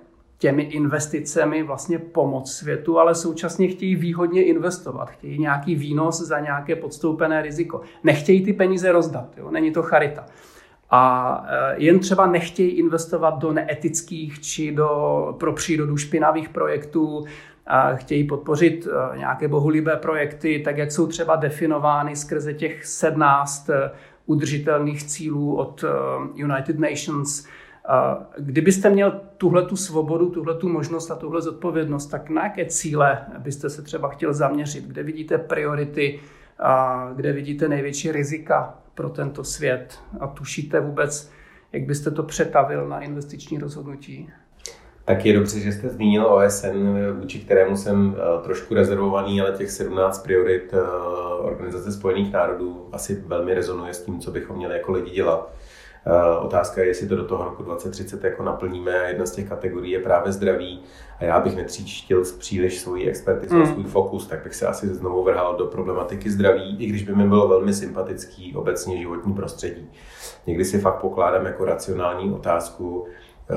těmi 0.42 0.62
investicemi 0.62 1.62
vlastně 1.62 1.98
pomoct 1.98 2.52
světu, 2.52 2.98
ale 2.98 3.14
současně 3.14 3.68
chtějí 3.68 3.96
výhodně 3.96 4.44
investovat, 4.44 5.10
chtějí 5.10 5.38
nějaký 5.38 5.74
výnos 5.74 6.20
za 6.20 6.40
nějaké 6.40 6.76
podstoupené 6.76 7.42
riziko. 7.42 7.80
Nechtějí 8.04 8.44
ty 8.44 8.52
peníze 8.52 8.92
rozdat, 8.92 9.28
jo? 9.36 9.50
není 9.50 9.72
to 9.72 9.82
charita. 9.82 10.26
A 10.90 11.44
e, 11.48 11.74
jen 11.82 11.98
třeba 11.98 12.26
nechtějí 12.26 12.70
investovat 12.70 13.38
do 13.38 13.52
neetických 13.52 14.40
či 14.40 14.72
do 14.72 14.88
pro 15.40 15.52
přírodu 15.52 15.96
špinavých 15.96 16.48
projektů, 16.48 17.24
a 17.66 17.94
chtějí 17.94 18.24
podpořit 18.24 18.86
e, 18.86 19.18
nějaké 19.18 19.48
bohulibé 19.48 19.96
projekty, 19.96 20.62
tak 20.64 20.76
jak 20.76 20.92
jsou 20.92 21.06
třeba 21.06 21.36
definovány 21.36 22.16
skrze 22.16 22.54
těch 22.54 22.86
17 22.86 23.70
udržitelných 24.27 25.05
cílů 25.05 25.57
od 25.57 25.85
eh, 25.85 25.89
United 26.35 26.79
Nations. 26.79 27.47
Kdybyste 28.39 28.91
měl 28.91 29.20
tuhle 29.37 29.66
tu 29.66 29.77
svobodu, 29.77 30.31
tuhle 30.31 30.55
tu 30.55 30.68
možnost 30.68 31.11
a 31.11 31.14
tuhle 31.14 31.43
zodpovědnost, 31.43 32.07
tak 32.07 32.31
na 32.31 32.45
jaké 32.45 32.66
cíle 32.66 33.27
byste 33.39 33.70
se 33.70 33.83
třeba 33.83 34.09
chtěl 34.09 34.35
zaměřit? 34.35 34.85
Kde 34.85 35.03
vidíte 35.03 35.39
priority, 35.39 36.20
kde 37.14 37.33
vidíte 37.33 37.68
největší 37.68 38.12
rizika 38.12 38.79
pro 38.95 39.09
tento 39.09 39.45
svět 39.45 39.99
a 40.20 40.27
tušíte 40.27 40.81
vůbec, 40.81 41.31
jak 41.73 41.83
byste 41.83 42.11
to 42.11 42.23
přetavil 42.23 42.89
na 42.89 43.01
investiční 43.01 43.59
rozhodnutí? 43.59 44.31
Tak 45.05 45.26
je 45.26 45.32
dobře, 45.32 45.61
že 45.61 45.72
jste 45.72 45.88
zmínil 45.88 46.26
OSN, 46.26 46.98
vůči 47.20 47.38
kterému 47.38 47.76
jsem 47.76 48.16
eh, 48.16 48.42
trošku 48.42 48.74
rezervovaný, 48.74 49.40
ale 49.40 49.53
těch 49.53 49.70
17 49.70 50.22
priorit 50.22 50.74
eh, 50.74 50.80
Organizace 51.38 51.92
spojených 51.92 52.32
národů 52.32 52.88
asi 52.92 53.22
velmi 53.26 53.55
rezonuje 53.55 53.94
s 53.94 54.05
tím, 54.05 54.20
co 54.20 54.30
bychom 54.30 54.57
měli 54.57 54.74
jako 54.74 54.92
lidi 54.92 55.11
dělat. 55.11 55.53
Eh, 56.07 56.38
otázka 56.38 56.80
je, 56.80 56.86
jestli 56.86 57.09
to 57.09 57.16
do 57.16 57.24
toho 57.24 57.44
roku 57.44 57.62
2030 57.62 58.24
jako 58.24 58.42
naplníme 58.42 59.00
a 59.00 59.09
jedna 59.09 59.26
z 59.26 59.30
těch 59.30 59.48
kategorií 59.48 59.92
je 59.92 59.98
právě 59.98 60.32
zdraví 60.32 60.82
a 61.18 61.24
já 61.24 61.40
bych 61.40 61.57
netříštil 61.57 62.22
příliš 62.38 62.80
svůj 62.80 63.09
expertizu 63.09 63.57
mm. 63.57 63.66
svůj 63.66 63.84
fokus, 63.84 64.26
tak 64.26 64.44
bych 64.44 64.55
se 64.55 64.66
asi 64.66 64.86
znovu 64.86 65.24
vrhal 65.24 65.57
do 65.57 65.66
problematiky 65.66 66.30
zdraví, 66.30 66.76
i 66.78 66.86
když 66.86 67.03
by 67.03 67.14
mi 67.14 67.28
bylo 67.28 67.48
velmi 67.48 67.74
sympatický 67.74 68.57
obecně 68.57 68.98
životní 68.98 69.34
prostředí. 69.34 69.90
Někdy 70.46 70.64
si 70.64 70.78
fakt 70.78 71.00
pokládám 71.00 71.46
jako 71.46 71.64
racionální 71.64 72.32
otázku, 72.32 73.07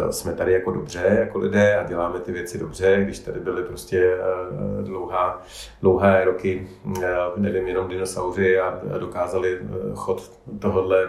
jsme 0.09 0.33
tady 0.33 0.53
jako 0.53 0.71
dobře, 0.71 1.17
jako 1.19 1.39
lidé 1.39 1.77
a 1.77 1.83
děláme 1.83 2.19
ty 2.19 2.31
věci 2.31 2.57
dobře, 2.57 3.01
když 3.03 3.19
tady 3.19 3.39
byly 3.39 3.63
prostě 3.63 4.17
eh, 4.19 4.83
dlouhá, 4.83 5.41
dlouhé 5.81 6.25
roky, 6.25 6.67
eh, 7.03 7.15
nevím, 7.35 7.67
jenom 7.67 7.87
dinosauři 7.87 8.59
a 8.59 8.81
dokázali 8.99 9.59
chod 9.95 10.31
tohohle 10.59 11.07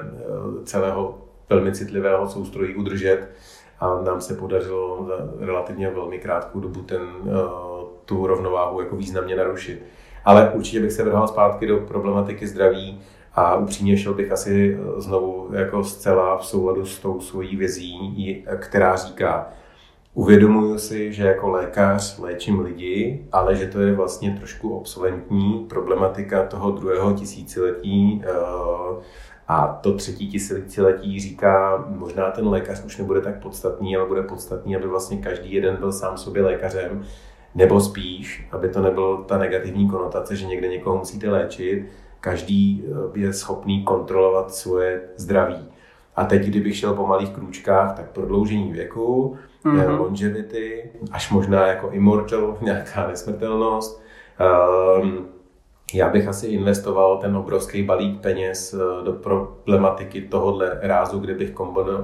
celého 0.64 1.18
velmi 1.50 1.72
citlivého 1.72 2.28
soustrojí 2.28 2.74
udržet 2.74 3.28
a 3.80 4.02
nám 4.02 4.20
se 4.20 4.34
podařilo 4.34 5.04
za 5.08 5.46
relativně 5.46 5.90
velmi 5.90 6.18
krátkou 6.18 6.60
dobu 6.60 6.82
ten, 6.82 7.00
tu 8.04 8.26
rovnováhu 8.26 8.80
jako 8.80 8.96
významně 8.96 9.36
narušit. 9.36 9.82
Ale 10.24 10.50
určitě 10.54 10.80
bych 10.80 10.92
se 10.92 11.04
vrhal 11.04 11.28
zpátky 11.28 11.66
do 11.66 11.76
problematiky 11.78 12.46
zdraví, 12.46 13.00
a 13.36 13.56
upřímně 13.56 13.96
šel 13.96 14.14
bych 14.14 14.32
asi 14.32 14.78
eh, 14.80 15.00
znovu 15.00 15.48
jako 15.52 15.84
zcela 15.84 16.38
v 16.38 16.46
souladu 16.46 16.86
s 16.86 16.98
tou 16.98 17.20
svojí 17.20 17.56
vizí, 17.56 18.44
která 18.58 18.96
říká, 18.96 19.48
uvědomuju 20.14 20.78
si, 20.78 21.12
že 21.12 21.26
jako 21.26 21.50
lékař 21.50 22.18
léčím 22.18 22.60
lidi, 22.60 23.26
ale 23.32 23.56
že 23.56 23.66
to 23.66 23.80
je 23.80 23.94
vlastně 23.94 24.30
trošku 24.30 24.76
obsolentní 24.76 25.66
problematika 25.68 26.46
toho 26.46 26.70
druhého 26.70 27.12
tisíciletí 27.12 28.22
eh, 28.24 28.30
a 29.48 29.66
to 29.82 29.92
třetí 29.94 30.28
tisíciletí 30.28 31.20
říká, 31.20 31.84
možná 31.88 32.30
ten 32.30 32.48
lékař 32.48 32.84
už 32.84 32.96
nebude 32.98 33.20
tak 33.20 33.42
podstatný, 33.42 33.96
ale 33.96 34.06
bude 34.06 34.22
podstatný, 34.22 34.76
aby 34.76 34.86
vlastně 34.86 35.16
každý 35.16 35.54
jeden 35.54 35.76
byl 35.76 35.92
sám 35.92 36.18
sobě 36.18 36.42
lékařem, 36.42 37.04
nebo 37.54 37.80
spíš, 37.80 38.48
aby 38.52 38.68
to 38.68 38.82
nebylo 38.82 39.16
ta 39.16 39.38
negativní 39.38 39.88
konotace, 39.88 40.36
že 40.36 40.46
někde 40.46 40.68
někoho 40.68 40.96
musíte 40.98 41.30
léčit, 41.30 41.86
každý 42.26 42.82
eh, 42.82 43.18
je 43.18 43.32
schopný 43.32 43.82
kontrolovat 43.82 44.54
svoje 44.54 45.02
zdraví. 45.16 45.68
A 46.16 46.24
teď, 46.24 46.46
kdybych 46.46 46.76
šel 46.76 46.94
po 46.94 47.06
malých 47.06 47.30
krůčkách, 47.30 47.96
tak 47.96 48.10
prodloužení 48.10 48.72
věku, 48.72 49.36
mm-hmm. 49.64 49.98
longevity, 49.98 50.90
až 51.12 51.30
možná 51.30 51.66
jako 51.66 51.90
immortal, 51.90 52.58
nějaká 52.60 53.06
nesmrtelnost. 53.06 54.02
Um, 55.02 55.26
já 55.94 56.08
bych 56.08 56.28
asi 56.28 56.46
investoval 56.46 57.18
ten 57.18 57.36
obrovský 57.36 57.82
balík 57.82 58.20
peněz 58.20 58.74
eh, 58.74 59.04
do 59.04 59.12
problematiky 59.12 60.22
tohohle 60.22 60.78
rázu, 60.82 61.18
kde 61.18 61.34
bych 61.34 61.54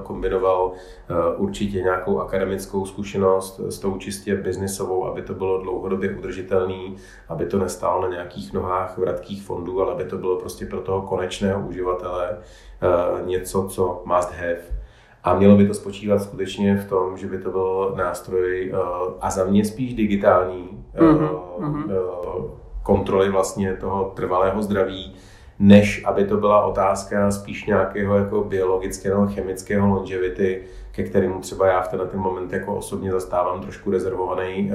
kombinoval 0.03 0.71
eh, 0.73 1.35
určitě 1.35 1.81
nějakou 1.81 2.19
akademickou 2.19 2.85
zkušenost 2.85 3.59
s 3.69 3.79
tou 3.79 3.97
čistě 3.97 4.35
biznisovou, 4.35 5.05
aby 5.05 5.21
to 5.21 5.33
bylo 5.33 5.61
dlouhodobě 5.61 6.17
udržitelný, 6.17 6.95
aby 7.29 7.45
to 7.45 7.59
nestálo 7.59 8.01
na 8.01 8.07
nějakých 8.07 8.53
nohách 8.53 8.97
vratkých 8.97 9.43
fondů, 9.43 9.81
ale 9.81 9.93
aby 9.93 10.03
to 10.03 10.17
bylo 10.17 10.39
prostě 10.39 10.65
pro 10.65 10.81
toho 10.81 11.01
konečného 11.01 11.67
uživatele 11.67 12.37
eh, 12.37 13.25
něco, 13.25 13.67
co 13.67 14.03
must 14.05 14.31
have. 14.31 14.83
A 15.23 15.35
mělo 15.35 15.57
by 15.57 15.67
to 15.67 15.73
spočívat 15.73 16.21
skutečně 16.21 16.77
v 16.77 16.89
tom, 16.89 17.17
že 17.17 17.27
by 17.27 17.37
to 17.37 17.51
byl 17.51 17.93
nástroj 17.97 18.73
a 19.21 19.29
za 19.29 19.45
mě 19.45 19.65
spíš 19.65 19.93
digitální, 19.93 20.85
mm-hmm 20.95 22.62
kontroly 22.83 23.29
vlastně 23.29 23.73
toho 23.73 24.11
trvalého 24.15 24.61
zdraví, 24.61 25.15
než 25.59 26.03
aby 26.05 26.25
to 26.25 26.37
byla 26.37 26.65
otázka 26.65 27.31
spíš 27.31 27.65
nějakého 27.65 28.17
jako 28.17 28.43
biologického, 28.43 29.27
chemického 29.27 29.87
longevity, 29.87 30.63
ke 30.91 31.03
kterému 31.03 31.39
třeba 31.39 31.67
já 31.67 31.81
v 31.81 31.87
tenhle 31.87 32.07
ten 32.07 32.19
moment 32.19 32.53
jako 32.53 32.75
osobně 32.75 33.11
zastávám 33.11 33.61
trošku 33.61 33.91
rezervovaný 33.91 34.71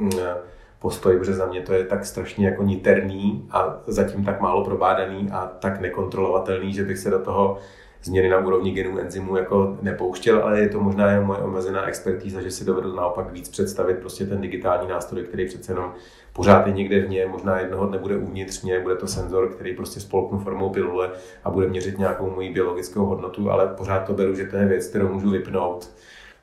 um, 0.00 0.10
postoj, 0.78 1.18
protože 1.18 1.34
za 1.34 1.46
mě 1.46 1.60
to 1.60 1.72
je 1.72 1.84
tak 1.84 2.04
strašně 2.04 2.46
jako 2.46 2.62
niterný 2.62 3.48
a 3.50 3.80
zatím 3.86 4.24
tak 4.24 4.40
málo 4.40 4.64
probádaný 4.64 5.28
a 5.32 5.46
tak 5.46 5.80
nekontrolovatelný, 5.80 6.72
že 6.72 6.84
bych 6.84 6.98
se 6.98 7.10
do 7.10 7.18
toho 7.18 7.58
změny 8.02 8.28
na 8.28 8.38
úrovni 8.38 8.72
genů 8.72 8.98
enzymů 8.98 9.36
jako 9.36 9.76
nepouštěl, 9.82 10.42
ale 10.44 10.60
je 10.60 10.68
to 10.68 10.80
možná 10.80 11.10
jen 11.10 11.24
moje 11.24 11.40
omezená 11.40 11.86
expertíza, 11.86 12.40
že 12.40 12.50
si 12.50 12.64
dovedu 12.64 12.96
naopak 12.96 13.32
víc 13.32 13.48
představit 13.48 13.98
prostě 13.98 14.26
ten 14.26 14.40
digitální 14.40 14.88
nástroj, 14.88 15.22
který 15.22 15.46
přece 15.46 15.72
jenom 15.72 15.92
pořád 16.32 16.66
je 16.66 16.72
někde 16.72 17.00
v 17.00 17.10
ně, 17.10 17.26
možná 17.26 17.58
jednoho 17.58 17.86
dne 17.86 17.98
bude 17.98 18.16
uvnitř 18.16 18.62
mě, 18.62 18.80
bude 18.80 18.96
to 18.96 19.06
senzor, 19.06 19.48
který 19.48 19.76
prostě 19.76 20.00
spolknu 20.00 20.38
formou 20.38 20.70
pilule 20.70 21.10
a 21.44 21.50
bude 21.50 21.68
měřit 21.68 21.98
nějakou 21.98 22.30
moji 22.30 22.52
biologickou 22.52 23.04
hodnotu, 23.04 23.50
ale 23.50 23.68
pořád 23.68 24.00
to 24.00 24.12
beru, 24.12 24.34
že 24.34 24.46
to 24.46 24.56
je 24.56 24.66
věc, 24.66 24.86
kterou 24.86 25.08
můžu 25.08 25.30
vypnout. 25.30 25.90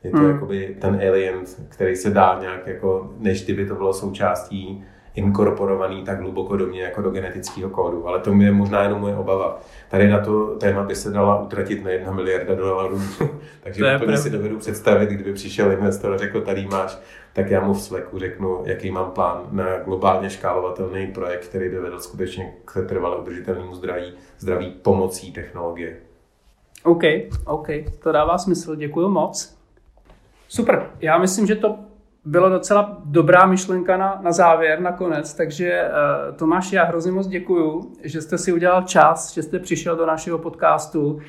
Je 0.03 0.11
to 0.11 0.17
hmm. 0.17 0.29
jakoby 0.29 0.77
ten 0.81 0.95
alien, 0.95 1.35
který 1.69 1.95
se 1.95 2.09
dá 2.09 2.37
nějak 2.41 2.67
jako, 2.67 3.13
než 3.17 3.43
kdyby 3.43 3.65
to 3.65 3.75
bylo 3.75 3.93
součástí 3.93 4.85
inkorporovaný 5.15 6.03
tak 6.03 6.19
hluboko 6.19 6.57
do 6.57 6.65
mě 6.65 6.81
jako 6.81 7.01
do 7.01 7.09
genetického 7.09 7.69
kódu, 7.69 8.07
ale 8.07 8.19
to 8.19 8.33
je 8.33 8.51
možná 8.51 8.83
jenom 8.83 9.01
moje 9.01 9.15
obava. 9.15 9.59
Tady 9.89 10.09
na 10.09 10.19
to 10.19 10.55
téma 10.55 10.83
by 10.83 10.95
se 10.95 11.09
dala 11.09 11.41
utratit 11.41 11.83
na 11.83 11.89
jedna 11.89 12.11
miliarda 12.11 12.55
dolarů, 12.55 13.01
takže 13.63 13.83
úplně 13.83 13.97
pravda. 13.97 14.17
si 14.17 14.29
dovedu 14.29 14.57
představit, 14.57 15.09
kdyby 15.09 15.33
přišel 15.33 15.71
investor 15.71 16.13
a 16.13 16.17
řekl, 16.17 16.41
tady 16.41 16.67
máš, 16.71 16.97
tak 17.33 17.49
já 17.49 17.61
mu 17.61 17.73
v 17.73 17.81
Slacku 17.81 18.19
řeknu, 18.19 18.61
jaký 18.65 18.91
mám 18.91 19.11
plán 19.11 19.47
na 19.51 19.79
globálně 19.79 20.29
škálovatelný 20.29 21.07
projekt, 21.07 21.47
který 21.47 21.69
by 21.69 21.79
vedl 21.79 21.99
skutečně 21.99 22.53
k 22.65 22.85
trvale 22.87 23.17
udržitelnému 23.17 23.75
zdraví, 23.75 24.13
zdraví 24.39 24.71
pomocí 24.81 25.31
technologie. 25.31 25.97
OK, 26.83 27.03
OK, 27.45 27.67
to 28.03 28.11
dává 28.11 28.37
smysl, 28.37 28.75
děkuji 28.75 29.09
moc. 29.09 29.59
Super, 30.47 30.89
já 30.99 31.17
myslím, 31.17 31.47
že 31.47 31.55
to 31.55 31.88
bylo 32.25 32.49
docela 32.49 32.97
dobrá 33.05 33.45
myšlenka 33.45 33.97
na, 33.97 34.19
na 34.23 34.31
závěr, 34.31 34.79
nakonec, 34.79 35.33
takže 35.33 35.89
uh, 36.29 36.35
Tomáš, 36.35 36.71
já 36.71 36.83
hrozně 36.83 37.11
moc 37.11 37.27
děkuju, 37.27 37.91
že 38.03 38.21
jste 38.21 38.37
si 38.37 38.53
udělal 38.53 38.81
čas, 38.83 39.33
že 39.33 39.43
jste 39.43 39.59
přišel 39.59 39.95
do 39.95 40.05
našeho 40.05 40.37
podcastu 40.37 41.19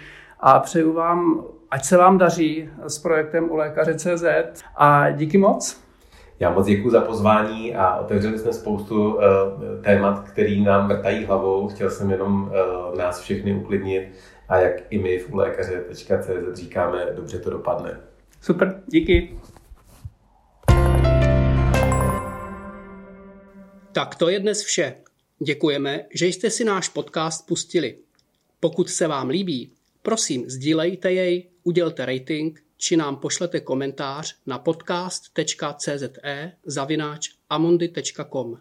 a 0.41 0.59
přeju 0.59 0.93
vám, 0.93 1.45
ať 1.71 1.85
se 1.85 1.97
vám 1.97 2.19
daří 2.19 2.69
s 2.87 2.99
projektem 2.99 3.51
u 3.51 3.57
lékaře 3.57 3.95
CZ 3.95 4.25
a 4.77 5.11
díky 5.11 5.39
moc. 5.39 5.81
Já 6.41 6.51
moc 6.51 6.67
děkuji 6.67 6.91
za 6.91 7.01
pozvání 7.01 7.75
a 7.75 7.97
otevřeli 7.97 8.39
jsme 8.39 8.53
spoustu 8.53 9.15
uh, 9.15 9.21
témat, 9.83 10.21
který 10.21 10.65
nám 10.65 10.89
vrtají 10.89 11.25
hlavou. 11.25 11.69
Chtěl 11.69 11.91
jsem 11.91 12.11
jenom 12.11 12.43
uh, 12.43 12.99
nás 12.99 13.21
všechny 13.21 13.55
uklidnit 13.55 14.13
a 14.49 14.57
jak 14.57 14.75
i 14.91 14.99
my 14.99 15.19
v 15.19 15.33
ulékaře.cz 15.33 16.31
říkáme, 16.53 17.07
dobře 17.17 17.39
to 17.39 17.51
dopadne. 17.51 18.01
Super, 18.41 18.83
díky. 18.87 19.37
Tak 23.93 24.15
to 24.15 24.29
je 24.29 24.41
dnes 24.41 24.63
vše. 24.63 24.97
Děkujeme, 25.39 26.07
že 26.15 26.27
jste 26.27 26.51
si 26.51 26.65
náš 26.65 26.89
podcast 26.89 27.47
pustili. 27.47 27.99
Pokud 28.61 28.91
se 28.91 29.07
vám 29.07 29.29
líbí, 29.29 29.73
prosím 30.03 30.51
sdílejte 30.51 31.13
jej, 31.13 31.51
udělte 31.63 32.07
rating 32.07 32.63
či 32.77 32.97
nám 32.97 33.17
pošlete 33.17 33.61
komentář 33.61 34.37
na 34.47 34.59
podcast.cze 34.59 35.99
zavináč 36.65 37.31
amundi.com. 37.51 38.61